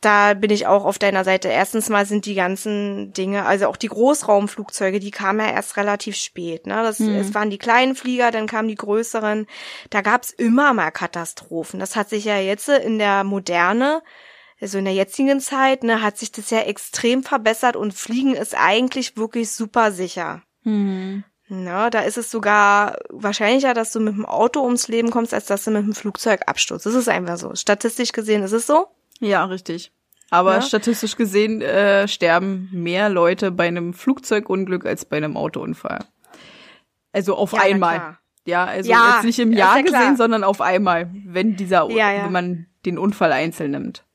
da 0.00 0.34
bin 0.34 0.50
ich 0.50 0.66
auch 0.66 0.84
auf 0.84 0.98
deiner 0.98 1.22
Seite. 1.22 1.48
Erstens 1.48 1.88
mal 1.88 2.04
sind 2.06 2.26
die 2.26 2.34
ganzen 2.34 3.12
Dinge, 3.12 3.44
also 3.44 3.68
auch 3.68 3.76
die 3.76 3.88
Großraumflugzeuge, 3.88 4.98
die 4.98 5.12
kamen 5.12 5.38
ja 5.38 5.52
erst 5.52 5.76
relativ 5.76 6.16
spät. 6.16 6.66
Ne? 6.66 6.82
Das, 6.82 6.98
Mhm. 6.98 7.14
Es 7.14 7.34
waren 7.34 7.50
die 7.50 7.58
kleinen 7.58 7.94
Flieger, 7.94 8.32
dann 8.32 8.48
kamen 8.48 8.66
die 8.68 8.74
größeren. 8.74 9.46
Da 9.90 10.00
gab's 10.00 10.32
immer 10.32 10.72
mal 10.74 10.90
Katastrophen. 10.90 11.78
Das 11.78 11.94
hat 11.94 12.08
sich 12.08 12.24
ja 12.24 12.36
jetzt 12.38 12.68
in 12.68 12.98
der 12.98 13.22
Moderne, 13.22 14.02
also 14.60 14.78
in 14.78 14.86
der 14.86 14.94
jetzigen 14.94 15.40
Zeit, 15.40 15.84
ne, 15.84 16.02
hat 16.02 16.18
sich 16.18 16.32
das 16.32 16.50
ja 16.50 16.60
extrem 16.60 17.22
verbessert 17.22 17.76
und 17.76 17.94
Fliegen 17.94 18.34
ist 18.34 18.56
eigentlich 18.56 19.16
wirklich 19.16 19.52
super 19.52 19.92
sicher. 19.92 20.42
Mhm. 20.64 21.22
Na, 21.54 21.90
da 21.90 22.00
ist 22.00 22.16
es 22.16 22.30
sogar 22.30 22.96
wahrscheinlicher, 23.10 23.74
dass 23.74 23.92
du 23.92 24.00
mit 24.00 24.14
dem 24.16 24.24
Auto 24.24 24.62
ums 24.64 24.88
Leben 24.88 25.10
kommst, 25.10 25.34
als 25.34 25.44
dass 25.44 25.64
du 25.64 25.70
mit 25.70 25.84
dem 25.84 25.92
Flugzeug 25.94 26.40
abstürzt. 26.46 26.86
Das 26.86 26.94
ist 26.94 27.10
einfach 27.10 27.36
so. 27.36 27.54
Statistisch 27.54 28.12
gesehen 28.12 28.42
ist 28.42 28.52
es 28.52 28.66
so. 28.66 28.86
Ja, 29.20 29.44
richtig. 29.44 29.92
Aber 30.30 30.54
Ja. 30.54 30.60
statistisch 30.62 31.14
gesehen 31.14 31.60
äh, 31.60 32.08
sterben 32.08 32.70
mehr 32.72 33.10
Leute 33.10 33.50
bei 33.50 33.68
einem 33.68 33.92
Flugzeugunglück 33.92 34.86
als 34.86 35.04
bei 35.04 35.18
einem 35.18 35.36
Autounfall. 35.36 36.06
Also 37.12 37.34
auf 37.36 37.52
Ja, 37.52 37.60
einmal. 37.60 38.16
Ja, 38.46 38.64
also 38.64 38.90
Ja, 38.90 39.16
jetzt 39.16 39.24
nicht 39.24 39.38
im 39.38 39.52
Jahr 39.52 39.76
ja 39.76 39.82
gesehen, 39.82 40.16
sondern 40.16 40.44
auf 40.44 40.62
einmal, 40.62 41.10
wenn 41.26 41.56
dieser, 41.56 41.86
wenn 41.86 42.32
man 42.32 42.66
den 42.86 42.96
Unfall 42.96 43.30
einzeln 43.30 43.72
nimmt. 43.72 44.06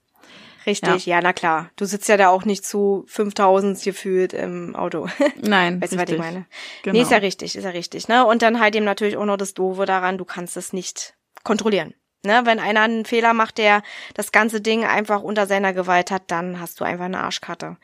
Richtig, 0.67 1.05
ja. 1.05 1.21
na 1.21 1.31
klar. 1.31 1.69
Du 1.77 1.85
sitzt 1.85 2.09
ja 2.09 2.17
da 2.17 2.27
auch 2.27 2.43
nicht 2.43 2.65
zu 2.65 3.05
5000 3.07 3.81
gefühlt 3.81 4.33
im 4.33 4.75
Auto. 4.75 5.07
Nein, 5.41 5.81
Weißt 5.81 5.93
du, 5.93 5.97
was 5.97 6.09
ich 6.09 6.17
meine? 6.17 6.45
Genau. 6.83 6.93
Nee, 6.93 7.01
ist 7.03 7.11
ja 7.11 7.17
richtig, 7.17 7.55
ist 7.55 7.63
ja 7.63 7.69
richtig, 7.69 8.09
ne? 8.09 8.25
Und 8.25 8.41
dann 8.41 8.59
halt 8.59 8.75
eben 8.75 8.85
natürlich 8.85 9.15
auch 9.15 9.25
noch 9.25 9.37
das 9.37 9.53
Doofe 9.53 9.85
daran, 9.85 10.17
du 10.17 10.25
kannst 10.25 10.57
es 10.57 10.73
nicht 10.73 11.15
kontrollieren. 11.43 11.93
Ne? 12.25 12.41
Wenn 12.43 12.59
einer 12.59 12.81
einen 12.81 13.05
Fehler 13.05 13.33
macht, 13.33 13.57
der 13.57 13.81
das 14.13 14.33
ganze 14.33 14.59
Ding 14.59 14.83
einfach 14.83 15.21
unter 15.21 15.45
seiner 15.45 15.71
Gewalt 15.73 16.11
hat, 16.11 16.23
dann 16.27 16.59
hast 16.59 16.81
du 16.81 16.83
einfach 16.83 17.05
eine 17.05 17.21
Arschkarte. 17.21 17.77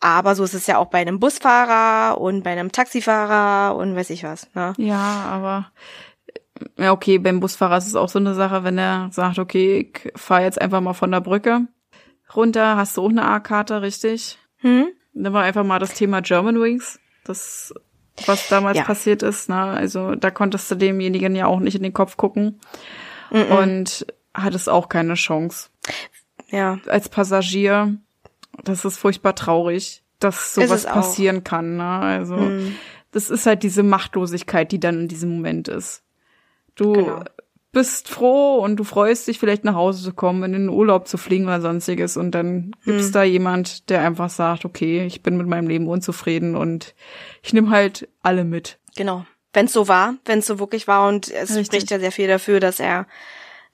Aber 0.00 0.34
so 0.34 0.42
ist 0.42 0.54
es 0.54 0.66
ja 0.66 0.78
auch 0.78 0.86
bei 0.86 0.98
einem 0.98 1.20
Busfahrer 1.20 2.20
und 2.20 2.42
bei 2.42 2.50
einem 2.50 2.72
Taxifahrer 2.72 3.76
und 3.76 3.94
weiß 3.94 4.10
ich 4.10 4.24
was, 4.24 4.52
ne? 4.54 4.74
Ja, 4.78 5.26
aber 5.30 5.70
ja, 6.78 6.92
okay, 6.92 7.18
beim 7.18 7.38
Busfahrer 7.38 7.76
ist 7.76 7.86
es 7.86 7.94
auch 7.94 8.08
so 8.08 8.18
eine 8.18 8.34
Sache, 8.34 8.64
wenn 8.64 8.78
er 8.78 9.10
sagt, 9.12 9.38
okay, 9.38 9.92
ich 9.92 10.12
fahr 10.20 10.42
jetzt 10.42 10.60
einfach 10.60 10.80
mal 10.80 10.94
von 10.94 11.12
der 11.12 11.20
Brücke 11.20 11.68
runter, 12.36 12.76
hast 12.76 12.96
du 12.96 13.02
auch 13.02 13.08
eine 13.10 13.24
A-Karte, 13.24 13.82
richtig? 13.82 14.38
Hm? 14.58 14.88
Nehmen 15.12 15.34
wir 15.34 15.40
einfach 15.40 15.64
mal 15.64 15.78
das 15.78 15.94
Thema 15.94 16.20
German 16.20 16.60
Wings, 16.60 16.98
das, 17.24 17.72
was 18.26 18.48
damals 18.48 18.78
Ja. 18.78 18.84
passiert 18.84 19.22
ist, 19.22 19.48
ne? 19.48 19.56
Also 19.56 20.14
da 20.14 20.30
konntest 20.30 20.70
du 20.70 20.74
demjenigen 20.74 21.34
ja 21.34 21.46
auch 21.46 21.60
nicht 21.60 21.74
in 21.76 21.82
den 21.82 21.92
Kopf 21.94 22.16
gucken 22.16 22.60
Mhm. 23.30 23.42
und 23.52 24.06
hattest 24.34 24.68
auch 24.68 24.88
keine 24.88 25.14
Chance. 25.14 25.70
Ja. 26.50 26.78
Als 26.86 27.08
Passagier, 27.08 27.96
das 28.64 28.84
ist 28.84 28.98
furchtbar 28.98 29.34
traurig, 29.34 30.02
dass 30.20 30.54
sowas 30.54 30.84
passieren 30.84 31.44
kann, 31.44 31.76
ne? 31.76 31.84
Also 32.00 32.36
Mhm. 32.36 32.76
das 33.12 33.30
ist 33.30 33.46
halt 33.46 33.62
diese 33.62 33.82
Machtlosigkeit, 33.82 34.70
die 34.72 34.80
dann 34.80 35.00
in 35.00 35.08
diesem 35.08 35.30
Moment 35.30 35.68
ist. 35.68 36.02
Du 36.74 36.92
Genau. 36.92 37.24
Bist 37.76 38.08
froh 38.08 38.56
und 38.56 38.76
du 38.76 38.84
freust 38.84 39.28
dich 39.28 39.38
vielleicht 39.38 39.62
nach 39.62 39.74
Hause 39.74 40.02
zu 40.02 40.14
kommen, 40.14 40.42
in 40.44 40.52
den 40.54 40.68
Urlaub 40.70 41.06
zu 41.06 41.18
fliegen 41.18 41.44
oder 41.44 41.60
sonstiges 41.60 42.16
und 42.16 42.30
dann 42.30 42.74
gibt's 42.86 43.08
Hm. 43.08 43.12
da 43.12 43.22
jemand, 43.22 43.90
der 43.90 44.00
einfach 44.00 44.30
sagt, 44.30 44.64
okay, 44.64 45.04
ich 45.04 45.22
bin 45.22 45.36
mit 45.36 45.46
meinem 45.46 45.68
Leben 45.68 45.86
unzufrieden 45.86 46.56
und 46.56 46.94
ich 47.42 47.52
nehme 47.52 47.68
halt 47.68 48.08
alle 48.22 48.44
mit. 48.44 48.78
Genau. 48.96 49.26
Wenn 49.52 49.66
es 49.66 49.74
so 49.74 49.88
war, 49.88 50.14
wenn 50.24 50.38
es 50.38 50.46
so 50.46 50.58
wirklich 50.58 50.88
war 50.88 51.06
und 51.06 51.30
es 51.30 51.50
Richtig. 51.50 51.66
spricht 51.66 51.90
ja 51.90 51.98
sehr 51.98 52.12
viel 52.12 52.28
dafür, 52.28 52.60
dass 52.60 52.80
er 52.80 53.06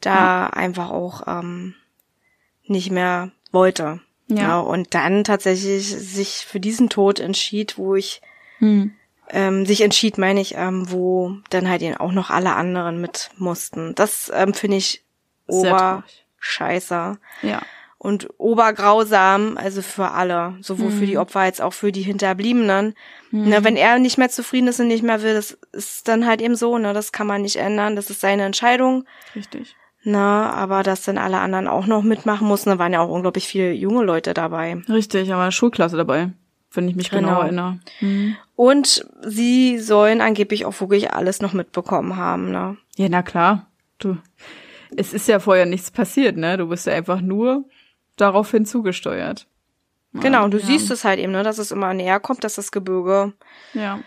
da 0.00 0.48
einfach 0.48 0.90
auch 0.90 1.22
ähm, 1.28 1.76
nicht 2.64 2.90
mehr 2.90 3.30
wollte. 3.53 4.00
Ja. 4.28 4.59
und 4.59 4.94
dann 4.94 5.22
tatsächlich 5.22 5.86
sich 5.86 6.44
für 6.48 6.59
diesen 6.59 6.88
Tod 6.88 7.20
entschied, 7.20 7.78
wo 7.78 7.94
ich 7.94 8.20
Hm. 8.59 8.94
Ähm, 9.32 9.66
sich 9.66 9.80
entschied, 9.80 10.18
meine 10.18 10.40
ich, 10.40 10.54
ähm, 10.56 10.90
wo 10.90 11.36
dann 11.50 11.68
halt 11.68 11.82
eben 11.82 11.96
auch 11.96 12.12
noch 12.12 12.30
alle 12.30 12.54
anderen 12.54 13.00
mit 13.00 13.30
mussten. 13.36 13.94
Das 13.94 14.30
ähm, 14.34 14.54
finde 14.54 14.76
ich 14.76 15.04
Sehr 15.48 15.76
traurig. 15.76 16.24
oberscheiße 16.36 17.18
Ja. 17.42 17.62
und 17.98 18.28
obergrausam, 18.38 19.56
also 19.56 19.80
für 19.82 20.10
alle, 20.10 20.56
sowohl 20.60 20.90
für 20.90 21.06
die 21.06 21.18
Opfer 21.18 21.40
als 21.40 21.60
auch 21.60 21.72
für 21.72 21.92
die 21.92 22.02
Hinterbliebenen. 22.02 22.94
Ne, 23.30 23.64
wenn 23.64 23.76
er 23.76 23.98
nicht 23.98 24.18
mehr 24.18 24.28
zufrieden 24.28 24.68
ist 24.68 24.80
und 24.80 24.88
nicht 24.88 25.02
mehr 25.02 25.22
will, 25.22 25.34
das 25.34 25.56
ist 25.72 26.08
dann 26.08 26.26
halt 26.26 26.42
eben 26.42 26.54
so, 26.56 26.76
ne, 26.78 26.92
das 26.92 27.12
kann 27.12 27.26
man 27.26 27.42
nicht 27.42 27.56
ändern, 27.56 27.96
das 27.96 28.10
ist 28.10 28.20
seine 28.20 28.44
Entscheidung. 28.44 29.04
Richtig. 29.34 29.76
Na, 30.04 30.50
aber 30.50 30.82
dass 30.82 31.02
dann 31.04 31.16
alle 31.16 31.38
anderen 31.38 31.68
auch 31.68 31.86
noch 31.86 32.02
mitmachen 32.02 32.46
mussten, 32.46 32.70
da 32.70 32.78
waren 32.78 32.92
ja 32.92 33.00
auch 33.00 33.08
unglaublich 33.08 33.46
viele 33.46 33.70
junge 33.72 34.02
Leute 34.04 34.34
dabei. 34.34 34.76
Richtig, 34.88 35.32
aber 35.32 35.42
eine 35.42 35.52
Schulklasse 35.52 35.96
dabei, 35.96 36.32
wenn 36.74 36.88
ich 36.88 36.96
mich 36.96 37.10
genau, 37.10 37.28
Genau. 37.28 37.40
erinnere. 37.42 37.78
Mhm. 38.00 38.36
Und 38.56 39.06
sie 39.22 39.78
sollen 39.78 40.20
angeblich 40.20 40.64
auch 40.64 40.80
wirklich 40.80 41.12
alles 41.12 41.40
noch 41.40 41.52
mitbekommen 41.52 42.16
haben, 42.16 42.50
ne? 42.50 42.76
Ja, 42.96 43.08
na 43.08 43.22
klar. 43.22 43.66
Du, 43.98 44.16
es 44.96 45.12
ist 45.12 45.28
ja 45.28 45.38
vorher 45.40 45.66
nichts 45.66 45.90
passiert, 45.90 46.36
ne? 46.36 46.56
Du 46.56 46.66
bist 46.68 46.86
ja 46.86 46.92
einfach 46.94 47.20
nur 47.20 47.64
daraufhin 48.16 48.66
zugesteuert. 48.66 49.46
Genau, 50.14 50.44
und 50.44 50.50
du 50.52 50.58
ja. 50.58 50.66
siehst 50.66 50.90
es 50.90 51.04
halt 51.04 51.18
eben, 51.18 51.32
ne, 51.32 51.42
dass 51.42 51.56
es 51.56 51.70
immer 51.70 51.94
näher 51.94 52.20
kommt, 52.20 52.44
dass 52.44 52.56
das 52.56 52.70
Gebirge 52.70 53.32
Ja. 53.72 54.00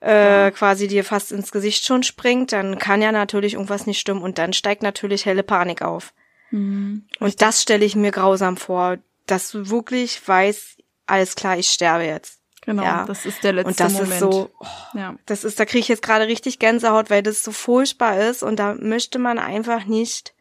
äh, 0.00 0.50
quasi 0.50 0.86
dir 0.86 1.02
fast 1.02 1.32
ins 1.32 1.50
Gesicht 1.50 1.86
schon 1.86 2.02
springt, 2.02 2.52
dann 2.52 2.78
kann 2.78 3.00
ja 3.00 3.10
natürlich 3.10 3.54
irgendwas 3.54 3.86
nicht 3.86 3.98
stimmen 3.98 4.20
und 4.22 4.36
dann 4.36 4.52
steigt 4.52 4.82
natürlich 4.82 5.24
helle 5.24 5.42
Panik 5.42 5.80
auf. 5.80 6.12
Mhm. 6.50 7.06
Und 7.20 7.40
das 7.40 7.62
stelle 7.62 7.86
ich 7.86 7.96
mir 7.96 8.10
grausam 8.10 8.58
vor, 8.58 8.98
dass 9.26 9.50
du 9.50 9.70
wirklich 9.70 10.20
weißt, 10.28 10.82
alles 11.06 11.34
klar, 11.36 11.58
ich 11.58 11.70
sterbe 11.70 12.04
jetzt. 12.04 12.40
Genau, 12.62 12.82
Ja. 12.82 13.04
das 13.04 13.26
ist 13.26 13.44
der 13.44 13.52
letzte 13.52 13.68
Und 13.68 13.80
das 13.80 13.92
Moment. 13.92 14.12
ist 14.12 14.18
so, 14.20 14.50
oh, 14.58 14.66
Ja. 14.94 15.14
das 15.26 15.44
ist, 15.44 15.60
da 15.60 15.66
kriege 15.66 15.80
ich 15.80 15.88
jetzt 15.88 16.02
gerade 16.02 16.26
richtig 16.26 16.58
Gänsehaut, 16.58 17.10
weil 17.10 17.22
das 17.22 17.42
so 17.44 17.52
furchtbar 17.52 18.18
ist 18.20 18.42
und 18.42 18.56
da 18.58 18.74
möchte 18.74 19.18
man 19.18 19.38
einfach 19.38 19.84
nicht 19.84 20.32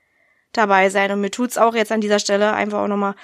dabei 0.53 0.89
sein. 0.89 1.11
Und 1.11 1.19
mir 1.21 1.31
tut's 1.31 1.57
auch 1.57 1.75
jetzt 1.75 1.91
an 1.91 1.99
dieser 1.99 2.19
Stelle 2.19 2.53
einfach 2.53 2.79
auch 2.79 2.87
nochmal 2.87 3.15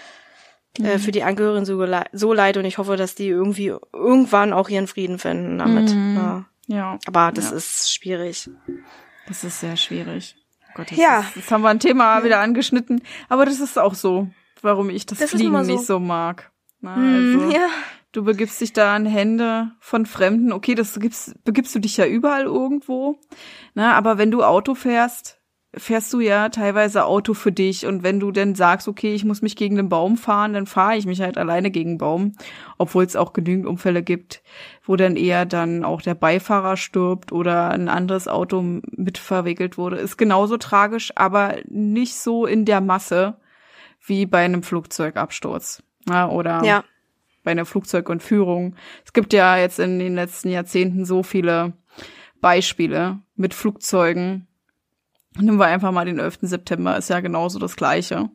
äh, 0.79 0.97
Mhm. 0.97 0.99
für 0.99 1.11
die 1.11 1.23
Angehörigen 1.23 1.65
so, 1.65 1.83
so 2.11 2.33
leid 2.33 2.57
und 2.57 2.65
ich 2.65 2.77
hoffe, 2.77 2.95
dass 2.97 3.15
die 3.15 3.27
irgendwie 3.27 3.73
irgendwann 3.93 4.53
auch 4.53 4.69
ihren 4.69 4.87
Frieden 4.87 5.17
finden 5.17 5.57
damit. 5.57 5.89
Mhm. 5.95 6.15
Ja. 6.15 6.45
Ja. 6.67 6.99
Aber 7.07 7.31
das 7.31 7.51
ist 7.51 7.91
schwierig. 7.93 8.49
Das 9.27 9.43
ist 9.43 9.61
sehr 9.61 9.77
schwierig. 9.77 10.35
Oh 10.67 10.71
Gott, 10.75 10.91
jetzt, 10.91 10.99
Ja. 10.99 11.21
ist, 11.21 11.35
jetzt 11.37 11.51
haben 11.51 11.61
wir 11.61 11.69
ein 11.69 11.79
Thema 11.79 12.23
wieder 12.23 12.39
angeschnitten. 12.39 13.01
Aber 13.29 13.45
das 13.45 13.59
ist 13.61 13.79
auch 13.79 13.95
so, 13.95 14.27
warum 14.61 14.89
ich 14.91 15.05
das, 15.07 15.17
Das 15.19 15.31
Fliegen 15.31 15.63
so. 15.63 15.71
nicht 15.71 15.85
so 15.85 15.99
mag. 15.99 16.51
Na, 16.81 16.95
Hm, 16.95 17.35
also, 17.35 17.51
ja. 17.51 17.67
Du 18.11 18.23
begibst 18.23 18.59
dich 18.59 18.73
da 18.73 18.95
in 18.97 19.05
Hände 19.05 19.71
von 19.79 20.07
Fremden. 20.07 20.51
Okay, 20.51 20.73
das 20.73 20.99
gibst, 20.99 21.43
begibst 21.43 21.75
du 21.75 21.79
dich 21.79 21.97
ja 21.97 22.07
überall 22.07 22.45
irgendwo. 22.45 23.19
Na, 23.75 23.93
aber 23.93 24.17
wenn 24.17 24.31
du 24.31 24.43
Auto 24.43 24.73
fährst, 24.73 25.39
fährst 25.75 26.11
du 26.13 26.19
ja 26.19 26.49
teilweise 26.49 27.05
Auto 27.05 27.35
für 27.35 27.51
dich. 27.51 27.85
Und 27.85 28.01
wenn 28.01 28.19
du 28.19 28.31
dann 28.31 28.55
sagst, 28.55 28.87
okay, 28.87 29.13
ich 29.13 29.25
muss 29.25 29.43
mich 29.43 29.55
gegen 29.55 29.75
den 29.75 29.89
Baum 29.89 30.17
fahren, 30.17 30.53
dann 30.53 30.65
fahre 30.65 30.97
ich 30.97 31.05
mich 31.05 31.21
halt 31.21 31.37
alleine 31.37 31.69
gegen 31.69 31.91
den 31.91 31.97
Baum. 31.99 32.33
Obwohl 32.79 33.03
es 33.03 33.15
auch 33.15 33.33
genügend 33.33 33.67
Unfälle 33.67 34.01
gibt, 34.01 34.41
wo 34.83 34.95
dann 34.95 35.15
eher 35.15 35.45
dann 35.45 35.85
auch 35.85 36.01
der 36.01 36.15
Beifahrer 36.15 36.77
stirbt 36.77 37.31
oder 37.31 37.69
ein 37.69 37.89
anderes 37.89 38.27
Auto 38.27 38.63
mit 38.63 39.19
verwickelt 39.19 39.77
wurde. 39.77 39.97
Ist 39.97 40.17
genauso 40.17 40.57
tragisch, 40.57 41.11
aber 41.15 41.57
nicht 41.67 42.15
so 42.15 42.47
in 42.47 42.65
der 42.65 42.81
Masse 42.81 43.37
wie 44.03 44.25
bei 44.25 44.43
einem 44.43 44.63
Flugzeugabsturz. 44.63 45.83
Ja, 46.07 46.29
oder 46.29 46.63
Ja. 46.63 46.83
bei 47.43 47.51
einer 47.51 47.65
Flugzeugentführung. 47.65 48.75
Es 49.05 49.13
gibt 49.13 49.33
ja 49.33 49.57
jetzt 49.57 49.79
in 49.79 49.99
den 49.99 50.15
letzten 50.15 50.49
Jahrzehnten 50.49 51.05
so 51.05 51.23
viele 51.23 51.73
Beispiele 52.41 53.19
mit 53.35 53.53
Flugzeugen. 53.53 54.47
Nehmen 55.37 55.57
wir 55.59 55.65
einfach 55.65 55.91
mal 55.91 56.05
den 56.05 56.19
11. 56.19 56.39
September, 56.47 56.97
ist 56.97 57.09
ja 57.09 57.19
genauso 57.19 57.59
das 57.59 57.75
Gleiche. 57.75 58.29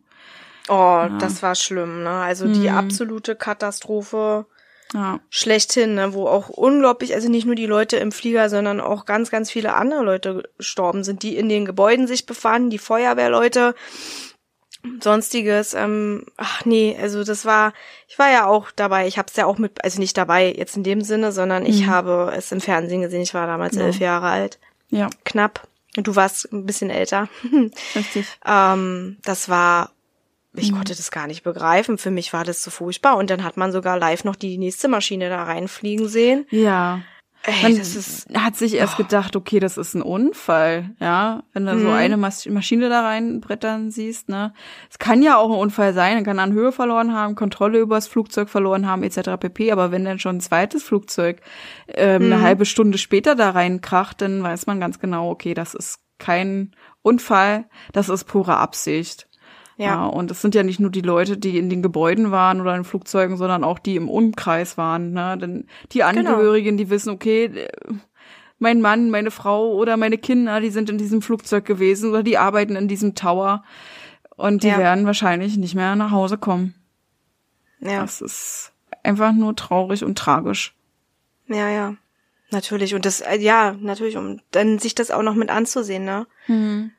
Oh, 0.68 1.06
das 1.18 1.42
war 1.42 1.54
schlimm, 1.54 2.02
ne? 2.02 2.10
Also 2.10 2.46
die 2.48 2.70
Mhm. 2.70 2.76
absolute 2.76 3.36
Katastrophe 3.36 4.46
Ja, 4.94 5.18
schlechthin, 5.28 5.94
ne? 5.96 6.14
Wo 6.14 6.28
auch 6.28 6.48
unglaublich, 6.50 7.14
also 7.14 7.28
nicht 7.28 7.46
nur 7.46 7.56
die 7.56 7.66
Leute 7.66 7.96
im 7.96 8.12
Flieger, 8.12 8.48
sondern 8.48 8.80
auch 8.80 9.06
ganz, 9.06 9.30
ganz 9.30 9.50
viele 9.50 9.74
andere 9.74 10.04
Leute 10.04 10.44
gestorben 10.56 11.02
sind, 11.02 11.22
die 11.24 11.36
in 11.36 11.48
den 11.48 11.64
Gebäuden 11.64 12.06
sich 12.06 12.26
befanden, 12.26 12.70
die 12.70 12.78
Feuerwehrleute, 12.78 13.74
sonstiges. 15.00 15.74
Ähm, 15.74 16.26
ach 16.36 16.64
nee, 16.64 16.96
also 17.00 17.24
das 17.24 17.44
war, 17.44 17.72
ich 18.08 18.18
war 18.18 18.30
ja 18.30 18.46
auch 18.46 18.70
dabei, 18.70 19.06
ich 19.06 19.18
habe 19.18 19.28
es 19.30 19.36
ja 19.36 19.46
auch 19.46 19.58
mit, 19.58 19.82
also 19.84 20.00
nicht 20.00 20.16
dabei 20.16 20.52
jetzt 20.56 20.76
in 20.76 20.82
dem 20.82 21.00
Sinne, 21.02 21.32
sondern 21.32 21.66
ich 21.66 21.82
Mhm. 21.82 21.90
habe 21.90 22.32
es 22.36 22.52
im 22.52 22.60
Fernsehen 22.60 23.00
gesehen, 23.02 23.22
ich 23.22 23.34
war 23.34 23.46
damals 23.46 23.72
Genau. 23.74 23.86
elf 23.86 23.98
Jahre 24.00 24.28
alt, 24.28 24.58
ja, 24.90 25.08
knapp. 25.24 25.66
Und 25.96 26.06
du 26.06 26.16
warst 26.16 26.52
ein 26.52 26.66
bisschen 26.66 26.90
älter. 26.90 27.28
richtig. 27.94 28.26
Ähm, 28.44 29.16
das 29.24 29.48
war, 29.48 29.92
ich 30.54 30.72
Mhm. 30.72 30.76
konnte 30.76 30.94
das 30.96 31.10
gar 31.10 31.26
nicht 31.28 31.42
begreifen. 31.44 31.98
Für 31.98 32.10
mich 32.10 32.32
war 32.32 32.44
das 32.44 32.62
so 32.62 32.70
furchtbar. 32.70 33.16
Und 33.16 33.30
dann 33.30 33.44
hat 33.44 33.56
man 33.56 33.70
sogar 33.72 33.98
live 33.98 34.24
noch 34.24 34.36
die 34.36 34.58
nächste 34.58 34.88
Maschine 34.88 35.28
da 35.28 35.44
reinfliegen 35.44 36.08
sehen. 36.08 36.46
Ja. 36.50 37.00
Ey, 37.46 37.62
Man 37.62 37.76
das 37.76 37.94
ist, 37.94 38.26
hat 38.34 38.56
sich 38.56 38.72
erst 38.74 38.96
gedacht, 38.96 39.36
okay, 39.36 39.60
das 39.60 39.76
ist 39.76 39.94
ein 39.94 40.00
Unfall, 40.00 40.94
ja, 40.98 41.42
wenn 41.52 41.66
du 41.66 41.78
so 41.78 41.88
Mhm. 41.88 41.92
eine 41.92 42.16
Mas 42.16 42.46
Maschine 42.46 42.88
da 42.88 43.02
reinbrettern 43.02 43.90
siehst, 43.90 44.30
ne. 44.30 44.54
Es 44.90 44.98
kann 44.98 45.22
ja 45.22 45.36
auch 45.36 45.50
ein 45.50 45.58
Unfall 45.58 45.92
sein, 45.92 46.14
man 46.14 46.24
kann 46.24 46.38
an 46.38 46.52
Höhe 46.54 46.72
verloren 46.72 47.12
haben, 47.12 47.34
Kontrolle 47.34 47.80
übers 47.80 48.06
Flugzeug 48.08 48.48
verloren 48.48 48.86
haben, 48.86 49.02
etc. 49.02 49.36
pp. 49.38 49.72
Aber 49.72 49.92
wenn 49.92 50.06
dann 50.06 50.18
schon 50.18 50.36
ein 50.36 50.40
zweites 50.40 50.82
Flugzeug 50.84 51.42
ähm, 51.88 52.22
eine 52.24 52.38
Mhm. 52.38 52.42
halbe 52.42 52.64
Stunde 52.64 52.96
später 52.96 53.34
da 53.34 53.50
reinkracht, 53.50 54.22
dann 54.22 54.42
weiß 54.42 54.66
man 54.66 54.80
ganz 54.80 54.98
genau, 54.98 55.28
okay, 55.30 55.52
das 55.52 55.74
ist 55.74 55.98
kein 56.18 56.70
Unfall, 57.02 57.66
das 57.92 58.08
ist 58.08 58.24
pure 58.24 58.56
Absicht. 58.56 59.28
Ja. 59.76 59.84
ja. 59.86 60.06
und 60.06 60.30
es 60.30 60.40
sind 60.40 60.54
ja 60.54 60.62
nicht 60.62 60.78
nur 60.80 60.90
die 60.90 61.00
Leute, 61.00 61.36
die 61.36 61.58
in 61.58 61.68
den 61.68 61.82
Gebäuden 61.82 62.30
waren 62.30 62.60
oder 62.60 62.76
in 62.76 62.84
Flugzeugen, 62.84 63.36
sondern 63.36 63.64
auch 63.64 63.78
die 63.78 63.96
im 63.96 64.08
Umkreis 64.08 64.76
waren. 64.78 65.12
Ne? 65.12 65.36
Denn 65.38 65.66
die 65.92 65.98
Genau. 65.98 66.08
Angehörigen, 66.08 66.76
die 66.76 66.90
wissen, 66.90 67.10
okay, 67.10 67.46
äh, 67.46 67.68
mein 68.58 68.80
Mann, 68.80 69.10
meine 69.10 69.30
Frau 69.32 69.72
oder 69.74 69.96
meine 69.96 70.16
Kinder, 70.16 70.60
die 70.60 70.70
sind 70.70 70.88
in 70.90 70.96
diesem 70.98 71.22
Flugzeug 71.22 71.64
gewesen 71.64 72.10
oder 72.10 72.22
die 72.22 72.38
arbeiten 72.38 72.76
in 72.76 72.86
diesem 72.88 73.14
Tower 73.16 73.64
und 74.36 74.62
die 74.62 74.68
Ja. 74.68 74.78
werden 74.78 75.06
wahrscheinlich 75.06 75.56
nicht 75.56 75.74
mehr 75.74 75.96
nach 75.96 76.10
Hause 76.12 76.38
kommen. 76.38 76.74
ja, 77.80 78.00
Das 78.00 78.20
ist 78.20 78.72
einfach 79.02 79.32
nur 79.32 79.54
traurig 79.56 80.04
und 80.04 80.16
tragisch. 80.18 80.74
ja, 81.48 81.68
ja. 81.68 81.94
Natürlich. 82.50 82.94
Und 82.94 83.04
das, 83.04 83.20
äh, 83.20 83.38
ja, 83.38 83.74
natürlich, 83.80 84.16
um 84.16 84.38
dann 84.52 84.78
sich 84.78 84.94
das 84.94 85.10
auch 85.10 85.22
noch 85.22 85.34
mit 85.34 85.50
anzusehen, 85.50 86.04
ne? 86.04 86.26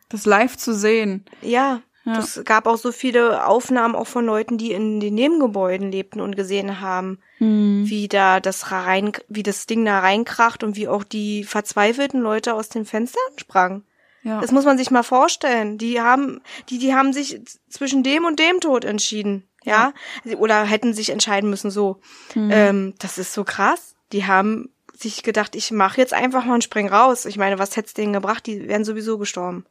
Das 0.10 0.26
live 0.26 0.58
zu 0.58 0.74
sehen. 0.74 1.24
Ja. 1.42 1.82
Ja. 2.06 2.20
Es 2.20 2.42
gab 2.46 2.68
auch 2.68 2.78
so 2.78 2.92
viele 2.92 3.46
Aufnahmen 3.48 3.96
auch 3.96 4.06
von 4.08 4.26
Leuten, 4.26 4.58
die 4.60 4.72
in 4.72 5.00
den 5.00 5.16
Nebengebäuden 5.16 5.92
lebten 5.92 6.22
und 6.22 6.36
gesehen 6.36 6.80
haben, 6.80 7.20
Mhm. 7.40 7.84
wie 7.88 8.08
da 8.08 8.40
das 8.40 8.72
rein, 8.72 9.12
wie 9.28 9.44
das 9.44 9.66
Ding 9.66 9.84
da 9.86 10.00
reinkracht 10.00 10.64
und 10.64 10.76
wie 10.76 10.88
auch 10.88 11.04
die 11.04 11.44
verzweifelten 11.44 12.22
Leute 12.22 12.54
aus 12.54 12.70
den 12.70 12.86
Fenstern 12.86 13.22
sprangen. 13.38 13.84
Ja. 14.24 14.40
Das 14.42 14.52
muss 14.52 14.66
man 14.66 14.78
sich 14.78 14.90
mal 14.92 15.04
vorstellen. 15.04 15.78
Die 15.78 16.00
haben, 16.02 16.42
die, 16.70 16.78
die 16.80 16.94
haben 16.96 17.12
sich 17.14 17.42
zwischen 17.70 18.04
dem 18.04 18.26
und 18.26 18.40
dem 18.40 18.60
Tod 18.60 18.86
entschieden. 18.86 19.48
Ja. 19.64 19.94
Oder 20.38 20.64
hätten 20.64 20.94
sich 20.94 21.10
entscheiden 21.10 21.50
müssen 21.50 21.72
so. 21.72 22.00
Mhm. 22.36 22.50
Ähm, 22.52 22.94
das 23.00 23.18
ist 23.18 23.34
so 23.34 23.44
krass. 23.44 23.96
Die 24.12 24.26
haben 24.26 24.70
sich 24.94 25.24
gedacht, 25.24 25.56
ich 25.56 25.72
mache 25.72 26.00
jetzt 26.00 26.14
einfach 26.14 26.46
mal 26.46 26.54
und 26.54 26.64
spring 26.64 26.88
raus. 26.88 27.26
Ich 27.26 27.38
meine, 27.38 27.60
was 27.60 27.76
hätt's 27.76 27.94
denen 27.94 28.14
gebracht? 28.14 28.46
Die 28.46 28.68
wären 28.68 28.86
sowieso 28.86 29.18
gestorben. 29.18 29.66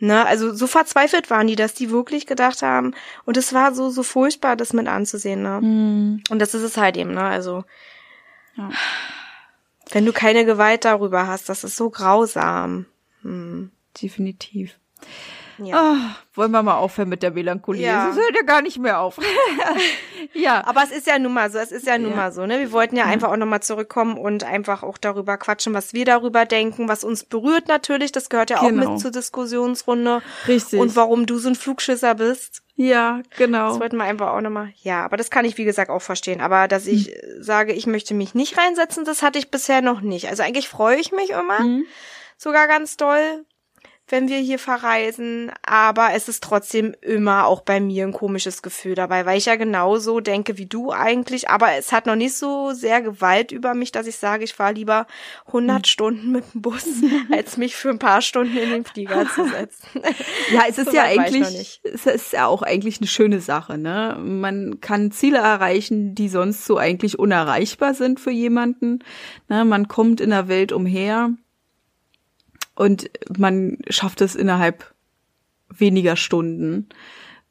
Ne, 0.00 0.24
also 0.26 0.54
so 0.54 0.68
verzweifelt 0.68 1.28
waren 1.28 1.48
die, 1.48 1.56
dass 1.56 1.74
die 1.74 1.90
wirklich 1.90 2.26
gedacht 2.26 2.62
haben. 2.62 2.94
Und 3.24 3.36
es 3.36 3.52
war 3.52 3.74
so, 3.74 3.90
so 3.90 4.04
furchtbar, 4.04 4.54
das 4.54 4.72
mit 4.72 4.86
anzusehen, 4.86 5.42
ne? 5.42 5.60
Mhm. 5.60 6.22
Und 6.30 6.38
das 6.38 6.54
ist 6.54 6.62
es 6.62 6.76
halt 6.76 6.96
eben, 6.96 7.14
ne? 7.14 7.22
Also, 7.24 7.64
Ja. 8.54 8.70
wenn 9.90 10.06
du 10.06 10.12
keine 10.12 10.44
Gewalt 10.44 10.84
darüber 10.84 11.26
hast, 11.26 11.48
das 11.48 11.64
ist 11.64 11.76
so 11.76 11.90
grausam. 11.90 12.86
Definitiv. 14.00 14.78
Ja. 15.58 15.76
Ah, 15.76 16.16
wollen 16.34 16.50
wir 16.52 16.62
mal 16.62 16.76
aufhören 16.76 17.08
mit 17.08 17.22
der 17.22 17.32
Melancholie? 17.32 17.86
Ja. 17.86 18.10
Es 18.10 18.16
hört 18.16 18.34
ja 18.34 18.42
gar 18.42 18.62
nicht 18.62 18.78
mehr 18.78 19.00
auf. 19.00 19.18
ja. 20.34 20.64
Aber 20.66 20.82
es 20.84 20.90
ist 20.90 21.06
ja 21.06 21.18
nun 21.18 21.34
mal 21.34 21.50
so, 21.50 21.58
es 21.58 21.72
ist 21.72 21.86
ja 21.86 21.98
nun 21.98 22.10
ja. 22.10 22.16
mal 22.16 22.32
so, 22.32 22.46
ne? 22.46 22.58
Wir 22.60 22.72
wollten 22.72 22.96
ja 22.96 23.06
mhm. 23.06 23.12
einfach 23.12 23.30
auch 23.30 23.36
nochmal 23.36 23.60
zurückkommen 23.60 24.16
und 24.16 24.44
einfach 24.44 24.82
auch 24.82 24.98
darüber 24.98 25.36
quatschen, 25.36 25.74
was 25.74 25.92
wir 25.92 26.04
darüber 26.04 26.44
denken, 26.44 26.88
was 26.88 27.04
uns 27.04 27.24
berührt 27.24 27.68
natürlich. 27.68 28.12
Das 28.12 28.28
gehört 28.28 28.50
ja 28.50 28.60
genau. 28.60 28.86
auch 28.86 28.90
mit 28.92 29.00
zur 29.00 29.10
Diskussionsrunde. 29.10 30.22
Richtig. 30.46 30.78
Und 30.78 30.94
warum 30.96 31.26
du 31.26 31.38
so 31.38 31.48
ein 31.48 31.54
Flugschisser 31.54 32.14
bist. 32.14 32.62
Ja, 32.76 33.22
genau. 33.36 33.70
Das 33.70 33.80
wollten 33.80 33.96
wir 33.96 34.04
einfach 34.04 34.28
auch 34.28 34.40
nochmal. 34.40 34.72
Ja, 34.82 35.04
aber 35.04 35.16
das 35.16 35.30
kann 35.30 35.44
ich, 35.44 35.58
wie 35.58 35.64
gesagt, 35.64 35.90
auch 35.90 36.02
verstehen. 36.02 36.40
Aber 36.40 36.68
dass 36.68 36.86
ich 36.86 37.08
mhm. 37.08 37.42
sage, 37.42 37.72
ich 37.72 37.88
möchte 37.88 38.14
mich 38.14 38.34
nicht 38.34 38.56
reinsetzen, 38.56 39.04
das 39.04 39.22
hatte 39.22 39.40
ich 39.40 39.50
bisher 39.50 39.82
noch 39.82 40.00
nicht. 40.00 40.28
Also 40.28 40.44
eigentlich 40.44 40.68
freue 40.68 40.96
ich 40.96 41.10
mich 41.10 41.30
immer. 41.30 41.60
Mhm. 41.60 41.86
Sogar 42.36 42.68
ganz 42.68 42.96
doll, 42.96 43.44
wenn 44.10 44.28
wir 44.28 44.38
hier 44.38 44.58
verreisen, 44.58 45.52
aber 45.62 46.10
es 46.14 46.28
ist 46.28 46.42
trotzdem 46.42 46.94
immer 47.00 47.46
auch 47.46 47.60
bei 47.60 47.80
mir 47.80 48.04
ein 48.04 48.12
komisches 48.12 48.62
Gefühl 48.62 48.94
dabei, 48.94 49.26
weil 49.26 49.38
ich 49.38 49.46
ja 49.46 49.56
genauso 49.56 50.20
denke 50.20 50.58
wie 50.58 50.66
du 50.66 50.92
eigentlich, 50.92 51.48
aber 51.48 51.72
es 51.72 51.92
hat 51.92 52.06
noch 52.06 52.16
nicht 52.16 52.34
so 52.34 52.72
sehr 52.72 53.02
Gewalt 53.02 53.52
über 53.52 53.74
mich, 53.74 53.92
dass 53.92 54.06
ich 54.06 54.16
sage, 54.16 54.44
ich 54.44 54.54
fahre 54.54 54.74
lieber 54.74 55.06
100 55.46 55.78
hm. 55.78 55.84
Stunden 55.84 56.32
mit 56.32 56.44
dem 56.54 56.62
Bus, 56.62 56.86
als 57.32 57.56
mich 57.56 57.76
für 57.76 57.90
ein 57.90 57.98
paar 57.98 58.22
Stunden 58.22 58.56
in 58.56 58.70
den 58.70 58.84
Flieger 58.84 59.26
zu 59.34 59.44
setzen. 59.48 60.02
ja, 60.52 60.62
es 60.68 60.78
ist 60.78 60.90
so 60.90 60.96
ja 60.96 61.04
eigentlich, 61.04 61.80
es 61.84 62.06
ist 62.06 62.32
ja 62.32 62.46
auch 62.46 62.62
eigentlich 62.62 62.98
eine 62.98 63.08
schöne 63.08 63.40
Sache, 63.40 63.78
ne? 63.78 64.16
Man 64.20 64.80
kann 64.80 65.10
Ziele 65.10 65.38
erreichen, 65.38 66.14
die 66.14 66.28
sonst 66.28 66.64
so 66.64 66.78
eigentlich 66.78 67.18
unerreichbar 67.18 67.94
sind 67.94 68.20
für 68.20 68.30
jemanden. 68.30 69.00
Ne? 69.48 69.64
Man 69.64 69.88
kommt 69.88 70.20
in 70.20 70.30
der 70.30 70.48
Welt 70.48 70.72
umher 70.72 71.30
und 72.78 73.10
man 73.36 73.78
schafft 73.88 74.20
es 74.20 74.36
innerhalb 74.36 74.94
weniger 75.68 76.14
Stunden. 76.16 76.88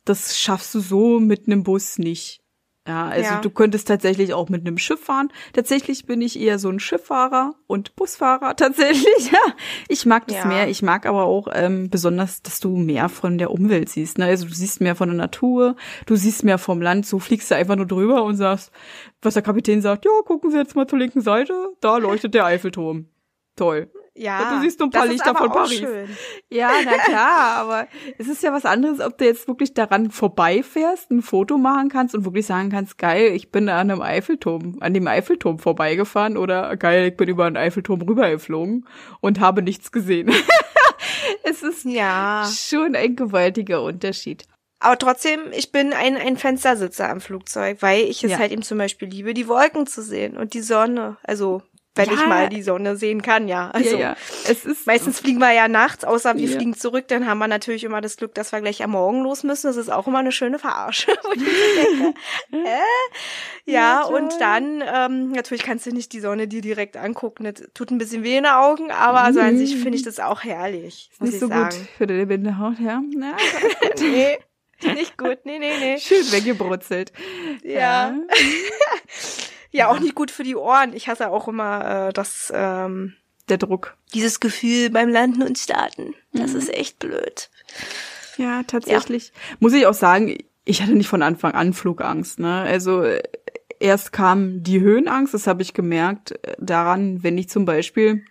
Das 0.05 0.39
schaffst 0.39 0.73
du 0.73 0.80
so 0.80 1.19
mit 1.19 1.47
einem 1.47 1.63
Bus 1.63 1.99
nicht. 1.99 2.41
Ja, 2.88 3.09
also 3.09 3.32
ja. 3.32 3.41
du 3.41 3.49
könntest 3.49 3.89
tatsächlich 3.89 4.34
auch 4.34 4.47
mit 4.47 4.65
einem 4.65 4.78
Schiff 4.78 5.03
fahren. 5.03 5.28
Tatsächlich 5.51 6.05
bin 6.05 6.21
ich 6.21 6.39
eher 6.39 6.57
so 6.57 6.69
ein 6.69 6.80
Schifffahrer 6.80 7.55
und 7.67 7.97
Busfahrer 7.97 8.55
tatsächlich. 8.55 9.32
Ja, 9.32 9.53
ich 9.89 10.05
mag 10.05 10.28
das 10.28 10.38
ja. 10.38 10.45
mehr. 10.45 10.69
Ich 10.69 10.82
mag 10.82 11.05
aber 11.05 11.25
auch 11.25 11.49
ähm, 11.51 11.89
besonders, 11.89 12.41
dass 12.41 12.61
du 12.61 12.78
mehr 12.78 13.09
von 13.09 13.38
der 13.38 13.51
Umwelt 13.51 13.89
siehst. 13.89 14.17
Ne? 14.17 14.25
Also 14.25 14.47
du 14.47 14.53
siehst 14.53 14.80
mehr 14.80 14.95
von 14.95 15.09
der 15.09 15.17
Natur, 15.17 15.75
du 16.05 16.15
siehst 16.15 16.45
mehr 16.45 16.57
vom 16.57 16.82
Land. 16.82 17.05
So 17.05 17.19
fliegst 17.19 17.51
du 17.51 17.55
einfach 17.55 17.75
nur 17.75 17.86
drüber 17.86 18.23
und 18.23 18.38
sagst, 18.38 18.71
was 19.21 19.34
der 19.34 19.43
Kapitän 19.43 19.82
sagt, 19.82 20.05
ja, 20.05 20.11
gucken 20.23 20.51
Sie 20.51 20.57
jetzt 20.57 20.78
mal 20.78 20.88
zur 20.88 20.99
linken 20.99 21.19
Seite, 21.19 21.53
da 21.82 21.97
leuchtet 21.97 22.34
der 22.34 22.45
Eiffelturm. 22.45 23.07
Toll. 23.57 23.91
Ja. 24.18 24.55
Du 24.55 24.61
siehst 24.61 24.80
nur 24.80 24.88
ein 24.88 24.91
paar 24.91 25.05
Lichter 25.05 25.36
von 25.36 25.51
Paris. 25.51 25.80
Schön. 25.80 26.09
Ja, 26.49 26.72
na 26.84 26.97
klar, 26.97 27.57
aber 27.57 27.88
es 28.18 28.28
ist 28.28 28.41
ja 28.43 28.51
was 28.51 28.65
anderes, 28.65 28.99
ob 28.99 29.18
du 29.18 29.26
jetzt 29.26 29.47
wirklich 29.47 29.74
daran 29.74 30.09
vorbeifährst, 30.11 31.11
ein 31.11 31.22
Foto 31.22 31.57
machen 31.57 31.89
kannst 31.89 32.15
und 32.15 32.26
wirklich 32.26 32.45
sagen 32.45 32.70
kannst, 32.70 32.97
geil, 32.97 33.32
ich 33.36 33.51
bin 33.51 33.70
an 33.70 33.91
einem 33.91 34.01
Eiffelturm, 34.01 34.78
an 34.80 34.93
dem 34.93 35.07
Eiffelturm 35.07 35.59
vorbeigefahren 35.59 36.38
oder 36.38 36.76
geil, 36.78 37.09
ich 37.09 37.18
bin 37.18 37.30
über 37.30 37.45
einen 37.45 37.57
Eiffelturm 37.57 38.01
rübergeflogen 38.01 38.88
und 39.22 39.39
habe 39.39 39.61
nichts 39.61 39.91
gesehen. 39.91 40.34
es 41.43 41.61
ist 41.63 41.86
ja 41.86 42.49
schon 42.51 42.95
ein 42.95 43.15
gewaltiger 43.15 43.84
Unterschied. 43.84 44.45
Aber 44.80 44.97
trotzdem, 44.97 45.39
ich 45.53 45.72
bin 45.72 45.91
ein, 45.91 46.18
ein 46.18 46.38
Fenstersitzer 46.38 47.09
am 47.09 47.20
Flugzeug, 47.20 47.78
weil 47.82 48.01
ich 48.03 48.24
es 48.24 48.32
ja. 48.32 48.38
halt 48.38 48.51
eben 48.51 48.61
zum 48.61 48.78
Beispiel 48.78 49.07
liebe, 49.07 49.34
die 49.34 49.47
Wolken 49.47 49.88
zu 49.88 50.03
sehen 50.03 50.38
und 50.38 50.53
die 50.53 50.61
Sonne. 50.61 51.18
Also 51.24 51.63
wenn 51.97 52.07
ja. 52.07 52.13
ich 52.13 52.25
mal 52.27 52.49
die 52.49 52.61
Sonne 52.61 52.95
sehen 52.95 53.21
kann, 53.21 53.47
ja. 53.47 53.69
Also 53.71 53.95
ja, 53.95 54.11
ja. 54.11 54.15
Es 54.47 54.65
ist 54.65 54.87
meistens 54.87 55.19
fliegen 55.19 55.39
wir 55.39 55.51
ja 55.51 55.67
nachts, 55.67 56.03
außer 56.05 56.37
wir 56.37 56.47
fliegen 56.47 56.75
zurück, 56.75 57.07
dann 57.07 57.27
haben 57.27 57.39
wir 57.39 57.47
natürlich 57.47 57.83
immer 57.83 58.01
das 58.01 58.17
Glück, 58.17 58.33
dass 58.35 58.51
wir 58.51 58.61
gleich 58.61 58.83
am 58.83 58.91
Morgen 58.91 59.23
los 59.23 59.43
müssen. 59.43 59.67
Das 59.67 59.77
ist 59.77 59.89
auch 59.89 60.07
immer 60.07 60.19
eine 60.19 60.31
schöne 60.31 60.59
Verarsche. 60.59 61.11
äh? 62.51 62.55
Ja, 63.69 64.03
und 64.03 64.33
dann 64.39 64.81
ähm, 64.81 65.31
natürlich 65.33 65.61
kannst 65.61 65.85
du 65.85 65.91
nicht 65.91 66.13
die 66.13 66.21
Sonne 66.21 66.47
dir 66.47 66.61
direkt 66.61 66.95
angucken. 66.95 67.43
Das 67.43 67.67
tut 67.73 67.91
ein 67.91 67.97
bisschen 67.97 68.23
weh 68.23 68.37
in 68.37 68.43
den 68.43 68.53
Augen, 68.53 68.91
aber 68.91 69.23
also 69.23 69.41
an 69.41 69.57
sich 69.57 69.75
finde 69.75 69.97
ich 69.97 70.03
das 70.03 70.21
auch 70.21 70.45
herrlich. 70.45 71.09
Ist 71.11 71.21
nicht 71.21 71.39
so 71.39 71.47
sagen. 71.49 71.77
gut 71.77 71.87
für 71.97 72.07
deine 72.07 72.25
Bindehaut, 72.27 72.79
ja? 72.79 73.01
ja 73.19 73.37
nee. 73.99 74.37
Nicht 74.93 75.17
gut, 75.17 75.39
nee, 75.43 75.59
nee, 75.59 75.73
nee. 75.79 75.97
Schön 75.97 76.31
weggebrutzelt. 76.31 77.11
Ja. 77.63 78.15
Ja. 79.78 79.86
Ja, 79.86 79.91
auch 79.91 79.99
nicht 79.99 80.15
gut 80.15 80.32
für 80.32 80.43
die 80.43 80.55
Ohren. 80.55 80.93
Ich 80.93 81.07
hasse 81.07 81.30
auch 81.30 81.47
immer 81.47 82.07
äh, 82.07 82.13
das 82.13 82.51
ähm, 82.53 83.13
der 83.49 83.57
Druck. 83.57 83.95
Dieses 84.13 84.39
Gefühl 84.39 84.89
beim 84.89 85.09
Landen 85.09 85.43
und 85.43 85.57
Starten. 85.57 86.13
Das 86.34 86.51
mhm. 86.51 86.59
ist 86.59 86.73
echt 86.73 86.99
blöd. 86.99 87.49
Ja, 88.38 88.63
tatsächlich. 88.63 89.28
Ja. 89.28 89.55
Muss 89.59 89.73
ich 89.73 89.86
auch 89.88 89.93
sagen, 89.93 90.38
ich 90.65 90.82
hatte 90.82 90.93
nicht 90.93 91.07
von 91.07 91.21
Anfang 91.21 91.53
an 91.53 91.73
Flugangst. 91.73 92.39
Ne? 92.39 92.61
Also 92.61 93.03
äh, 93.03 93.21
erst 93.80 94.11
kam 94.11 94.63
die 94.63 94.82
Höhenangst, 94.82 95.34
das 95.34 95.47
habe 95.47 95.61
ich 95.61 95.73
gemerkt 95.73 96.32
äh, 96.43 96.55
daran, 96.59 97.23
wenn 97.23 97.38
ich 97.38 97.49
zum 97.49 97.65
Beispiel 97.65 98.23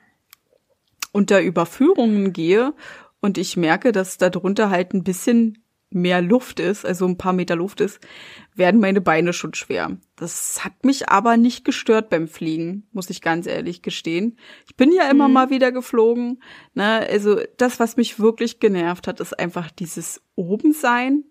unter 1.12 1.40
Überführungen 1.40 2.32
gehe 2.32 2.74
und 3.20 3.38
ich 3.38 3.56
merke, 3.56 3.92
dass 3.92 4.18
da 4.18 4.28
drunter 4.28 4.70
halt 4.70 4.92
ein 4.92 5.02
bisschen 5.02 5.62
mehr 5.90 6.20
Luft 6.20 6.60
ist, 6.60 6.84
also 6.84 7.06
ein 7.06 7.16
paar 7.16 7.32
Meter 7.32 7.56
Luft 7.56 7.80
ist, 7.80 8.00
werden 8.54 8.80
meine 8.80 9.00
Beine 9.00 9.32
schon 9.32 9.54
schwer. 9.54 9.96
Das 10.16 10.64
hat 10.64 10.84
mich 10.84 11.08
aber 11.08 11.36
nicht 11.36 11.64
gestört 11.64 12.10
beim 12.10 12.28
Fliegen, 12.28 12.88
muss 12.92 13.10
ich 13.10 13.22
ganz 13.22 13.46
ehrlich 13.46 13.82
gestehen. 13.82 14.38
Ich 14.66 14.76
bin 14.76 14.92
ja 14.92 15.08
immer 15.08 15.28
mhm. 15.28 15.34
mal 15.34 15.50
wieder 15.50 15.72
geflogen. 15.72 16.42
Ne? 16.74 17.06
Also 17.08 17.40
das, 17.56 17.78
was 17.78 17.96
mich 17.96 18.18
wirklich 18.18 18.58
genervt 18.58 19.06
hat, 19.06 19.20
ist 19.20 19.38
einfach 19.38 19.70
dieses 19.70 20.22
Obensein. 20.34 21.24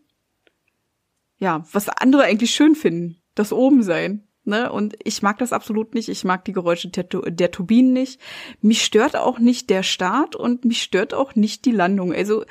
Ja, 1.37 1.65
was 1.71 1.89
andere 1.89 2.23
eigentlich 2.23 2.51
schön 2.51 2.75
finden, 2.75 3.21
das 3.35 3.51
Obensein. 3.51 4.25
Ne? 4.45 4.71
Und 4.71 4.95
ich 5.03 5.21
mag 5.21 5.37
das 5.39 5.51
absolut 5.51 5.95
nicht. 5.95 6.07
Ich 6.07 6.23
mag 6.23 6.45
die 6.45 6.53
Geräusche 6.53 6.87
der, 6.89 7.03
der 7.03 7.51
Turbinen 7.51 7.93
nicht. 7.93 8.21
Mich 8.61 8.83
stört 8.83 9.17
auch 9.17 9.39
nicht 9.39 9.69
der 9.69 9.83
Start 9.83 10.35
und 10.35 10.63
mich 10.63 10.81
stört 10.81 11.13
auch 11.13 11.35
nicht 11.35 11.65
die 11.65 11.71
Landung. 11.71 12.13
Also 12.13 12.45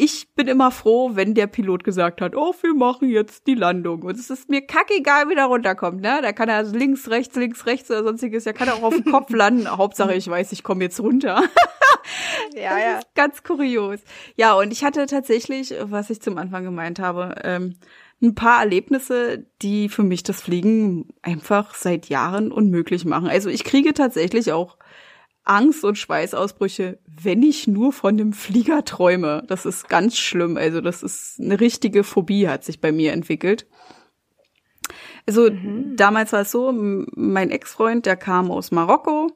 ich 0.00 0.32
bin 0.36 0.46
immer 0.46 0.70
froh, 0.70 1.10
wenn 1.14 1.34
der 1.34 1.48
Pilot 1.48 1.82
gesagt 1.82 2.20
hat, 2.20 2.36
oh, 2.36 2.54
wir 2.62 2.72
machen 2.72 3.08
jetzt 3.08 3.48
die 3.48 3.56
Landung. 3.56 4.04
Und 4.04 4.16
es 4.16 4.30
ist 4.30 4.48
mir 4.48 4.64
kackegal, 4.64 5.28
wie 5.28 5.34
der 5.34 5.46
runterkommt, 5.46 6.00
ne? 6.00 6.20
Da 6.22 6.32
kann 6.32 6.48
er 6.48 6.54
also 6.54 6.76
links, 6.76 7.10
rechts, 7.10 7.34
links, 7.34 7.66
rechts 7.66 7.90
oder 7.90 8.04
sonstiges. 8.04 8.46
Er 8.46 8.52
kann 8.52 8.68
auch 8.68 8.84
auf 8.84 8.94
dem 8.94 9.04
Kopf 9.10 9.30
landen. 9.30 9.68
Hauptsache, 9.68 10.14
ich 10.14 10.28
weiß, 10.28 10.52
ich 10.52 10.62
komme 10.62 10.84
jetzt 10.84 11.00
runter. 11.00 11.42
ja, 12.54 12.70
das 12.70 12.80
ja. 12.80 12.98
Ist 12.98 13.14
ganz 13.16 13.42
kurios. 13.42 13.98
Ja, 14.36 14.54
und 14.54 14.72
ich 14.72 14.84
hatte 14.84 15.04
tatsächlich, 15.06 15.74
was 15.82 16.10
ich 16.10 16.22
zum 16.22 16.38
Anfang 16.38 16.62
gemeint 16.62 17.00
habe, 17.00 17.34
ähm, 17.42 17.74
ein 18.22 18.36
paar 18.36 18.60
Erlebnisse, 18.60 19.46
die 19.62 19.88
für 19.88 20.04
mich 20.04 20.22
das 20.22 20.40
Fliegen 20.40 21.08
einfach 21.22 21.74
seit 21.74 22.08
Jahren 22.08 22.52
unmöglich 22.52 23.04
machen. 23.04 23.26
Also 23.26 23.48
ich 23.48 23.64
kriege 23.64 23.94
tatsächlich 23.94 24.52
auch 24.52 24.76
Angst 25.48 25.84
und 25.84 25.96
Schweißausbrüche, 25.96 26.98
wenn 27.06 27.42
ich 27.42 27.66
nur 27.66 27.92
von 27.92 28.16
dem 28.16 28.32
Flieger 28.32 28.84
träume. 28.84 29.42
Das 29.46 29.66
ist 29.66 29.88
ganz 29.88 30.16
schlimm. 30.16 30.56
Also 30.56 30.80
das 30.80 31.02
ist 31.02 31.40
eine 31.40 31.58
richtige 31.58 32.04
Phobie 32.04 32.48
hat 32.48 32.64
sich 32.64 32.80
bei 32.80 32.92
mir 32.92 33.12
entwickelt. 33.12 33.66
Also 35.26 35.50
mhm. 35.50 35.96
damals 35.96 36.32
war 36.32 36.40
es 36.40 36.50
so, 36.50 36.72
mein 36.72 37.50
Ex-Freund, 37.50 38.06
der 38.06 38.16
kam 38.16 38.50
aus 38.50 38.70
Marokko 38.70 39.30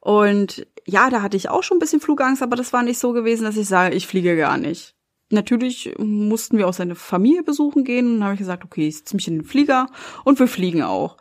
und 0.00 0.66
ja, 0.86 1.10
da 1.10 1.20
hatte 1.20 1.36
ich 1.36 1.50
auch 1.50 1.62
schon 1.62 1.76
ein 1.76 1.80
bisschen 1.80 2.00
Flugangst, 2.00 2.42
aber 2.42 2.56
das 2.56 2.72
war 2.72 2.82
nicht 2.82 2.98
so 2.98 3.12
gewesen, 3.12 3.44
dass 3.44 3.56
ich 3.56 3.66
sage, 3.66 3.94
ich 3.94 4.06
fliege 4.06 4.36
gar 4.36 4.56
nicht. 4.56 4.94
Natürlich 5.30 5.94
mussten 5.98 6.56
wir 6.56 6.68
auch 6.68 6.72
seine 6.72 6.94
Familie 6.94 7.42
besuchen 7.42 7.82
gehen 7.82 8.06
und 8.06 8.12
dann 8.14 8.24
habe 8.24 8.34
ich 8.34 8.38
gesagt, 8.38 8.64
okay, 8.64 8.86
ich 8.86 8.98
setze 8.98 9.16
mich 9.16 9.26
in 9.26 9.38
den 9.38 9.44
Flieger 9.44 9.88
und 10.24 10.38
wir 10.38 10.46
fliegen 10.46 10.82
auch. 10.82 11.16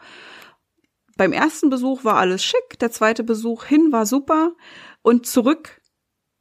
Beim 1.18 1.32
ersten 1.32 1.70
Besuch 1.70 2.04
war 2.04 2.18
alles 2.18 2.44
schick, 2.44 2.78
der 2.80 2.92
zweite 2.92 3.24
Besuch 3.24 3.66
hin 3.66 3.92
war 3.92 4.06
super 4.06 4.54
und 5.02 5.26
zurück 5.26 5.82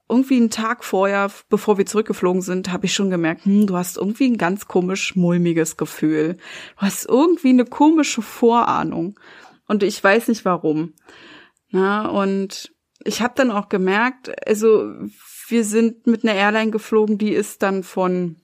irgendwie 0.08 0.36
einen 0.36 0.50
Tag 0.50 0.84
vorher, 0.84 1.30
bevor 1.48 1.78
wir 1.78 1.86
zurückgeflogen 1.86 2.42
sind, 2.42 2.70
habe 2.70 2.86
ich 2.86 2.94
schon 2.94 3.10
gemerkt, 3.10 3.46
hm, 3.46 3.66
du 3.66 3.76
hast 3.76 3.96
irgendwie 3.96 4.26
ein 4.26 4.36
ganz 4.36 4.68
komisch 4.68 5.16
mulmiges 5.16 5.76
Gefühl. 5.76 6.36
Du 6.76 6.82
hast 6.82 7.06
irgendwie 7.06 7.50
eine 7.50 7.64
komische 7.64 8.20
Vorahnung 8.20 9.18
und 9.66 9.82
ich 9.82 10.02
weiß 10.02 10.28
nicht 10.28 10.44
warum. 10.44 10.92
Na, 11.70 12.08
und 12.08 12.72
ich 13.04 13.22
habe 13.22 13.34
dann 13.36 13.50
auch 13.50 13.68
gemerkt, 13.68 14.30
also 14.46 14.92
wir 15.48 15.64
sind 15.64 16.06
mit 16.06 16.22
einer 16.22 16.34
Airline 16.34 16.70
geflogen, 16.70 17.18
die 17.18 17.32
ist 17.32 17.62
dann 17.62 17.82
von 17.82 18.36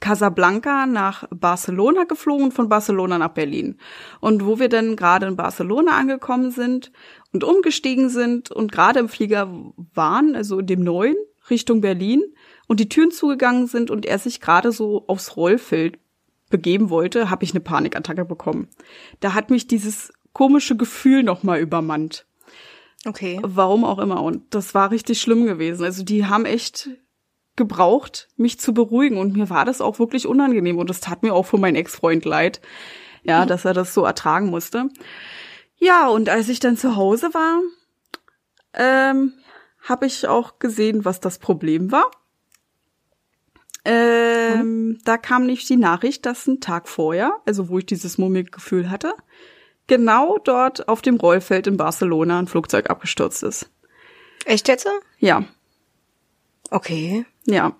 Casablanca 0.00 0.86
nach 0.86 1.24
Barcelona 1.30 2.04
geflogen 2.04 2.52
von 2.52 2.68
Barcelona 2.68 3.18
nach 3.18 3.30
Berlin. 3.30 3.78
Und 4.20 4.46
wo 4.46 4.58
wir 4.58 4.68
dann 4.68 4.96
gerade 4.96 5.26
in 5.26 5.36
Barcelona 5.36 5.96
angekommen 5.96 6.50
sind 6.50 6.92
und 7.32 7.44
umgestiegen 7.44 8.08
sind 8.08 8.50
und 8.50 8.70
gerade 8.70 9.00
im 9.00 9.08
Flieger 9.08 9.48
waren, 9.94 10.36
also 10.36 10.60
in 10.60 10.66
dem 10.66 10.84
neuen, 10.84 11.16
Richtung 11.50 11.80
Berlin, 11.80 12.22
und 12.66 12.80
die 12.80 12.88
Türen 12.88 13.10
zugegangen 13.10 13.66
sind 13.66 13.90
und 13.90 14.04
er 14.04 14.18
sich 14.18 14.40
gerade 14.40 14.72
so 14.72 15.04
aufs 15.08 15.36
Rollfeld 15.36 15.98
begeben 16.50 16.90
wollte, 16.90 17.30
habe 17.30 17.44
ich 17.44 17.52
eine 17.52 17.60
Panikattacke 17.60 18.24
bekommen. 18.24 18.68
Da 19.20 19.34
hat 19.34 19.50
mich 19.50 19.66
dieses 19.66 20.12
komische 20.32 20.76
Gefühl 20.76 21.22
nochmal 21.22 21.60
übermannt. 21.60 22.26
Okay. 23.06 23.40
Warum 23.42 23.84
auch 23.84 23.98
immer. 23.98 24.22
Und 24.22 24.42
das 24.54 24.74
war 24.74 24.90
richtig 24.90 25.20
schlimm 25.20 25.46
gewesen. 25.46 25.84
Also 25.84 26.04
die 26.04 26.26
haben 26.26 26.44
echt 26.44 26.90
gebraucht, 27.58 28.28
mich 28.36 28.58
zu 28.58 28.72
beruhigen 28.72 29.18
und 29.18 29.36
mir 29.36 29.50
war 29.50 29.66
das 29.66 29.82
auch 29.82 29.98
wirklich 29.98 30.26
unangenehm 30.26 30.78
und 30.78 30.88
das 30.88 31.00
tat 31.00 31.22
mir 31.22 31.34
auch 31.34 31.44
für 31.44 31.58
meinen 31.58 31.76
Ex-Freund 31.76 32.24
leid, 32.24 32.62
ja, 33.22 33.44
mhm. 33.44 33.48
dass 33.48 33.66
er 33.66 33.74
das 33.74 33.92
so 33.92 34.04
ertragen 34.04 34.46
musste. 34.46 34.88
Ja, 35.76 36.08
und 36.08 36.30
als 36.30 36.48
ich 36.48 36.60
dann 36.60 36.78
zu 36.78 36.96
Hause 36.96 37.34
war, 37.34 37.60
ähm, 38.72 39.34
habe 39.82 40.06
ich 40.06 40.26
auch 40.26 40.58
gesehen, 40.58 41.04
was 41.04 41.20
das 41.20 41.38
Problem 41.38 41.92
war. 41.92 42.10
Ähm, 43.84 44.88
mhm. 44.88 44.98
Da 45.04 45.18
kam 45.18 45.46
nicht 45.46 45.68
die 45.68 45.76
Nachricht, 45.76 46.26
dass 46.26 46.46
ein 46.46 46.60
Tag 46.60 46.88
vorher, 46.88 47.40
also 47.46 47.68
wo 47.68 47.78
ich 47.78 47.86
dieses 47.86 48.18
Murmelgefühl 48.18 48.90
hatte, 48.90 49.14
genau 49.86 50.38
dort 50.38 50.88
auf 50.88 51.02
dem 51.02 51.16
Rollfeld 51.16 51.66
in 51.66 51.76
Barcelona 51.76 52.38
ein 52.38 52.48
Flugzeug 52.48 52.90
abgestürzt 52.90 53.42
ist. 53.42 53.70
Echt 54.44 54.68
jetzt? 54.68 54.86
Ja. 55.18 55.44
Okay. 56.70 57.24
Ja. 57.48 57.76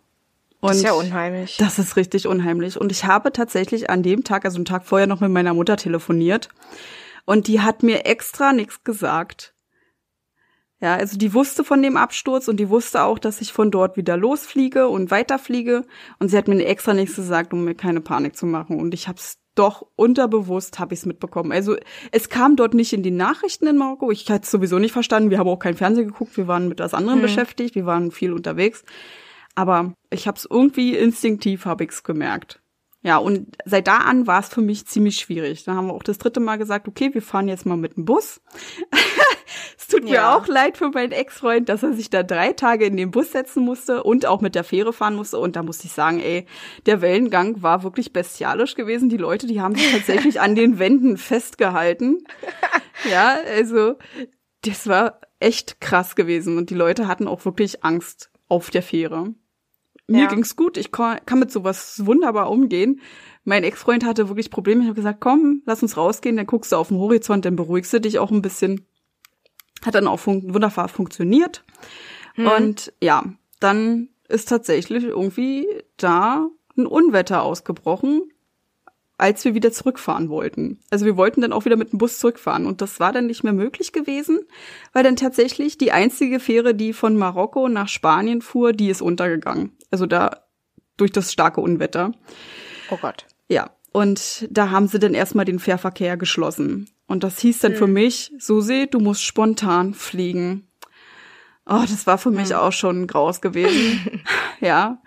Und 0.60 0.70
das 0.70 0.76
ist 0.78 0.84
ja 0.84 0.92
unheimlich. 0.92 1.56
Das 1.58 1.78
ist 1.78 1.96
richtig 1.96 2.26
unheimlich. 2.26 2.80
Und 2.80 2.90
ich 2.90 3.04
habe 3.04 3.32
tatsächlich 3.32 3.90
an 3.90 4.02
dem 4.02 4.24
Tag, 4.24 4.44
also 4.44 4.56
einen 4.56 4.64
Tag 4.64 4.84
vorher, 4.84 5.06
noch 5.06 5.20
mit 5.20 5.30
meiner 5.30 5.54
Mutter 5.54 5.76
telefoniert. 5.76 6.48
Und 7.24 7.46
die 7.46 7.60
hat 7.60 7.82
mir 7.82 8.06
extra 8.06 8.52
nichts 8.52 8.82
gesagt. 8.82 9.54
Ja, 10.80 10.94
also 10.94 11.18
die 11.18 11.34
wusste 11.34 11.64
von 11.64 11.82
dem 11.82 11.96
Absturz 11.96 12.48
und 12.48 12.56
die 12.58 12.68
wusste 12.68 13.02
auch, 13.02 13.18
dass 13.18 13.40
ich 13.40 13.52
von 13.52 13.70
dort 13.70 13.96
wieder 13.96 14.16
losfliege 14.16 14.88
und 14.88 15.10
weiterfliege. 15.10 15.84
Und 16.18 16.28
sie 16.28 16.36
hat 16.36 16.48
mir 16.48 16.64
extra 16.64 16.94
nichts 16.94 17.16
gesagt, 17.16 17.52
um 17.52 17.64
mir 17.64 17.74
keine 17.74 18.00
Panik 18.00 18.36
zu 18.36 18.46
machen. 18.46 18.80
Und 18.80 18.94
ich 18.94 19.06
habe 19.06 19.18
es 19.18 19.38
doch 19.58 19.84
unterbewusst 19.96 20.78
habe 20.78 20.94
ich 20.94 21.00
es 21.00 21.06
mitbekommen. 21.06 21.50
Also 21.50 21.76
es 22.12 22.28
kam 22.28 22.54
dort 22.54 22.74
nicht 22.74 22.92
in 22.92 23.02
die 23.02 23.10
Nachrichten 23.10 23.66
in 23.66 23.76
Marokko. 23.76 24.12
Ich 24.12 24.30
hatte 24.30 24.44
es 24.44 24.50
sowieso 24.50 24.78
nicht 24.78 24.92
verstanden. 24.92 25.30
Wir 25.30 25.38
haben 25.38 25.48
auch 25.48 25.58
kein 25.58 25.76
Fernsehen 25.76 26.06
geguckt. 26.06 26.36
Wir 26.36 26.46
waren 26.46 26.68
mit 26.68 26.78
was 26.78 26.94
anderem 26.94 27.18
mhm. 27.18 27.22
beschäftigt. 27.22 27.74
Wir 27.74 27.84
waren 27.84 28.12
viel 28.12 28.32
unterwegs. 28.32 28.84
Aber 29.58 29.92
ich 30.10 30.28
habe 30.28 30.38
es 30.38 30.46
irgendwie 30.48 30.96
instinktiv 30.96 31.64
habe 31.64 31.82
ich 31.82 31.90
es 31.90 32.04
gemerkt. 32.04 32.62
Ja, 33.02 33.16
und 33.16 33.56
seit 33.64 33.88
da 33.88 33.96
an 33.96 34.28
war 34.28 34.38
es 34.38 34.50
für 34.50 34.60
mich 34.60 34.86
ziemlich 34.86 35.16
schwierig. 35.16 35.64
Da 35.64 35.74
haben 35.74 35.88
wir 35.88 35.94
auch 35.94 36.04
das 36.04 36.18
dritte 36.18 36.38
Mal 36.38 36.58
gesagt, 36.58 36.86
okay, 36.86 37.12
wir 37.12 37.22
fahren 37.22 37.48
jetzt 37.48 37.66
mal 37.66 37.76
mit 37.76 37.96
dem 37.96 38.04
Bus. 38.04 38.40
es 39.76 39.88
tut 39.88 40.04
ja. 40.04 40.10
mir 40.10 40.36
auch 40.36 40.46
leid 40.46 40.76
für 40.76 40.90
meinen 40.90 41.10
Ex-Freund, 41.10 41.68
dass 41.68 41.82
er 41.82 41.92
sich 41.92 42.08
da 42.08 42.22
drei 42.22 42.52
Tage 42.52 42.86
in 42.86 42.96
den 42.96 43.10
Bus 43.10 43.32
setzen 43.32 43.64
musste 43.64 44.04
und 44.04 44.26
auch 44.26 44.40
mit 44.40 44.54
der 44.54 44.62
Fähre 44.62 44.92
fahren 44.92 45.16
musste. 45.16 45.40
Und 45.40 45.56
da 45.56 45.64
musste 45.64 45.88
ich 45.88 45.92
sagen, 45.92 46.20
ey, 46.20 46.46
der 46.86 47.00
Wellengang 47.00 47.60
war 47.60 47.82
wirklich 47.82 48.12
bestialisch 48.12 48.76
gewesen. 48.76 49.08
Die 49.08 49.16
Leute, 49.16 49.48
die 49.48 49.60
haben 49.60 49.74
sich 49.74 49.90
tatsächlich 49.90 50.40
an 50.40 50.54
den 50.54 50.78
Wänden 50.78 51.16
festgehalten. 51.16 52.22
Ja, 53.08 53.36
also 53.54 53.94
das 54.64 54.88
war 54.88 55.20
echt 55.38 55.80
krass 55.80 56.16
gewesen. 56.16 56.58
Und 56.58 56.70
die 56.70 56.74
Leute 56.74 57.06
hatten 57.06 57.28
auch 57.28 57.44
wirklich 57.44 57.84
Angst 57.84 58.30
auf 58.48 58.70
der 58.70 58.82
Fähre. 58.82 59.34
Mir 60.08 60.22
ja. 60.22 60.28
ging's 60.28 60.56
gut, 60.56 60.76
ich 60.76 60.90
kann, 60.90 61.20
mit 61.34 61.52
sowas 61.52 62.04
wunderbar 62.04 62.50
umgehen. 62.50 63.00
Mein 63.44 63.62
Ex-Freund 63.62 64.04
hatte 64.04 64.28
wirklich 64.28 64.50
Probleme. 64.50 64.80
Ich 64.80 64.86
habe 64.86 64.96
gesagt, 64.96 65.20
komm, 65.20 65.62
lass 65.66 65.82
uns 65.82 65.96
rausgehen, 65.96 66.36
dann 66.36 66.46
guckst 66.46 66.72
du 66.72 66.76
auf 66.76 66.88
den 66.88 66.98
Horizont, 66.98 67.44
dann 67.44 67.56
beruhigst 67.56 67.92
du 67.92 68.00
dich 68.00 68.18
auch 68.18 68.30
ein 68.30 68.42
bisschen. 68.42 68.86
Hat 69.84 69.94
dann 69.94 70.08
auch 70.08 70.18
fun 70.18 70.54
wunderbar 70.54 70.88
funktioniert. 70.88 71.64
Hm. 72.34 72.46
Und 72.46 72.92
ja, 73.02 73.24
dann 73.60 74.08
ist 74.28 74.48
tatsächlich 74.48 75.04
irgendwie 75.04 75.66
da 75.98 76.48
ein 76.76 76.86
Unwetter 76.86 77.42
ausgebrochen 77.42 78.22
als 79.18 79.44
wir 79.44 79.54
wieder 79.54 79.72
zurückfahren 79.72 80.30
wollten. 80.30 80.78
Also 80.90 81.04
wir 81.04 81.16
wollten 81.16 81.40
dann 81.40 81.52
auch 81.52 81.64
wieder 81.64 81.76
mit 81.76 81.92
dem 81.92 81.98
Bus 81.98 82.20
zurückfahren 82.20 82.66
und 82.66 82.80
das 82.80 83.00
war 83.00 83.12
dann 83.12 83.26
nicht 83.26 83.42
mehr 83.42 83.52
möglich 83.52 83.92
gewesen, 83.92 84.40
weil 84.92 85.02
dann 85.02 85.16
tatsächlich 85.16 85.76
die 85.76 85.90
einzige 85.90 86.38
Fähre, 86.38 86.74
die 86.74 86.92
von 86.92 87.16
Marokko 87.16 87.68
nach 87.68 87.88
Spanien 87.88 88.40
fuhr, 88.40 88.72
die 88.72 88.88
ist 88.88 89.02
untergegangen. 89.02 89.72
Also 89.90 90.06
da 90.06 90.44
durch 90.96 91.12
das 91.12 91.32
starke 91.32 91.60
Unwetter. 91.60 92.12
Oh 92.90 92.98
Gott. 93.00 93.26
Ja, 93.48 93.70
und 93.92 94.46
da 94.50 94.70
haben 94.70 94.88
sie 94.88 94.98
dann 94.98 95.14
erstmal 95.14 95.44
den 95.44 95.58
Fährverkehr 95.58 96.16
geschlossen. 96.16 96.90
Und 97.06 97.24
das 97.24 97.38
hieß 97.38 97.60
dann 97.60 97.72
hm. 97.72 97.78
für 97.78 97.86
mich, 97.86 98.32
Susi, 98.38 98.86
du 98.90 99.00
musst 99.00 99.24
spontan 99.24 99.94
fliegen. 99.94 100.68
Oh, 101.66 101.84
das 101.88 102.06
war 102.06 102.18
für 102.18 102.30
mich 102.30 102.50
hm. 102.50 102.56
auch 102.56 102.72
schon 102.72 103.06
graus 103.06 103.40
gewesen. 103.40 104.22
ja. 104.60 105.00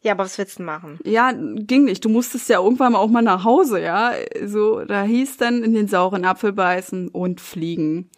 Ja, 0.00 0.12
aber 0.12 0.24
was 0.24 0.38
willst 0.38 0.60
du 0.60 0.62
machen? 0.62 0.98
Ja, 1.04 1.32
ging 1.32 1.84
nicht. 1.84 2.04
Du 2.04 2.08
musstest 2.08 2.48
ja 2.48 2.60
irgendwann 2.60 2.94
auch 2.94 3.08
mal 3.08 3.22
nach 3.22 3.44
Hause, 3.44 3.80
ja. 3.82 4.12
So, 4.44 4.84
da 4.84 5.02
hieß 5.02 5.38
dann 5.38 5.62
in 5.64 5.74
den 5.74 5.88
sauren 5.88 6.24
Apfel 6.24 6.52
beißen 6.52 7.08
und 7.08 7.40
fliegen. 7.40 8.10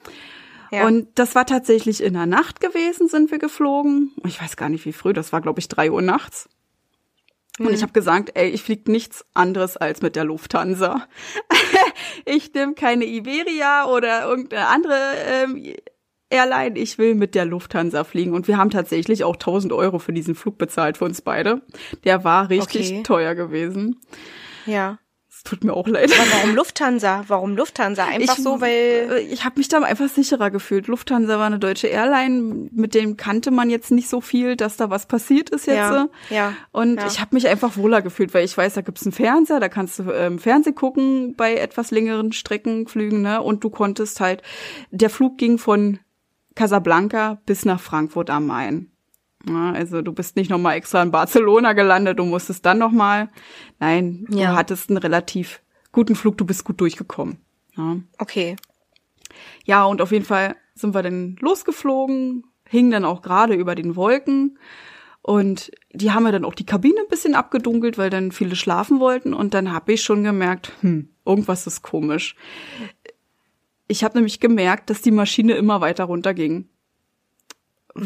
Ja. 0.71 0.87
Und 0.87 1.09
das 1.16 1.35
war 1.35 1.47
tatsächlich 1.47 2.03
in 2.03 2.14
der 2.14 2.27
Nacht 2.27 2.61
gewesen, 2.61 3.09
sind 3.09 3.31
wir 3.31 3.39
geflogen. 3.39 4.12
Ich 4.25 4.41
weiß 4.41 4.57
gar 4.57 4.68
nicht, 4.68 4.85
wie 4.85 4.93
früh, 4.93 5.12
das 5.12 5.33
war, 5.33 5.41
glaube 5.41 5.61
ich, 5.61 5.68
drei 5.68 5.91
Uhr 5.91 6.03
nachts. 6.03 6.49
Und 7.59 7.75
ich 7.75 7.83
habe 7.83 7.93
gesagt, 7.93 8.31
ey, 8.35 8.49
ich 8.49 8.62
flieg 8.62 8.89
nichts 8.89 9.27
anderes 9.35 9.77
als 9.77 10.01
mit 10.01 10.16
der 10.16 10.25
Lufthansa. 10.25 11.07
ich 12.25 12.55
nehme 12.55 12.73
keine 12.73 13.05
Iberia 13.05 13.85
oder 13.85 14.25
irgendeine 14.25 14.66
andere 14.68 14.97
ähm, 15.27 15.75
Airline, 16.31 16.79
ich 16.79 16.97
will 16.97 17.14
mit 17.14 17.35
der 17.35 17.45
Lufthansa 17.45 18.05
fliegen. 18.05 18.33
Und 18.33 18.49
wir 18.49 18.57
haben 18.57 18.71
tatsächlich 18.71 19.25
auch 19.25 19.35
1000 19.35 19.73
Euro 19.73 19.99
für 19.99 20.12
diesen 20.12 20.35
Flug 20.35 20.57
bezahlt 20.57 20.97
für 20.97 21.05
uns 21.05 21.21
beide. 21.21 21.61
Der 22.05 22.25
war 22.25 22.49
richtig 22.49 22.93
okay. 22.93 23.03
teuer 23.03 23.35
gewesen. 23.35 24.01
Ja. 24.64 24.99
Es 25.41 25.45
tut 25.45 25.64
mir 25.64 25.72
auch 25.72 25.88
leid. 25.88 26.12
Aber 26.12 26.30
warum 26.32 26.55
Lufthansa? 26.55 27.24
Warum 27.28 27.57
Lufthansa? 27.57 28.05
Einfach 28.05 28.36
ich, 28.36 28.45
so, 28.45 28.61
weil 28.61 29.09
äh, 29.11 29.20
ich 29.20 29.43
habe 29.47 29.59
mich 29.59 29.68
da 29.68 29.80
einfach 29.80 30.11
sicherer 30.11 30.51
gefühlt. 30.51 30.86
Lufthansa 30.86 31.38
war 31.38 31.47
eine 31.47 31.59
deutsche 31.59 31.86
Airline, 31.86 32.68
mit 32.70 32.95
dem 32.95 33.16
kannte 33.16 33.51
man 33.51 33.70
jetzt 33.70 33.91
nicht 33.91 34.11
so 34.11 34.20
viel, 34.20 34.55
dass 34.55 34.76
da 34.76 34.91
was 34.91 35.07
passiert 35.07 35.49
ist 35.49 35.66
jetzt. 35.66 35.76
Ja. 35.76 36.09
ja 36.28 36.53
und 36.72 36.97
ja. 36.97 37.07
ich 37.07 37.22
habe 37.22 37.34
mich 37.34 37.49
einfach 37.49 37.78
wohler 37.78 38.03
gefühlt, 38.03 38.34
weil 38.34 38.45
ich 38.45 38.55
weiß, 38.55 38.74
da 38.74 38.82
gibt's 38.82 39.05
einen 39.05 39.12
Fernseher, 39.12 39.61
da 39.61 39.70
kannst 39.70 39.99
du 40.01 40.12
ähm, 40.12 40.38
Fernseh 40.38 40.72
gucken 40.72 41.34
bei 41.36 41.55
etwas 41.55 41.91
längeren 41.91 42.32
Streckenflügen, 42.32 43.22
ne? 43.22 43.41
Und 43.41 43.64
du 43.64 43.70
konntest 43.70 44.20
halt, 44.20 44.43
der 44.91 45.09
Flug 45.09 45.38
ging 45.38 45.57
von 45.57 46.01
Casablanca 46.55 47.41
bis 47.47 47.64
nach 47.64 47.80
Frankfurt 47.80 48.28
am 48.28 48.47
Main. 48.47 48.91
Ja, 49.49 49.72
also 49.72 50.03
du 50.03 50.12
bist 50.12 50.36
nicht 50.36 50.51
nochmal 50.51 50.76
extra 50.76 51.03
in 51.03 51.11
Barcelona 51.11 51.72
gelandet, 51.72 52.18
du 52.18 52.24
musstest 52.24 52.66
dann 52.66 52.78
nochmal. 52.78 53.30
Nein, 53.78 54.26
ja. 54.30 54.51
du 54.51 54.57
hattest 54.57 54.91
einen 54.91 54.99
relativ 54.99 55.62
guten 55.93 56.14
Flug, 56.14 56.36
du 56.38 56.45
bist 56.45 56.64
gut 56.64 56.80
durchgekommen. 56.80 57.38
Ja. 57.76 57.97
Okay. 58.18 58.57
Ja, 59.64 59.84
und 59.84 60.03
auf 60.03 60.12
jeden 60.12 60.24
Fall 60.24 60.57
sind 60.74 60.95
wir 60.95 61.03
dann 61.03 61.36
losgeflogen, 61.41 62.45
hingen 62.68 62.91
dann 62.91 63.05
auch 63.05 63.22
gerade 63.22 63.55
über 63.55 63.74
den 63.74 63.97
Wolken. 63.97 64.59
Und 65.22 65.70
die 65.93 66.12
haben 66.12 66.24
ja 66.24 66.32
dann 66.32 66.45
auch 66.45 66.55
die 66.55 66.64
Kabine 66.64 67.01
ein 67.01 67.09
bisschen 67.09 67.34
abgedunkelt, 67.34 67.99
weil 67.99 68.11
dann 68.11 68.32
viele 68.32 68.57
schlafen 68.57 69.01
wollten. 69.01 69.34
Und 69.34 69.55
dann 69.55 69.72
habe 69.72 69.93
ich 69.93 70.03
schon 70.03 70.24
gemerkt, 70.24 70.72
hm, 70.80 71.11
irgendwas 71.26 71.66
ist 71.66 71.82
komisch. 71.82 72.36
Ich 73.86 74.03
habe 74.03 74.16
nämlich 74.16 74.41
gemerkt, 74.41 74.88
dass 74.88 75.03
die 75.03 75.11
Maschine 75.11 75.55
immer 75.55 75.80
weiter 75.80 76.05
runterging. 76.05 76.68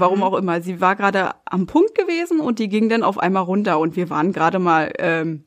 Warum 0.01 0.18
mhm. 0.18 0.24
auch 0.24 0.34
immer. 0.34 0.61
Sie 0.61 0.80
war 0.80 0.97
gerade 0.97 1.34
am 1.45 1.66
Punkt 1.66 1.95
gewesen 1.95 2.40
und 2.40 2.59
die 2.59 2.68
ging 2.68 2.88
dann 2.88 3.03
auf 3.03 3.18
einmal 3.18 3.42
runter 3.42 3.78
und 3.78 3.97
wir 3.97 4.11
waren 4.11 4.32
gerade 4.32 4.59
mal 4.59 4.92
ähm, 4.99 5.45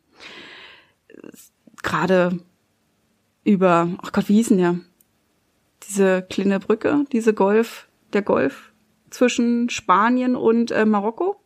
gerade 1.83 2.39
über, 3.43 3.87
ach 4.01 4.11
Gott, 4.11 4.29
wie 4.29 4.35
hießen 4.35 4.57
der? 4.57 4.79
Diese 5.87 6.21
kleine 6.21 6.59
Brücke, 6.59 7.05
diese 7.11 7.33
Golf, 7.33 7.87
der 8.13 8.21
Golf 8.21 8.73
zwischen 9.09 9.69
Spanien 9.69 10.35
und 10.35 10.71
äh, 10.71 10.85
Marokko. 10.85 11.37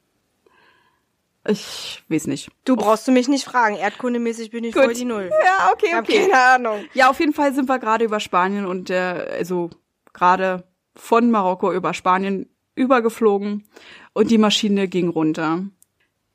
Ich 1.47 2.04
weiß 2.08 2.28
nicht. 2.28 2.52
Du 2.66 2.76
brauchst 2.76 3.08
du 3.08 3.12
mich 3.12 3.28
nicht 3.28 3.45
fragen. 3.45 3.76
Erdkundemäßig 3.76 4.52
bin 4.52 4.64
ich 4.64 4.74
Gut. 4.74 4.84
voll 4.84 4.93
die 4.93 5.06
Null. 5.06 5.32
Ja, 5.43 5.72
okay, 5.74 5.95
okay. 5.97 6.28
keine 6.28 6.43
Ahnung. 6.43 6.86
Ja, 6.93 7.10
auf 7.10 7.20
jeden 7.20 7.34
Fall 7.34 7.54
sind 7.54 7.68
wir 7.68 7.80
gerade 7.80 8.06
über 8.06 8.20
Spanien 8.20 8.66
und 8.66 8.89
der, 8.89 9.28
also 9.32 9.72
gerade 10.14 10.64
von 10.95 11.32
Marokko 11.32 11.72
über 11.74 11.93
Spanien 11.93 12.47
übergeflogen 12.76 13.66
und 14.14 14.32
die 14.32 14.38
Maschine 14.38 14.88
ging 14.88 15.10
runter. 15.10 15.66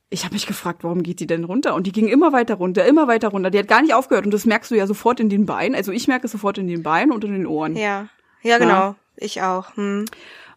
Ich 0.08 0.24
habe 0.24 0.34
mich 0.34 0.46
gefragt, 0.46 0.84
warum 0.84 1.02
geht 1.02 1.20
die 1.20 1.26
denn 1.26 1.44
runter? 1.44 1.74
Und 1.74 1.86
die 1.86 1.92
ging 1.92 2.06
immer 2.06 2.32
weiter 2.32 2.54
runter, 2.54 2.84
immer 2.84 3.08
weiter 3.08 3.28
runter. 3.28 3.50
Die 3.50 3.58
hat 3.58 3.68
gar 3.68 3.82
nicht 3.82 3.94
aufgehört 3.94 4.24
und 4.24 4.32
das 4.32 4.46
merkst 4.46 4.70
du 4.70 4.76
ja 4.76 4.86
sofort 4.86 5.18
in 5.18 5.28
den 5.28 5.46
Beinen. 5.46 5.74
Also 5.74 5.90
ich 5.90 6.06
merke 6.06 6.26
es 6.26 6.32
sofort 6.32 6.58
in 6.58 6.68
den 6.68 6.82
Beinen 6.82 7.12
und 7.12 7.24
in 7.24 7.32
den 7.32 7.46
Ohren. 7.46 7.74
Ja, 7.76 8.08
ja 8.42 8.58
genau. 8.58 8.70
Ja. 8.70 8.96
Ich 9.16 9.42
auch. 9.42 9.76
Hm. 9.76 10.04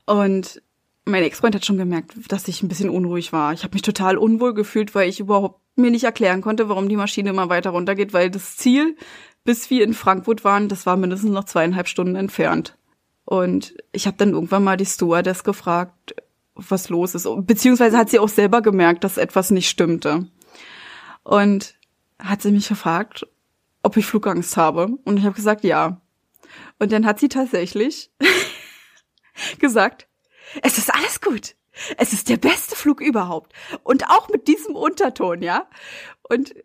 Und 0.05 0.61
mein 1.05 1.23
Ex-Freund 1.23 1.55
hat 1.55 1.65
schon 1.65 1.77
gemerkt, 1.77 2.13
dass 2.31 2.47
ich 2.47 2.61
ein 2.61 2.67
bisschen 2.67 2.89
unruhig 2.89 3.33
war. 3.33 3.53
Ich 3.53 3.63
habe 3.63 3.73
mich 3.73 3.81
total 3.81 4.17
unwohl 4.17 4.53
gefühlt, 4.53 4.93
weil 4.93 5.09
ich 5.09 5.19
überhaupt 5.19 5.59
mir 5.75 5.91
nicht 5.91 6.03
erklären 6.03 6.41
konnte, 6.41 6.69
warum 6.69 6.89
die 6.89 6.97
Maschine 6.97 7.29
immer 7.29 7.49
weiter 7.49 7.71
runtergeht, 7.71 8.13
weil 8.13 8.29
das 8.29 8.57
Ziel, 8.57 8.95
bis 9.43 9.69
wir 9.69 9.83
in 9.83 9.93
Frankfurt 9.93 10.43
waren, 10.43 10.67
das 10.67 10.85
war 10.85 10.97
mindestens 10.97 11.31
noch 11.31 11.45
zweieinhalb 11.45 11.87
Stunden 11.87 12.15
entfernt. 12.15 12.77
Und 13.29 13.75
ich 13.91 14.07
habe 14.07 14.17
dann 14.17 14.31
irgendwann 14.31 14.63
mal 14.63 14.75
die 14.75 14.87
Stewardess 14.87 15.43
gefragt, 15.43 16.15
was 16.55 16.89
los 16.89 17.13
ist. 17.13 17.27
Beziehungsweise 17.41 17.95
hat 17.95 18.09
sie 18.09 18.17
auch 18.17 18.27
selber 18.27 18.63
gemerkt, 18.63 19.03
dass 19.03 19.17
etwas 19.19 19.51
nicht 19.51 19.69
stimmte. 19.69 20.27
Und 21.21 21.75
hat 22.17 22.41
sie 22.41 22.49
mich 22.49 22.69
gefragt, 22.69 23.27
ob 23.83 23.97
ich 23.97 24.07
Flugangst 24.07 24.57
habe. 24.57 24.97
Und 25.05 25.17
ich 25.17 25.25
habe 25.25 25.35
gesagt, 25.35 25.63
ja. 25.63 26.01
Und 26.79 26.91
dann 26.91 27.05
hat 27.05 27.19
sie 27.19 27.29
tatsächlich 27.29 28.11
gesagt, 29.59 30.07
es 30.63 30.79
ist 30.79 30.91
alles 30.91 31.21
gut. 31.21 31.55
Es 31.97 32.13
ist 32.13 32.29
der 32.29 32.37
beste 32.37 32.75
Flug 32.75 32.99
überhaupt. 32.99 33.53
Und 33.83 34.09
auch 34.09 34.29
mit 34.29 34.47
diesem 34.47 34.75
Unterton, 34.75 35.43
ja. 35.43 35.69
Und 36.23 36.55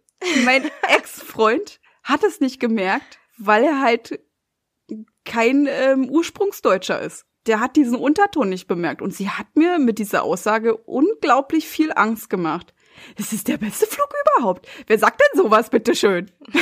mein 0.46 0.64
Ex-Freund 0.96 1.78
hat 2.02 2.24
es 2.24 2.40
nicht 2.40 2.58
gemerkt, 2.58 3.18
weil 3.36 3.64
er 3.64 3.82
halt 3.82 4.18
kein 5.24 5.66
ähm, 5.68 6.08
Ursprungsdeutscher 6.08 7.00
ist. 7.00 7.24
Der 7.46 7.60
hat 7.60 7.76
diesen 7.76 7.96
Unterton 7.96 8.48
nicht 8.48 8.66
bemerkt. 8.66 9.02
Und 9.02 9.14
sie 9.14 9.28
hat 9.28 9.46
mir 9.54 9.78
mit 9.78 9.98
dieser 9.98 10.22
Aussage 10.22 10.76
unglaublich 10.76 11.68
viel 11.68 11.92
Angst 11.94 12.30
gemacht. 12.30 12.72
Das 13.16 13.32
ist 13.32 13.48
der 13.48 13.58
beste 13.58 13.86
Flug 13.86 14.08
überhaupt. 14.36 14.66
Wer 14.86 14.98
sagt 14.98 15.20
denn 15.20 15.42
sowas, 15.42 15.68
bitteschön? 15.70 16.30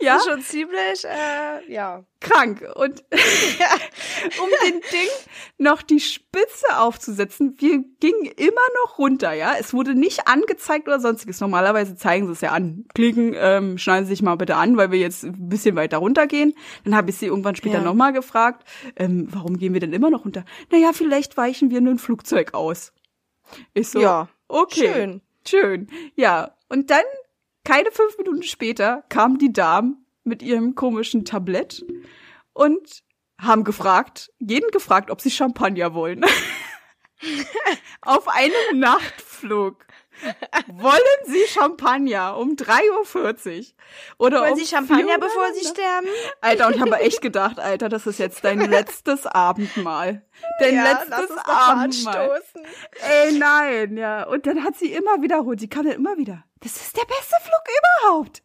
ja. 0.00 0.18
Schon 0.28 0.42
ziemlich, 0.42 1.04
äh, 1.04 1.72
ja. 1.72 2.04
Krank. 2.20 2.64
Und 2.74 3.04
um 3.10 4.48
den 4.66 4.80
Ding 4.92 5.08
noch 5.58 5.82
die 5.82 6.00
Spitze 6.00 6.78
aufzusetzen, 6.78 7.54
wir 7.58 7.84
gingen 8.00 8.26
immer 8.36 8.60
noch 8.82 8.98
runter, 8.98 9.32
ja. 9.32 9.54
Es 9.58 9.72
wurde 9.74 9.94
nicht 9.94 10.26
angezeigt 10.26 10.88
oder 10.88 11.00
sonstiges. 11.00 11.40
Normalerweise 11.40 11.96
zeigen 11.96 12.26
sie 12.26 12.32
es 12.32 12.40
ja 12.40 12.52
an. 12.52 12.86
Klicken, 12.94 13.34
ähm, 13.36 13.78
schneiden 13.78 14.06
Sie 14.06 14.10
sich 14.10 14.22
mal 14.22 14.36
bitte 14.36 14.56
an, 14.56 14.76
weil 14.76 14.90
wir 14.90 14.98
jetzt 14.98 15.24
ein 15.24 15.48
bisschen 15.48 15.76
weiter 15.76 15.98
runtergehen. 15.98 16.54
Dann 16.84 16.94
habe 16.94 17.10
ich 17.10 17.16
sie 17.16 17.26
irgendwann 17.26 17.56
später 17.56 17.78
ja. 17.78 17.82
nochmal 17.82 18.12
gefragt, 18.12 18.66
ähm, 18.96 19.28
warum 19.30 19.58
gehen 19.58 19.72
wir 19.72 19.80
denn 19.80 19.92
immer 19.92 20.10
noch 20.10 20.24
runter? 20.24 20.44
Naja, 20.70 20.92
vielleicht 20.92 21.36
weichen 21.36 21.70
wir 21.70 21.80
nur 21.80 21.94
ein 21.94 21.98
Flugzeug 21.98 22.54
aus. 22.54 22.92
Ich 23.74 23.88
so, 23.88 24.00
ja, 24.00 24.28
okay. 24.48 24.92
Schön. 24.92 25.20
Schön. 25.46 25.88
Ja. 26.16 26.56
Und 26.68 26.90
dann 26.90 27.04
keine 27.64 27.90
fünf 27.90 28.18
Minuten 28.18 28.42
später 28.42 29.04
kamen 29.08 29.38
die 29.38 29.52
Damen 29.52 30.06
mit 30.22 30.42
ihrem 30.42 30.74
komischen 30.74 31.24
Tablett 31.24 31.84
und 32.52 33.02
haben 33.40 33.64
gefragt, 33.64 34.30
jeden 34.38 34.70
gefragt, 34.70 35.10
ob 35.10 35.20
sie 35.20 35.30
Champagner 35.30 35.94
wollen. 35.94 36.24
Auf 38.00 38.28
einem 38.28 38.78
Nachtflug. 38.78 39.86
Wollen 40.68 41.00
Sie 41.26 41.44
Champagner 41.48 42.36
um 42.36 42.56
3.40 42.56 43.58
Uhr? 43.58 43.64
Oder 44.18 44.40
Wollen 44.40 44.52
um 44.52 44.58
Sie 44.58 44.66
Champagner, 44.66 45.18
bevor 45.18 45.52
Sie 45.52 45.66
sterben? 45.66 46.08
Alter, 46.40 46.68
und 46.68 46.80
haben 46.80 46.90
wir 46.90 47.00
echt 47.00 47.20
gedacht, 47.20 47.58
Alter, 47.58 47.88
das 47.88 48.06
ist 48.06 48.18
jetzt 48.18 48.44
dein 48.44 48.60
letztes 48.70 49.26
Abendmahl. 49.26 50.22
Dein 50.60 50.74
ja, 50.74 50.92
letztes 50.92 51.36
Abendmahl. 51.44 52.42
Ey, 53.02 53.32
nein, 53.32 53.96
ja. 53.96 54.26
Und 54.26 54.46
dann 54.46 54.64
hat 54.64 54.76
sie 54.76 54.92
immer 54.92 55.22
wiederholt, 55.22 55.60
sie 55.60 55.68
kam 55.68 55.84
dann 55.84 55.94
immer 55.94 56.16
wieder. 56.16 56.44
Das 56.60 56.76
ist 56.76 56.96
der 56.96 57.04
beste 57.04 57.36
Flug 57.42 57.62
überhaupt. 58.02 58.42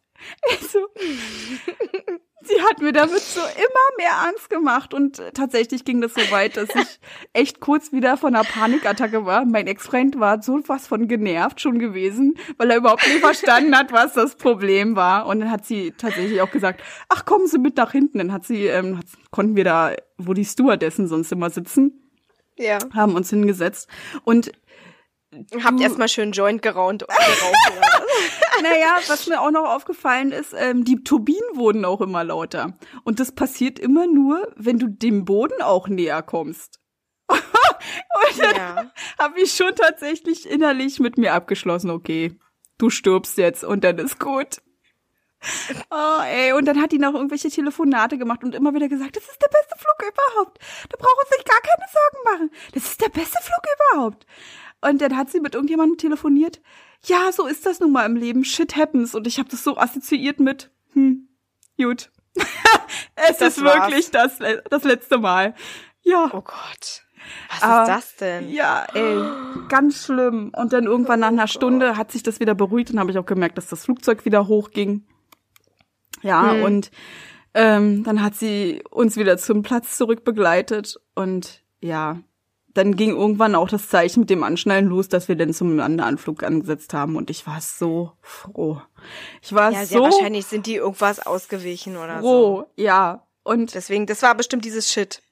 Ich 0.50 0.70
so, 0.70 0.78
sie 2.42 2.60
hat 2.62 2.80
mir 2.80 2.92
damit 2.92 3.20
so 3.20 3.40
immer 3.40 3.96
mehr 3.96 4.28
Angst 4.28 4.50
gemacht 4.50 4.94
und 4.94 5.22
tatsächlich 5.34 5.84
ging 5.84 6.00
das 6.00 6.14
so 6.14 6.20
weit, 6.30 6.56
dass 6.56 6.68
ich 6.70 7.00
echt 7.32 7.60
kurz 7.60 7.92
wieder 7.92 8.16
von 8.16 8.34
einer 8.34 8.44
Panikattacke 8.44 9.26
war. 9.26 9.44
Mein 9.44 9.66
Ex-Freund 9.66 10.18
war 10.18 10.42
so 10.42 10.60
was 10.66 10.86
von 10.86 11.08
genervt 11.08 11.60
schon 11.60 11.78
gewesen, 11.78 12.34
weil 12.56 12.70
er 12.70 12.78
überhaupt 12.78 13.06
nicht 13.06 13.20
verstanden 13.20 13.76
hat, 13.76 13.92
was 13.92 14.14
das 14.14 14.36
Problem 14.36 14.96
war. 14.96 15.26
Und 15.26 15.40
dann 15.40 15.50
hat 15.50 15.66
sie 15.66 15.92
tatsächlich 15.92 16.40
auch 16.40 16.50
gesagt, 16.50 16.82
ach, 17.08 17.24
kommen 17.24 17.46
Sie 17.46 17.58
mit 17.58 17.76
nach 17.76 17.92
hinten. 17.92 18.18
Dann 18.18 18.32
hat 18.32 18.44
sie, 18.44 18.66
ähm, 18.66 18.98
hat, 18.98 19.06
konnten 19.30 19.56
wir 19.56 19.64
da, 19.64 19.92
wo 20.18 20.34
die 20.34 20.44
Stewardessen 20.44 21.08
sonst 21.08 21.32
immer 21.32 21.50
sitzen, 21.50 22.10
ja. 22.56 22.78
haben 22.94 23.14
uns 23.14 23.30
hingesetzt. 23.30 23.88
Und 24.24 24.52
Habt 25.62 25.80
erstmal 25.80 26.08
schön 26.08 26.32
Joint 26.32 26.60
geraunt. 26.60 27.06
naja, 28.62 28.98
was 29.06 29.28
mir 29.28 29.40
auch 29.40 29.52
noch 29.52 29.64
aufgefallen 29.64 30.32
ist, 30.32 30.54
ähm, 30.56 30.84
die 30.84 31.04
Turbinen 31.04 31.54
wurden 31.54 31.84
auch 31.84 32.00
immer 32.00 32.24
lauter. 32.24 32.76
Und 33.04 33.20
das 33.20 33.32
passiert 33.32 33.78
immer 33.78 34.06
nur, 34.06 34.52
wenn 34.56 34.78
du 34.78 34.88
dem 34.88 35.24
Boden 35.24 35.62
auch 35.62 35.86
näher 35.86 36.22
kommst. 36.22 36.80
Und 37.28 38.38
dann 38.38 38.56
ja. 38.56 38.92
habe 39.18 39.40
ich 39.40 39.52
schon 39.52 39.74
tatsächlich 39.76 40.48
innerlich 40.48 40.98
mit 40.98 41.16
mir 41.16 41.32
abgeschlossen, 41.32 41.90
okay, 41.90 42.36
du 42.78 42.90
stirbst 42.90 43.38
jetzt 43.38 43.62
und 43.62 43.84
dann 43.84 43.98
ist 43.98 44.18
gut. 44.18 44.60
Oh, 45.90 46.20
ey, 46.22 46.52
und 46.52 46.66
dann 46.66 46.80
hat 46.80 46.92
die 46.92 46.98
noch 46.98 47.14
irgendwelche 47.14 47.48
Telefonate 47.48 48.18
gemacht 48.18 48.44
und 48.44 48.54
immer 48.54 48.74
wieder 48.74 48.88
gesagt, 48.88 49.16
das 49.16 49.24
ist 49.24 49.40
der 49.40 49.48
beste 49.48 49.78
Flug 49.78 50.12
überhaupt. 50.12 50.58
Da 50.90 50.96
brauchen 50.98 51.30
sich 51.30 51.44
gar 51.44 51.60
keine 51.60 51.86
Sorgen 51.90 52.24
machen. 52.24 52.50
Das 52.74 52.84
ist 52.84 53.00
der 53.00 53.08
beste 53.08 53.38
Flug 53.42 53.62
überhaupt. 53.92 54.26
Und 54.80 55.00
dann 55.00 55.16
hat 55.16 55.30
sie 55.30 55.40
mit 55.40 55.54
irgendjemandem 55.54 55.98
telefoniert. 55.98 56.60
Ja, 57.04 57.32
so 57.32 57.46
ist 57.46 57.66
das 57.66 57.80
nun 57.80 57.92
mal 57.92 58.06
im 58.06 58.16
Leben. 58.16 58.44
Shit 58.44 58.76
happens. 58.76 59.14
Und 59.14 59.26
ich 59.26 59.38
habe 59.38 59.48
das 59.48 59.64
so 59.64 59.76
assoziiert 59.76 60.40
mit, 60.40 60.70
hm, 60.92 61.28
gut. 61.76 62.10
es 63.16 63.38
das 63.38 63.58
ist 63.58 63.64
war's. 63.64 63.90
wirklich 63.90 64.10
das, 64.10 64.38
das 64.70 64.84
letzte 64.84 65.18
Mal. 65.18 65.54
Ja. 66.02 66.30
Oh 66.32 66.40
Gott. 66.40 67.02
Was 67.48 67.62
Aber, 67.62 67.82
ist 67.82 67.88
das 67.88 68.16
denn? 68.16 68.50
Ja, 68.50 68.86
ey, 68.94 69.22
ganz 69.68 70.04
schlimm. 70.04 70.52
Und 70.56 70.72
dann 70.72 70.84
irgendwann 70.84 71.20
nach 71.20 71.28
einer 71.28 71.44
oh 71.44 71.48
Stunde 71.48 71.96
hat 71.96 72.10
sich 72.10 72.22
das 72.22 72.40
wieder 72.40 72.54
beruhigt 72.54 72.90
und 72.90 72.98
habe 72.98 73.10
ich 73.10 73.18
auch 73.18 73.26
gemerkt, 73.26 73.58
dass 73.58 73.68
das 73.68 73.84
Flugzeug 73.84 74.24
wieder 74.24 74.48
hochging. 74.48 75.06
Ja, 76.22 76.52
hm. 76.52 76.62
und 76.62 76.90
ähm, 77.54 78.04
dann 78.04 78.22
hat 78.22 78.34
sie 78.34 78.82
uns 78.90 79.16
wieder 79.16 79.36
zum 79.38 79.62
Platz 79.62 79.96
zurückbegleitet 79.96 81.00
und 81.14 81.62
ja, 81.80 82.18
dann 82.74 82.94
ging 82.96 83.10
irgendwann 83.10 83.54
auch 83.54 83.68
das 83.68 83.88
Zeichen 83.88 84.20
mit 84.20 84.30
dem 84.30 84.42
Anschnallen 84.42 84.86
los, 84.86 85.08
dass 85.08 85.28
wir 85.28 85.36
dann 85.36 85.52
zum 85.52 85.76
Landeanflug 85.76 86.42
angesetzt 86.42 86.94
haben 86.94 87.16
und 87.16 87.30
ich 87.30 87.46
war 87.46 87.60
so 87.60 88.12
froh. 88.20 88.80
Ich 89.42 89.52
war 89.52 89.72
ja, 89.72 89.84
so 89.84 90.00
wahrscheinlich 90.00 90.46
sind 90.46 90.66
die 90.66 90.76
irgendwas 90.76 91.24
ausgewichen 91.26 91.96
oder 91.96 92.20
froh, 92.20 92.66
so. 92.76 92.82
ja. 92.82 93.26
Und 93.42 93.74
deswegen, 93.74 94.06
das 94.06 94.22
war 94.22 94.34
bestimmt 94.34 94.64
dieses 94.64 94.92
Shit. 94.92 95.22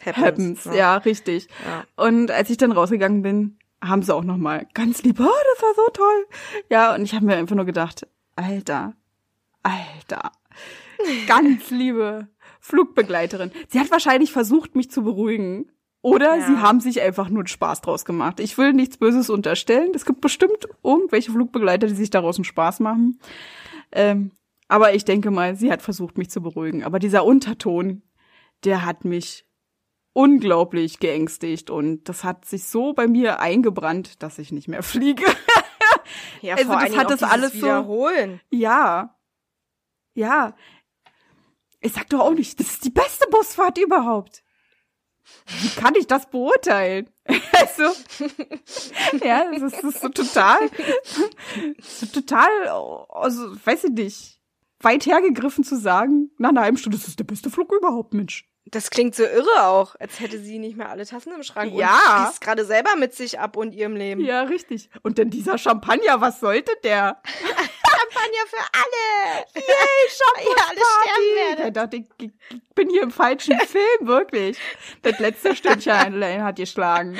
Happens, 0.00 0.24
happens 0.24 0.64
ja. 0.66 0.74
ja, 0.74 0.96
richtig. 0.98 1.48
Ja. 1.66 1.84
Und 2.04 2.30
als 2.30 2.48
ich 2.48 2.56
dann 2.56 2.72
rausgegangen 2.72 3.22
bin, 3.22 3.58
haben 3.82 4.02
sie 4.02 4.14
auch 4.14 4.24
noch 4.24 4.36
mal 4.36 4.66
ganz 4.72 5.02
lieb, 5.02 5.18
oh, 5.20 5.24
das 5.24 5.62
war 5.62 5.74
so 5.74 5.90
toll. 5.92 6.26
Ja, 6.70 6.94
und 6.94 7.02
ich 7.02 7.14
habe 7.14 7.26
mir 7.26 7.36
einfach 7.36 7.56
nur 7.56 7.64
gedacht, 7.64 8.06
Alter, 8.36 8.94
Alter, 9.62 10.32
ganz 11.26 11.70
liebe 11.70 12.28
Flugbegleiterin. 12.60 13.50
Sie 13.68 13.80
hat 13.80 13.90
wahrscheinlich 13.90 14.32
versucht, 14.32 14.74
mich 14.74 14.90
zu 14.90 15.02
beruhigen 15.02 15.70
oder 16.06 16.36
ja. 16.36 16.46
sie 16.46 16.58
haben 16.58 16.78
sich 16.78 17.00
einfach 17.00 17.30
nur 17.30 17.48
Spaß 17.48 17.80
draus 17.80 18.04
gemacht. 18.04 18.38
Ich 18.38 18.56
will 18.58 18.72
nichts 18.72 18.96
Böses 18.96 19.28
unterstellen. 19.28 19.90
Es 19.92 20.04
gibt 20.04 20.20
bestimmt 20.20 20.68
irgendwelche 20.84 21.32
Flugbegleiter, 21.32 21.88
die 21.88 21.96
sich 21.96 22.10
daraus 22.10 22.36
einen 22.36 22.44
Spaß 22.44 22.78
machen. 22.78 23.18
Ähm, 23.90 24.30
aber 24.68 24.94
ich 24.94 25.04
denke 25.04 25.32
mal, 25.32 25.56
sie 25.56 25.72
hat 25.72 25.82
versucht, 25.82 26.16
mich 26.16 26.30
zu 26.30 26.40
beruhigen. 26.40 26.84
Aber 26.84 27.00
dieser 27.00 27.24
Unterton, 27.24 28.02
der 28.62 28.86
hat 28.86 29.04
mich 29.04 29.48
unglaublich 30.12 31.00
geängstigt 31.00 31.70
und 31.70 32.08
das 32.08 32.22
hat 32.22 32.44
sich 32.44 32.66
so 32.66 32.92
bei 32.92 33.08
mir 33.08 33.40
eingebrannt, 33.40 34.22
dass 34.22 34.38
ich 34.38 34.52
nicht 34.52 34.68
mehr 34.68 34.84
fliege. 34.84 35.24
ja, 36.40 36.54
also 36.54 36.70
vor 36.70 36.82
das 36.82 36.96
hat 36.96 37.10
das 37.10 37.22
alles 37.24 37.54
wiederholen. 37.54 38.40
so. 38.52 38.56
Ja. 38.56 39.16
Ja. 40.14 40.54
Ich 41.80 41.94
sag 41.94 42.08
doch 42.10 42.20
auch 42.20 42.34
nicht, 42.34 42.60
das 42.60 42.74
ist 42.74 42.84
die 42.84 42.90
beste 42.90 43.26
Busfahrt 43.28 43.76
überhaupt. 43.78 44.44
Wie 45.60 45.68
kann 45.80 45.94
ich 45.94 46.06
das 46.06 46.28
beurteilen? 46.30 47.08
Also, 47.58 47.84
ja, 49.24 49.50
das 49.50 49.62
ist, 49.62 49.82
das 49.82 49.94
ist 49.94 50.00
so 50.02 50.08
total, 50.10 50.58
so 51.80 52.06
total, 52.06 52.48
also, 53.08 53.56
weiß 53.64 53.84
ich 53.84 53.92
nicht, 53.92 54.40
weit 54.80 55.06
hergegriffen 55.06 55.64
zu 55.64 55.76
sagen, 55.76 56.30
nach 56.38 56.50
einer 56.50 56.60
halben 56.60 56.76
Stunde, 56.76 56.98
das 56.98 57.08
ist 57.08 57.18
der 57.18 57.24
beste 57.24 57.50
Flug 57.50 57.72
überhaupt, 57.72 58.12
Mensch. 58.12 58.46
Das 58.68 58.90
klingt 58.90 59.14
so 59.14 59.22
irre 59.22 59.64
auch, 59.64 59.94
als 60.00 60.18
hätte 60.18 60.38
sie 60.40 60.58
nicht 60.58 60.76
mehr 60.76 60.90
alle 60.90 61.06
Tassen 61.06 61.32
im 61.32 61.44
Schrank 61.44 61.72
ja. 61.72 61.94
und 61.94 62.24
schließt 62.24 62.40
gerade 62.40 62.64
selber 62.64 62.96
mit 62.96 63.14
sich 63.14 63.38
ab 63.38 63.56
und 63.56 63.72
ihrem 63.72 63.94
Leben. 63.94 64.20
Ja, 64.20 64.42
richtig. 64.42 64.90
Und 65.02 65.18
denn 65.18 65.30
dieser 65.30 65.56
Champagner, 65.56 66.20
was 66.20 66.40
sollte 66.40 66.72
der? 66.82 67.22
Champagner 67.96 68.46
für 68.48 68.64
alle! 68.72 69.44
Yay, 69.54 70.02
Champagner! 70.10 70.56
Ja, 70.56 70.64
alle 70.70 70.80
sterben 71.02 71.36
werden. 71.36 71.56
Der 71.56 71.70
dachte, 71.70 71.96
ich, 71.96 72.06
ich 72.18 72.74
bin 72.74 72.90
hier 72.90 73.02
im 73.02 73.10
falschen 73.10 73.58
Film, 73.66 74.06
wirklich. 74.06 74.58
Das 75.02 75.18
letzte 75.18 75.56
Stündchen 75.56 75.92
hat 76.44 76.56
geschlagen. 76.56 77.16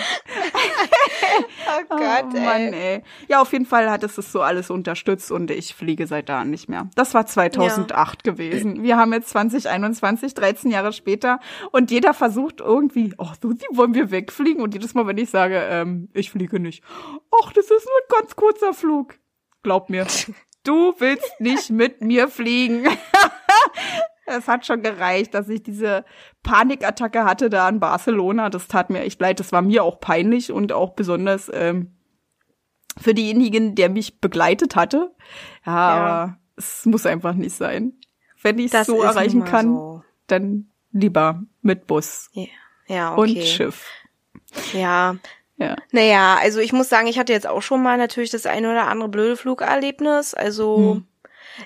oh 1.67 1.83
Gott, 1.89 2.25
oh, 2.33 2.39
Mann, 2.39 2.73
ey. 2.73 2.97
ey. 2.97 3.03
Ja, 3.29 3.41
auf 3.41 3.53
jeden 3.53 3.67
Fall 3.67 3.91
hat 3.91 4.05
es 4.05 4.17
das 4.17 4.31
so 4.31 4.43
alles 4.43 4.71
unterstützt 4.71 5.31
und 5.33 5.51
ich 5.51 5.75
fliege 5.75 6.07
seit 6.07 6.29
da 6.29 6.45
nicht 6.45 6.69
mehr. 6.69 6.89
Das 6.95 7.15
war 7.15 7.27
2008 7.27 8.27
ja. 8.27 8.33
gewesen. 8.33 8.83
Wir 8.83 8.97
haben 8.97 9.13
jetzt 9.13 9.31
2021, 9.31 10.35
13 10.35 10.71
Jahre 10.71 10.93
später 10.93 11.41
und 11.73 11.91
jeder 11.91 12.15
versucht 12.15 12.61
irgendwie, 12.61 13.15
oh, 13.19 13.31
so, 13.41 13.53
die 13.53 13.67
wollen 13.73 13.95
wir 13.95 14.11
wegfliegen 14.11 14.63
und 14.63 14.75
jedes 14.75 14.95
Mal, 14.95 15.07
wenn 15.07 15.19
ich 15.19 15.31
sage, 15.31 15.57
ähm, 15.71 16.09
ich 16.13 16.31
fliege 16.31 16.61
nicht, 16.61 16.85
ach, 17.43 17.53
das 17.53 17.65
ist 17.65 17.87
nur 17.87 18.19
ein 18.19 18.21
ganz 18.21 18.37
kurzer 18.37 18.75
Flug. 18.75 19.15
Glaub 19.63 19.91
mir, 19.91 20.07
du 20.67 20.95
willst 20.99 21.41
nicht 21.41 21.71
mit 21.71 22.01
mir 22.01 22.29
fliegen. 22.29 22.87
Es 24.29 24.49
hat 24.49 24.67
schon 24.67 24.83
gereicht, 24.83 25.35
dass 25.35 25.49
ich 25.49 25.63
diese 25.63 26.05
Panikattacke 26.43 27.25
hatte 27.25 27.49
da 27.49 27.69
in 27.69 27.79
Barcelona. 27.79 28.51
Das 28.51 28.67
tat 28.67 28.91
mir 28.91 29.03
echt 29.03 29.21
leid. 29.21 29.39
Das 29.39 29.53
war 29.53 29.63
mir 29.63 29.85
auch 29.85 30.01
peinlich 30.01 30.51
und 30.51 30.73
auch 30.73 30.95
besonders 30.95 31.49
ähm, 31.55 31.93
für 32.99 33.15
diejenigen, 33.15 33.77
der 33.77 33.89
mich 33.89 34.21
begleitet 34.21 34.75
hatte. 34.75 35.15
Ja, 35.65 35.73
ja. 35.73 35.77
aber 35.77 36.39
es 36.57 36.85
muss 36.87 37.07
einfach 37.07 37.35
nicht 37.35 37.55
sein. 37.55 37.93
Wenn 38.43 38.59
ich 38.59 38.75
es 38.75 38.87
so 38.87 39.01
erreichen 39.01 39.45
kann, 39.45 39.75
so. 39.75 40.03
dann 40.27 40.71
lieber 40.91 41.43
mit 41.63 41.87
Bus 41.87 42.29
ja. 42.33 42.47
Ja, 42.89 43.13
okay. 43.17 43.21
und 43.21 43.45
Schiff. 43.45 43.87
Ja. 44.73 45.17
Ja. 45.59 45.77
Naja, 45.91 46.39
also 46.41 46.61
ich 46.61 46.73
muss 46.73 46.89
sagen, 46.89 47.07
ich 47.07 47.19
hatte 47.19 47.33
jetzt 47.33 47.47
auch 47.47 47.63
schon 47.63 47.83
mal 47.83 47.97
natürlich 47.97 48.31
das 48.31 48.47
eine 48.47 48.71
oder 48.71 48.89
andere 48.89 49.09
blöde 49.09 49.37
Flugerlebnis. 49.37 50.35
Also 50.35 50.97
Hm. 50.97 51.05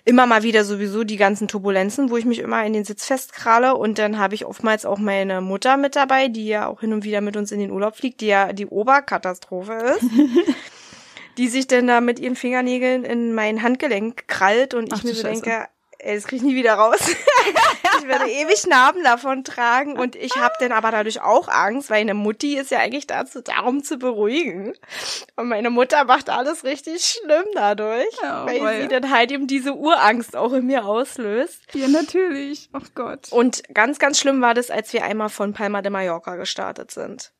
immer 0.05 0.27
mal 0.27 0.43
wieder 0.45 0.65
sowieso 0.65 1.03
die 1.03 1.17
ganzen 1.17 1.49
Turbulenzen, 1.49 2.11
wo 2.11 2.17
ich 2.17 2.25
mich 2.25 2.39
immer 2.39 2.65
in 2.65 2.73
den 2.73 2.85
Sitz 2.85 3.07
festkralle. 3.07 3.75
Und 3.75 3.99
dann 3.99 4.19
habe 4.19 4.35
ich 4.35 4.45
oftmals 4.45 4.87
auch 4.87 4.99
meine 4.99 5.41
Mutter 5.41 5.77
mit 5.77 5.97
dabei, 5.97 6.29
die 6.29 6.47
ja 6.47 6.69
auch 6.69 6.81
hin 6.81 6.93
und 6.93 7.05
wieder 7.05 7.21
mit 7.21 7.37
uns 7.37 7.51
in 7.51 7.59
den 7.59 7.73
Urlaub 7.73 7.97
fliegt, 7.97 8.21
die 8.21 8.29
ja 8.29 8.53
die 8.53 8.67
Oberkatastrophe 8.67 9.73
ist. 9.73 10.05
die 11.37 11.49
sich 11.49 11.67
dann 11.67 11.87
da 11.87 12.01
mit 12.01 12.19
ihren 12.19 12.37
Fingernägeln 12.37 13.05
in 13.05 13.35
mein 13.35 13.63
Handgelenk 13.63 14.29
krallt 14.29 14.75
und 14.75 14.93
Ach 14.93 14.99
ich 14.99 15.05
mir 15.05 15.15
so 15.15 15.23
denke, 15.23 15.67
ey, 16.03 16.15
das 16.17 16.25
krieg 16.27 16.39
ich 16.39 16.43
nie 16.43 16.55
wieder 16.55 16.75
raus. 16.75 16.99
ich 18.01 18.07
werde 18.09 18.29
ewig 18.31 18.67
Narben 18.67 19.03
davon 19.05 19.45
tragen 19.45 19.99
und 19.99 20.17
ich 20.17 20.37
habe 20.37 20.55
dann 20.61 20.73
aber 20.73 20.91
dadurch 20.91 21.21
auch 21.21 21.49
Angst, 21.49 21.91
weil 21.91 22.01
eine 22.01 22.15
Mutti 22.15 22.57
ist 22.59 22.71
ja 22.71 22.79
eigentlich 22.79 23.07
dazu 23.07 23.41
darum 23.43 23.83
zu 23.83 23.99
beruhigen. 23.99 24.75
Und 25.37 25.49
meine 25.49 25.71
Mutter 25.71 26.05
macht 26.05 26.31
alles 26.31 26.65
richtig 26.65 27.05
schlimm 27.05 27.45
dadurch, 27.55 28.07
Ja, 28.23 28.47
weil 28.47 28.61
weil- 28.61 28.83
sie 28.83 28.89
dann 28.89 29.11
halt 29.11 29.31
eben 29.33 29.47
diese 29.47 29.75
Urangst 29.75 30.37
auch 30.37 30.53
in 30.53 30.67
mir 30.67 30.85
auslöst. 30.85 31.63
Ja, 31.75 31.89
natürlich. 31.89 32.69
Oh 32.73 32.79
Gott. 32.95 33.29
Und 33.31 33.63
ganz, 33.75 33.99
ganz 33.99 34.19
schlimm 34.19 34.41
war 34.41 34.55
das, 34.55 34.71
als 34.71 34.93
wir 34.93 35.05
einmal 35.05 35.29
von 35.29 35.53
Palma 35.53 35.83
de 35.83 35.91
Mallorca 35.91 36.37
gestartet 36.37 36.91
sind. 36.91 37.33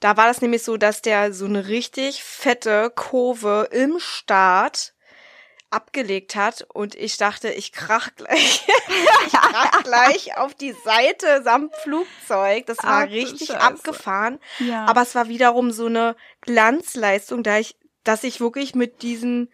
Da 0.00 0.16
war 0.16 0.28
das 0.28 0.40
nämlich 0.42 0.62
so, 0.62 0.76
dass 0.76 1.02
der 1.02 1.32
so 1.32 1.44
eine 1.46 1.66
richtig 1.68 2.22
fette 2.22 2.92
Kurve 2.94 3.68
im 3.72 3.98
Start 3.98 4.92
abgelegt 5.70 6.34
hat 6.34 6.66
und 6.72 6.94
ich 6.94 7.16
dachte, 7.16 7.50
ich 7.50 7.72
krach 7.72 8.10
gleich, 8.16 8.66
ich 9.26 9.32
krach 9.32 9.82
gleich 9.82 10.36
auf 10.38 10.54
die 10.54 10.74
Seite 10.84 11.42
samt 11.42 11.74
Flugzeug. 11.76 12.66
Das 12.66 12.78
war 12.78 13.04
Ach 13.04 13.10
richtig 13.10 13.48
Scheiße. 13.48 13.60
abgefahren. 13.60 14.38
Ja. 14.58 14.86
Aber 14.86 15.02
es 15.02 15.14
war 15.14 15.28
wiederum 15.28 15.70
so 15.70 15.86
eine 15.86 16.16
Glanzleistung, 16.40 17.42
da 17.42 17.58
ich, 17.58 17.76
dass 18.04 18.24
ich 18.24 18.40
wirklich 18.40 18.74
mit 18.74 19.02
diesem 19.02 19.48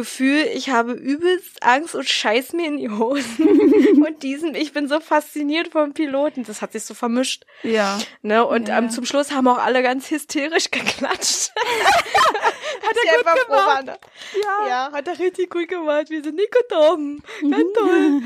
Gefühl, 0.00 0.48
ich 0.54 0.70
habe 0.70 0.92
übelst 0.92 1.62
Angst 1.62 1.94
und 1.94 2.08
scheiß 2.08 2.52
mir 2.52 2.66
in 2.66 2.76
die 2.78 2.90
Hosen. 2.90 3.46
und 4.06 4.22
diesem, 4.22 4.54
ich 4.54 4.72
bin 4.72 4.88
so 4.88 5.00
fasziniert 5.00 5.68
vom 5.68 5.92
Piloten. 5.94 6.44
Das 6.44 6.62
hat 6.62 6.72
sich 6.72 6.84
so 6.84 6.94
vermischt. 6.94 7.44
ja. 7.62 7.98
Ne? 8.22 8.44
Und 8.46 8.68
Ja. 8.68 8.78
ähm, 8.78 8.90
zum 8.90 9.04
Schluss 9.04 9.32
haben 9.32 9.46
auch 9.48 9.58
alle 9.58 9.82
ganz 9.82 10.10
hysterisch 10.10 10.70
geklatscht. 10.70 11.50
hat 12.82 12.96
er 13.06 13.16
gut 13.34 13.46
gemacht. 13.46 13.84
Ne? 13.86 13.98
Ja. 14.42 14.68
Ja, 14.68 14.92
hat 14.92 15.08
er 15.08 15.18
richtig 15.18 15.50
gut 15.50 15.68
gemacht. 15.68 16.10
Wir 16.10 16.22
sind 16.22 16.36
nicht 16.36 16.52
gekommen. 16.52 17.22
Ganz 17.42 17.64
toll. 17.76 18.22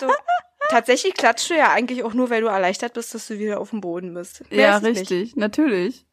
So 0.00 0.08
Tatsächlich 0.70 1.14
klatscht 1.14 1.50
du 1.50 1.54
ja 1.54 1.70
eigentlich 1.72 2.02
auch 2.04 2.14
nur, 2.14 2.30
weil 2.30 2.40
du 2.40 2.46
erleichtert 2.48 2.94
bist, 2.94 3.14
dass 3.14 3.26
du 3.28 3.38
wieder 3.38 3.60
auf 3.60 3.70
dem 3.70 3.80
Boden 3.82 4.14
bist. 4.14 4.42
Mehr 4.50 4.60
Ja, 4.60 4.76
es 4.78 4.82
nicht. 4.82 5.00
richtig. 5.00 5.36
Natürlich. 5.36 6.06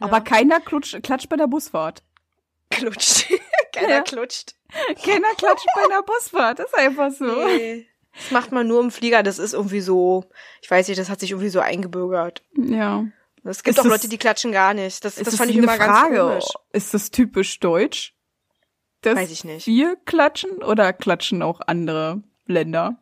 Aber 0.00 0.20
keiner 0.20 0.60
klutscht, 0.60 1.02
klatscht 1.02 1.28
bei 1.28 1.36
der 1.36 1.46
Busfahrt. 1.46 2.02
Klutscht. 2.70 3.26
Keiner 3.76 3.88
Ja. 3.96 4.00
klutscht. 4.02 4.54
Keiner 5.04 5.28
klatscht 5.36 5.66
bei 5.74 5.84
einer 5.84 6.02
Busfahrt. 6.02 6.58
Das 6.58 6.66
ist 6.66 6.74
einfach 6.78 7.10
so. 7.12 7.24
Nee. 7.46 7.86
Das 8.14 8.30
macht 8.30 8.50
man 8.52 8.66
nur 8.66 8.80
im 8.80 8.90
Flieger. 8.90 9.22
Das 9.22 9.38
ist 9.38 9.52
irgendwie 9.52 9.80
so, 9.80 10.24
ich 10.62 10.70
weiß 10.70 10.88
nicht, 10.88 10.98
das 10.98 11.10
hat 11.10 11.20
sich 11.20 11.32
irgendwie 11.32 11.50
so 11.50 11.60
eingebürgert. 11.60 12.42
Ja. 12.56 13.04
Es 13.44 13.62
gibt 13.62 13.76
Ist 13.76 13.80
auch 13.80 13.84
das- 13.84 13.92
Leute, 13.92 14.08
die 14.08 14.18
klatschen 14.18 14.50
gar 14.52 14.74
nicht. 14.74 15.04
Das, 15.04 15.18
Ist 15.18 15.26
das 15.26 15.34
das 15.34 15.36
fand 15.38 15.50
ich 15.50 15.56
eine 15.58 15.66
immer 15.66 15.76
Frage? 15.76 16.14
ganz 16.16 16.18
komisch. 16.18 16.44
Ist 16.72 16.94
das 16.94 17.10
typisch 17.10 17.60
deutsch? 17.60 18.14
Weiß 19.04 19.30
ich 19.30 19.44
nicht. 19.44 19.66
Wir 19.68 19.94
klatschen 20.04 20.64
oder 20.64 20.92
klatschen 20.92 21.42
auch 21.42 21.60
andere 21.66 22.22
Länder? 22.46 23.00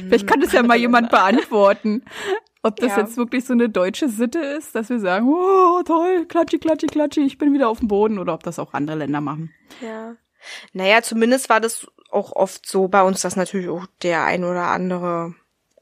Vielleicht 0.00 0.26
kann 0.26 0.40
das 0.40 0.50
ja 0.52 0.62
mal 0.64 0.76
jemand 0.76 1.10
beantworten. 1.10 2.04
Ob 2.66 2.76
das 2.76 2.92
Ja. 2.96 3.00
jetzt 3.00 3.16
wirklich 3.16 3.44
so 3.44 3.52
eine 3.52 3.68
deutsche 3.68 4.08
Sitte 4.08 4.38
ist, 4.38 4.74
dass 4.74 4.88
wir 4.88 4.98
sagen, 4.98 5.28
oh, 5.28 5.82
toll, 5.84 6.26
klatschi, 6.26 6.58
klatschi, 6.58 6.86
klatschi, 6.86 7.20
ich 7.20 7.38
bin 7.38 7.52
wieder 7.52 7.68
auf 7.68 7.78
dem 7.78 7.88
Boden, 7.88 8.18
oder 8.18 8.34
ob 8.34 8.42
das 8.42 8.58
auch 8.58 8.74
andere 8.74 8.96
Länder 8.98 9.20
machen. 9.20 9.52
Ja. 9.80 10.16
Naja, 10.72 11.02
zumindest 11.02 11.48
war 11.48 11.60
das 11.60 11.86
auch 12.10 12.32
oft 12.32 12.66
so 12.66 12.88
bei 12.88 13.02
uns, 13.02 13.20
dass 13.22 13.36
natürlich 13.36 13.68
auch 13.68 13.86
der 14.02 14.24
ein 14.24 14.44
oder 14.44 14.66
andere 14.66 15.34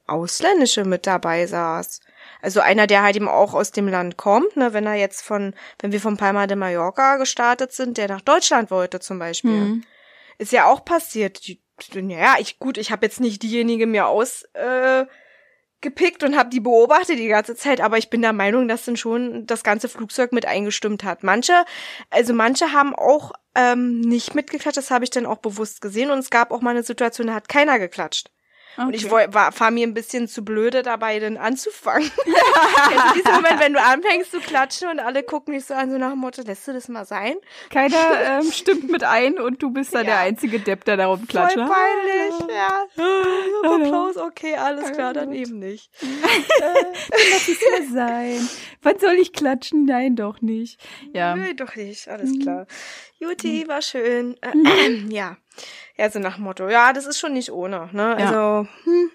Ausländische 0.07 0.85
mit 0.85 1.07
dabei 1.07 1.47
saß. 1.47 2.01
Also 2.43 2.61
einer, 2.61 2.87
der 2.87 3.03
halt 3.03 3.17
eben 3.17 3.29
auch 3.29 3.55
aus 3.55 3.71
dem 3.73 3.89
Land 3.89 4.17
kommt, 4.17 4.57
ne, 4.57 4.73
wenn 4.73 4.87
er 4.87 4.95
jetzt 4.95 5.23
von, 5.23 5.55
wenn 5.79 5.93
wir 5.93 6.01
von 6.01 6.17
Palma 6.17 6.47
de 6.47 6.57
Mallorca 6.57 7.17
gestartet 7.17 7.73
sind, 7.73 7.97
der 7.97 8.09
nach 8.09 8.21
Deutschland 8.21 8.71
wollte 8.71 9.01
zum 9.01 9.19
Beispiel. 9.19 9.51
Mhm. 9.51 9.85
Ist 10.39 10.53
ja 10.53 10.67
auch 10.67 10.85
passiert. 10.85 11.47
Die, 11.47 11.61
ja, 12.09 12.37
ich, 12.39 12.59
gut, 12.59 12.77
ich 12.79 12.93
habe 12.93 13.07
jetzt 13.07 13.21
nicht 13.21 13.43
diejenige 13.43 13.87
mir 13.87 14.07
aus, 14.07 14.43
äh, 14.55 15.07
gepickt 15.85 16.25
und 16.25 16.37
habe 16.37 16.51
die 16.51 16.59
beobachtet 16.59 17.21
die 17.21 17.29
ganze 17.29 17.55
Zeit, 17.55 17.81
aber 17.81 17.99
ich 17.99 18.11
bin 18.11 18.23
der 18.23 18.33
Meinung, 18.33 18.67
dass 18.67 18.85
dann 18.85 18.97
schon 18.97 19.47
das 19.47 19.63
ganze 19.63 19.89
Flugzeug 19.89 20.33
mit 20.33 20.47
eingestimmt 20.47 21.05
hat. 21.05 21.23
Manche, 21.23 21.53
also 22.11 22.35
manche 22.35 22.73
haben 22.73 22.93
auch 22.93 23.31
ähm, 23.55 24.01
nicht 24.01 24.35
mitgeklatscht, 24.35 24.79
das 24.79 24.91
habe 24.91 25.05
ich 25.05 25.11
dann 25.11 25.27
auch 25.27 25.39
bewusst 25.39 25.81
gesehen 25.81 26.11
und 26.11 26.19
es 26.19 26.31
gab 26.31 26.51
auch 26.51 26.61
mal 26.61 26.71
eine 26.71 26.83
Situation, 26.83 27.29
da 27.29 27.35
hat 27.35 27.49
keiner 27.49 27.79
geklatscht. 27.79 28.34
Und 28.77 28.95
ich 28.95 29.11
war, 29.11 29.71
mir 29.71 29.87
ein 29.87 29.95
bisschen 29.95 30.29
zu 30.29 30.45
blöde 30.45 30.83
dabei, 30.83 31.19
dann 31.21 31.37
anzufangen. 31.37 32.11
also 32.87 33.15
dieser 33.15 33.33
Moment, 33.35 33.61
wenn 33.61 33.73
du 33.73 33.81
anfängst 33.81 34.33
zu 34.33 34.41
klatschen 34.41 34.89
und 34.89 35.01
alle 35.01 35.23
gucken 35.23 35.55
dich 35.55 35.65
so 35.65 35.75
an, 35.75 35.91
so 35.91 35.99
nach 35.99 36.11
dem 36.11 36.19
Motto, 36.19 36.43
lässt 36.43 36.67
du 36.67 36.73
das 36.73 36.89
mal 36.89 37.05
sein? 37.05 37.37
Keiner 37.71 37.97
ähm, 38.41 38.51
stimmt 38.51 38.91
mit 38.91 39.05
ein 39.05 39.39
und 39.39 39.63
du 39.63 39.71
bist 39.71 39.95
da 39.95 39.99
Ja. 39.99 40.05
der 40.05 40.19
einzige 40.19 40.61
Depp, 40.61 40.85
der 40.85 40.97
darum 40.97 41.27
klatscht. 41.27 41.55
Voll 41.55 41.67
peinlich, 41.69 42.55
ja. 42.55 42.87
Applaus, 43.65 44.17
okay, 44.17 44.57
alles 44.57 44.93
klar, 44.93 45.13
dann 45.13 45.33
eben 45.33 45.59
nicht. 45.59 45.91
Lass 46.01 47.49
es 47.49 47.61
ja 47.61 47.93
sein. 47.93 48.49
Wann 48.83 48.99
soll 48.99 49.15
ich 49.15 49.33
klatschen? 49.33 49.85
Nein, 49.85 50.17
doch 50.17 50.41
nicht. 50.41 50.81
Ja. 51.13 51.37
Nö, 51.37 51.55
doch 51.55 51.77
nicht, 51.77 52.09
alles 52.09 52.39
klar. 52.41 52.67
Juti, 53.19 53.67
war 53.69 53.83
schön. 53.83 54.37
Äh, 54.43 54.91
ja. 55.09 55.37
Ja, 55.97 56.11
so 56.11 56.19
nach 56.19 56.39
Motto, 56.39 56.69
ja, 56.69 56.93
das 56.93 57.07
ist 57.07 57.19
schon 57.19 57.35
nicht 57.35 57.53
ohne, 57.53 57.89
ne? 57.93 58.17
Ja. 58.19 58.27
Also, 58.27 58.69
hm, 58.85 59.11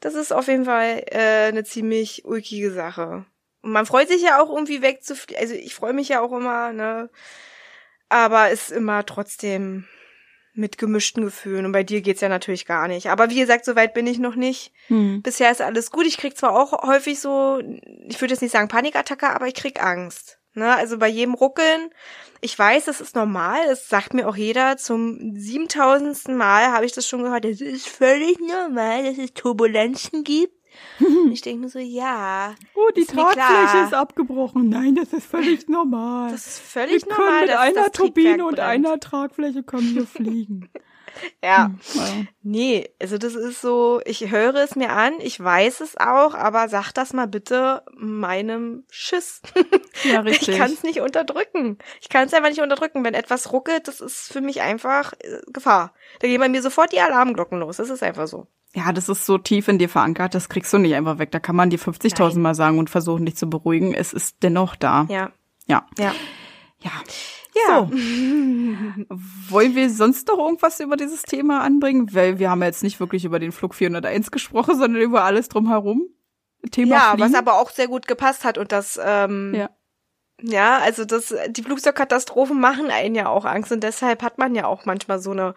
das 0.00 0.14
ist 0.14 0.32
auf 0.32 0.48
jeden 0.48 0.64
Fall 0.64 1.04
äh, 1.10 1.48
eine 1.48 1.64
ziemlich 1.64 2.24
ulkige 2.24 2.72
Sache. 2.72 3.26
Und 3.62 3.72
man 3.72 3.86
freut 3.86 4.08
sich 4.08 4.22
ja 4.22 4.40
auch 4.42 4.48
irgendwie 4.48 4.82
wegzufliegen. 4.82 5.40
Also 5.40 5.54
ich 5.54 5.74
freue 5.74 5.92
mich 5.92 6.08
ja 6.08 6.20
auch 6.20 6.32
immer, 6.32 6.72
ne? 6.72 7.10
Aber 8.08 8.50
ist 8.50 8.72
immer 8.72 9.04
trotzdem 9.06 9.86
mit 10.54 10.78
gemischten 10.78 11.24
Gefühlen. 11.24 11.66
Und 11.66 11.72
bei 11.72 11.84
dir 11.84 12.00
geht's 12.00 12.22
ja 12.22 12.28
natürlich 12.28 12.66
gar 12.66 12.88
nicht. 12.88 13.10
Aber 13.10 13.30
wie 13.30 13.38
gesagt, 13.38 13.64
so 13.64 13.76
weit 13.76 13.94
bin 13.94 14.06
ich 14.06 14.18
noch 14.18 14.34
nicht. 14.34 14.72
Hm. 14.88 15.22
Bisher 15.22 15.50
ist 15.50 15.60
alles 15.60 15.90
gut. 15.90 16.06
Ich 16.06 16.16
krieg 16.16 16.36
zwar 16.36 16.58
auch 16.58 16.82
häufig 16.82 17.20
so, 17.20 17.60
ich 18.08 18.20
würde 18.20 18.34
jetzt 18.34 18.40
nicht 18.40 18.52
sagen 18.52 18.68
Panikattacke, 18.68 19.28
aber 19.28 19.46
ich 19.46 19.54
krieg 19.54 19.82
Angst. 19.82 20.39
Ne? 20.54 20.74
Also 20.74 20.98
bei 20.98 21.08
jedem 21.08 21.34
Ruckeln. 21.34 21.90
Ich 22.40 22.58
weiß, 22.58 22.86
das 22.86 23.00
ist 23.00 23.14
normal. 23.14 23.58
Das 23.66 23.88
sagt 23.88 24.14
mir 24.14 24.28
auch 24.28 24.36
jeder. 24.36 24.76
Zum 24.76 25.36
siebentausendsten 25.36 26.36
Mal 26.36 26.72
habe 26.72 26.86
ich 26.86 26.92
das 26.92 27.06
schon 27.06 27.22
gehört. 27.22 27.44
Es 27.44 27.60
ist 27.60 27.88
völlig 27.88 28.38
normal, 28.40 29.04
dass 29.04 29.18
es 29.18 29.34
Turbulenzen 29.34 30.24
gibt. 30.24 30.54
Ich 31.32 31.42
denke 31.42 31.62
mir 31.62 31.68
so, 31.68 31.78
ja. 31.78 32.54
Oh, 32.74 32.90
die 32.96 33.00
Ist 33.02 33.10
Tragfläche 33.10 33.84
ist 33.84 33.94
abgebrochen. 33.94 34.68
Nein, 34.68 34.94
das 34.94 35.12
ist 35.12 35.26
völlig 35.26 35.68
normal. 35.68 36.30
Das 36.30 36.46
ist 36.46 36.60
völlig 36.60 37.04
wir 37.06 37.12
normal. 37.12 37.28
können 37.28 37.40
mit 37.40 37.56
einer 37.56 37.92
Turbine 37.92 38.46
und 38.46 38.60
einer 38.60 38.98
Tragfläche 39.00 39.62
können 39.62 39.94
wir 39.94 40.06
fliegen. 40.06 40.68
Ja. 41.42 41.70
Ja. 41.94 42.04
Nee, 42.42 42.90
also 43.00 43.18
das 43.18 43.34
ist 43.34 43.60
so, 43.60 44.00
ich 44.04 44.30
höre 44.30 44.54
es 44.56 44.76
mir 44.76 44.90
an, 44.92 45.14
ich 45.20 45.42
weiß 45.42 45.80
es 45.80 45.96
auch, 45.96 46.34
aber 46.34 46.68
sag 46.68 46.92
das 46.92 47.12
mal 47.12 47.26
bitte 47.26 47.82
meinem 47.96 48.84
Schiss. 48.90 49.42
Ja, 50.04 50.20
Ich 50.24 50.40
richtig. 50.40 50.58
kann 50.58 50.72
es 50.72 50.82
nicht 50.82 51.00
unterdrücken. 51.00 51.78
Ich 52.00 52.08
kann 52.08 52.26
es 52.26 52.32
einfach 52.34 52.48
nicht 52.48 52.62
unterdrücken. 52.62 53.04
Wenn 53.04 53.14
etwas 53.14 53.52
ruckelt, 53.52 53.86
das 53.88 54.00
ist 54.00 54.32
für 54.32 54.40
mich 54.40 54.62
einfach 54.62 55.12
äh, 55.20 55.40
Gefahr. 55.52 55.92
Da 56.20 56.28
gehen 56.28 56.40
bei 56.40 56.48
mir 56.48 56.62
sofort 56.62 56.92
die 56.92 57.00
Alarmglocken 57.00 57.58
los. 57.58 57.76
Das 57.78 57.90
ist 57.90 58.02
einfach 58.02 58.26
so. 58.26 58.46
Ja, 58.74 58.92
das 58.92 59.08
ist 59.08 59.26
so 59.26 59.36
tief 59.36 59.66
in 59.68 59.78
dir 59.78 59.88
verankert, 59.88 60.34
das 60.34 60.48
kriegst 60.48 60.72
du 60.72 60.78
nicht 60.78 60.94
einfach 60.94 61.18
weg. 61.18 61.32
Da 61.32 61.40
kann 61.40 61.56
man 61.56 61.70
dir 61.70 61.78
50.000 61.78 62.38
Mal 62.38 62.54
sagen 62.54 62.78
und 62.78 62.88
versuchen, 62.88 63.26
dich 63.26 63.36
zu 63.36 63.50
beruhigen. 63.50 63.92
Es 63.94 64.12
ist 64.12 64.36
dennoch 64.42 64.76
da. 64.76 65.06
Ja. 65.10 65.32
Ja. 65.66 65.86
Ja. 65.98 66.14
Ja. 66.82 66.90
Ja. 67.54 67.78
So. 67.80 67.90
Wollen 69.50 69.74
wir 69.74 69.90
sonst 69.90 70.28
noch 70.28 70.38
irgendwas 70.38 70.80
über 70.80 70.96
dieses 70.96 71.22
Thema 71.22 71.60
anbringen? 71.62 72.08
Weil 72.14 72.38
wir 72.38 72.50
haben 72.50 72.60
ja 72.60 72.66
jetzt 72.68 72.82
nicht 72.82 73.00
wirklich 73.00 73.24
über 73.24 73.38
den 73.38 73.52
Flug 73.52 73.74
401 73.74 74.30
gesprochen, 74.30 74.78
sondern 74.78 75.00
über 75.02 75.24
alles 75.24 75.48
drumherum. 75.48 76.02
Thema 76.70 76.94
Ja, 76.94 77.00
Fliegen. 77.14 77.32
was 77.32 77.34
aber 77.38 77.54
auch 77.60 77.70
sehr 77.70 77.88
gut 77.88 78.06
gepasst 78.06 78.44
hat 78.44 78.58
und 78.58 78.70
das, 78.70 79.00
ähm, 79.02 79.54
Ja. 79.54 79.70
ja, 80.42 80.78
also 80.78 81.04
das, 81.04 81.34
die 81.48 81.62
Flugzeugkatastrophen 81.62 82.60
machen 82.60 82.90
einen 82.90 83.14
ja 83.14 83.28
auch 83.28 83.44
Angst 83.46 83.72
und 83.72 83.82
deshalb 83.82 84.22
hat 84.22 84.36
man 84.38 84.54
ja 84.54 84.66
auch 84.66 84.84
manchmal 84.84 85.18
so 85.20 85.30
eine 85.30 85.54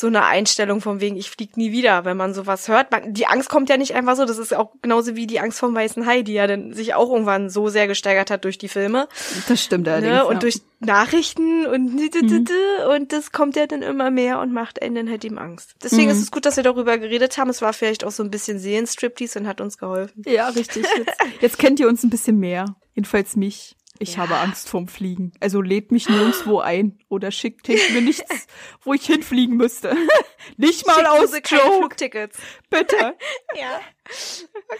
so 0.00 0.06
eine 0.06 0.24
Einstellung 0.24 0.80
von 0.80 1.00
wegen, 1.00 1.16
ich 1.16 1.30
flieg 1.30 1.56
nie 1.56 1.72
wieder, 1.72 2.04
wenn 2.04 2.16
man 2.16 2.34
sowas 2.34 2.68
hört. 2.68 2.90
Man, 2.90 3.14
die 3.14 3.26
Angst 3.26 3.48
kommt 3.48 3.68
ja 3.68 3.76
nicht 3.76 3.94
einfach 3.94 4.16
so, 4.16 4.24
das 4.24 4.38
ist 4.38 4.54
auch 4.54 4.72
genauso 4.82 5.16
wie 5.16 5.26
die 5.26 5.40
Angst 5.40 5.58
vom 5.58 5.74
weißen 5.74 6.06
Hai, 6.06 6.22
die 6.22 6.34
ja 6.34 6.46
dann 6.46 6.72
sich 6.72 6.94
auch 6.94 7.10
irgendwann 7.10 7.50
so 7.50 7.68
sehr 7.68 7.86
gesteigert 7.86 8.30
hat 8.30 8.44
durch 8.44 8.58
die 8.58 8.68
Filme. 8.68 9.08
Das 9.48 9.62
stimmt 9.62 9.88
allerdings. 9.88 10.12
Ne? 10.14 10.24
Und 10.26 10.34
ja. 10.34 10.38
durch 10.40 10.60
Nachrichten 10.80 11.66
und 11.66 11.94
Mhm. 11.94 12.46
und 12.90 13.12
das 13.12 13.32
kommt 13.32 13.56
ja 13.56 13.66
dann 13.66 13.82
immer 13.82 14.10
mehr 14.10 14.40
und 14.40 14.52
macht 14.52 14.82
einen 14.82 14.94
dann 14.94 15.10
halt 15.10 15.24
eben 15.24 15.38
Angst. 15.38 15.74
Deswegen 15.82 16.04
Mhm. 16.04 16.10
ist 16.10 16.20
es 16.22 16.30
gut, 16.30 16.46
dass 16.46 16.56
wir 16.56 16.62
darüber 16.64 16.98
geredet 16.98 17.38
haben. 17.38 17.50
Es 17.50 17.62
war 17.62 17.72
vielleicht 17.72 18.04
auch 18.04 18.10
so 18.10 18.22
ein 18.22 18.30
bisschen 18.30 18.58
Seelenstriptease 18.58 19.38
und 19.38 19.46
hat 19.46 19.60
uns 19.60 19.78
geholfen. 19.78 20.22
Ja, 20.26 20.48
richtig. 20.48 20.84
Jetzt, 20.96 21.12
jetzt 21.40 21.58
kennt 21.58 21.80
ihr 21.80 21.88
uns 21.88 22.02
ein 22.02 22.10
bisschen 22.10 22.38
mehr. 22.38 22.76
Jedenfalls 22.94 23.36
mich. 23.36 23.76
Ich 23.98 24.14
Ja. 24.14 24.18
habe 24.22 24.36
Angst 24.36 24.68
vorm 24.68 24.88
Fliegen. 24.88 25.32
Also 25.40 25.60
lädt 25.62 25.90
mich 25.92 26.08
nirgendwo 26.08 26.60
ein 26.60 26.98
oder 27.08 27.30
schickt 27.30 27.68
mir 27.68 28.00
nichts, 28.00 28.46
wo 28.82 28.92
ich 28.94 29.06
hinfliegen 29.06 29.56
müsste. 29.56 29.96
Nicht 30.56 30.86
mal 30.86 30.94
Schickt 30.96 31.08
aus 31.08 31.20
Suse 31.30 31.42
keine 31.42 31.62
Joke, 31.62 31.78
Flugtickets. 31.78 32.38
bitte. 32.70 33.14
Ja. 33.54 33.80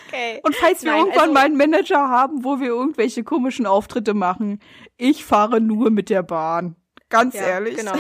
Okay. 0.09 0.41
Und 0.45 0.55
falls 0.57 0.83
wir 0.85 0.93
Nein, 0.93 1.01
irgendwann 1.01 1.21
also- 1.23 1.33
mal 1.35 1.45
einen 1.45 1.57
Manager 1.57 2.09
haben, 2.09 2.45
wo 2.45 2.61
wir 2.61 2.69
irgendwelche 2.69 3.25
komischen 3.25 3.67
Auftritte 3.67 4.15
machen, 4.15 4.61
ich 4.97 5.25
fahre 5.25 5.61
nur 5.61 5.91
mit 5.91 6.11
der 6.11 6.23
Bahn. 6.23 6.77
Ganz 7.09 7.35
Ja, 7.35 7.43
ehrlich. 7.43 7.77
Genau. 7.77 7.95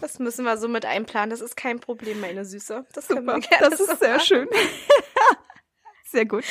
Das 0.00 0.18
müssen 0.18 0.44
wir 0.44 0.56
so 0.58 0.68
mit 0.68 0.84
einplanen. 0.84 1.30
Das 1.30 1.40
ist 1.40 1.56
kein 1.56 1.78
Problem, 1.80 2.20
meine 2.20 2.44
Süße. 2.44 2.84
Das 2.92 3.06
können 3.08 3.24
wir 3.24 3.34
Super. 3.34 3.48
gerne 3.48 3.70
Das 3.70 3.78
so 3.78 3.84
ist 3.92 4.00
sehr 4.00 4.14
machen. 4.16 4.26
schön. 4.26 4.48
Sehr 6.10 6.24
gut. 6.24 6.44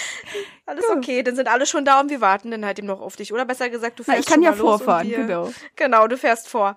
Alles 0.68 0.86
okay, 0.89 1.24
dann 1.24 1.36
sind 1.36 1.47
alle 1.47 1.66
schon 1.66 1.84
da 1.84 1.99
und 1.99 2.12
wir 2.12 2.22
warten 2.22 2.51
dann 2.51 2.64
halt 2.64 2.78
eben 2.78 2.88
noch 2.88 3.01
auf 3.01 3.16
dich. 3.16 3.34
Oder 3.34 3.43
besser 3.43 3.70
gesagt, 3.70 3.97
du 3.97 4.03
Na, 4.05 4.14
fährst 4.14 4.28
ich 4.28 4.32
kann 4.34 4.43
ja 4.43 4.53
vorfahren, 4.53 5.10
wir, 5.10 5.18
genau. 5.18 5.51
Genau, 5.76 6.08
du 6.08 6.16
fährst 6.16 6.47
vor. 6.47 6.76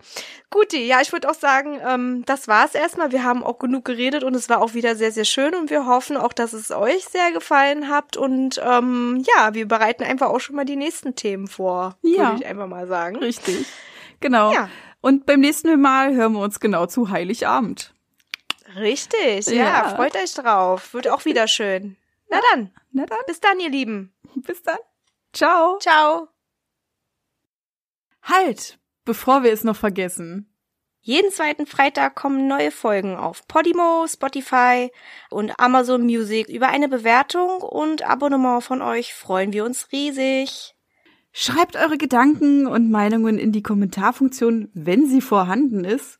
Guti, 0.48 0.86
ja, 0.86 1.00
ich 1.02 1.12
würde 1.12 1.28
auch 1.28 1.34
sagen, 1.34 1.78
ähm, 1.86 2.22
das 2.24 2.48
war's 2.48 2.74
erstmal. 2.74 3.12
Wir 3.12 3.22
haben 3.22 3.42
auch 3.44 3.58
genug 3.58 3.84
geredet 3.84 4.24
und 4.24 4.34
es 4.34 4.48
war 4.48 4.62
auch 4.62 4.72
wieder 4.72 4.96
sehr, 4.96 5.12
sehr 5.12 5.26
schön 5.26 5.54
und 5.54 5.68
wir 5.68 5.84
hoffen 5.84 6.16
auch, 6.16 6.32
dass 6.32 6.54
es 6.54 6.70
euch 6.70 7.04
sehr 7.04 7.32
gefallen 7.32 7.90
habt 7.90 8.16
und 8.16 8.58
ähm, 8.64 9.22
ja, 9.36 9.52
wir 9.52 9.68
bereiten 9.68 10.02
einfach 10.02 10.28
auch 10.28 10.40
schon 10.40 10.56
mal 10.56 10.64
die 10.64 10.76
nächsten 10.76 11.14
Themen 11.14 11.48
vor, 11.48 11.98
Ja. 12.00 12.30
würde 12.30 12.36
ich 12.42 12.46
einfach 12.46 12.66
mal 12.66 12.86
sagen. 12.86 13.16
Richtig. 13.16 13.66
Genau. 14.20 14.52
Ja. 14.54 14.70
Und 15.02 15.26
beim 15.26 15.40
nächsten 15.40 15.78
Mal 15.80 16.14
hören 16.14 16.32
wir 16.32 16.40
uns 16.40 16.60
genau 16.60 16.86
zu 16.86 17.10
Heiligabend. 17.10 17.92
Richtig, 18.76 19.46
ja, 19.48 19.54
Ja. 19.54 19.88
freut 19.96 20.14
euch 20.16 20.32
drauf. 20.34 20.94
Wird 20.94 21.08
auch 21.08 21.24
wieder 21.24 21.46
schön. 21.48 21.96
Na 22.30 22.40
dann, 22.52 22.72
Na 22.92 23.06
dann, 23.06 23.18
bis 23.26 23.40
dann, 23.40 23.60
ihr 23.60 23.70
Lieben. 23.70 24.14
bis 24.36 24.62
dann. 24.62 24.78
Ciao. 25.32 25.78
Ciao. 25.78 26.28
Halt, 28.22 28.78
bevor 29.04 29.42
wir 29.42 29.52
es 29.52 29.64
noch 29.64 29.76
vergessen. 29.76 30.46
Jeden 31.02 31.32
zweiten 31.32 31.66
Freitag 31.66 32.14
kommen 32.14 32.46
neue 32.46 32.70
Folgen 32.70 33.16
auf 33.16 33.48
Podimo, 33.48 34.06
Spotify 34.06 34.90
und 35.30 35.58
Amazon 35.58 36.02
Music. 36.02 36.48
Über 36.48 36.68
eine 36.68 36.88
Bewertung 36.88 37.62
und 37.62 38.02
Abonnement 38.02 38.62
von 38.62 38.82
euch 38.82 39.14
freuen 39.14 39.54
wir 39.54 39.64
uns 39.64 39.90
riesig. 39.92 40.74
Schreibt 41.32 41.76
eure 41.76 41.96
Gedanken 41.96 42.66
und 42.66 42.90
Meinungen 42.90 43.38
in 43.38 43.50
die 43.50 43.62
Kommentarfunktion, 43.62 44.68
wenn 44.74 45.06
sie 45.06 45.22
vorhanden 45.22 45.84
ist. 45.84 46.19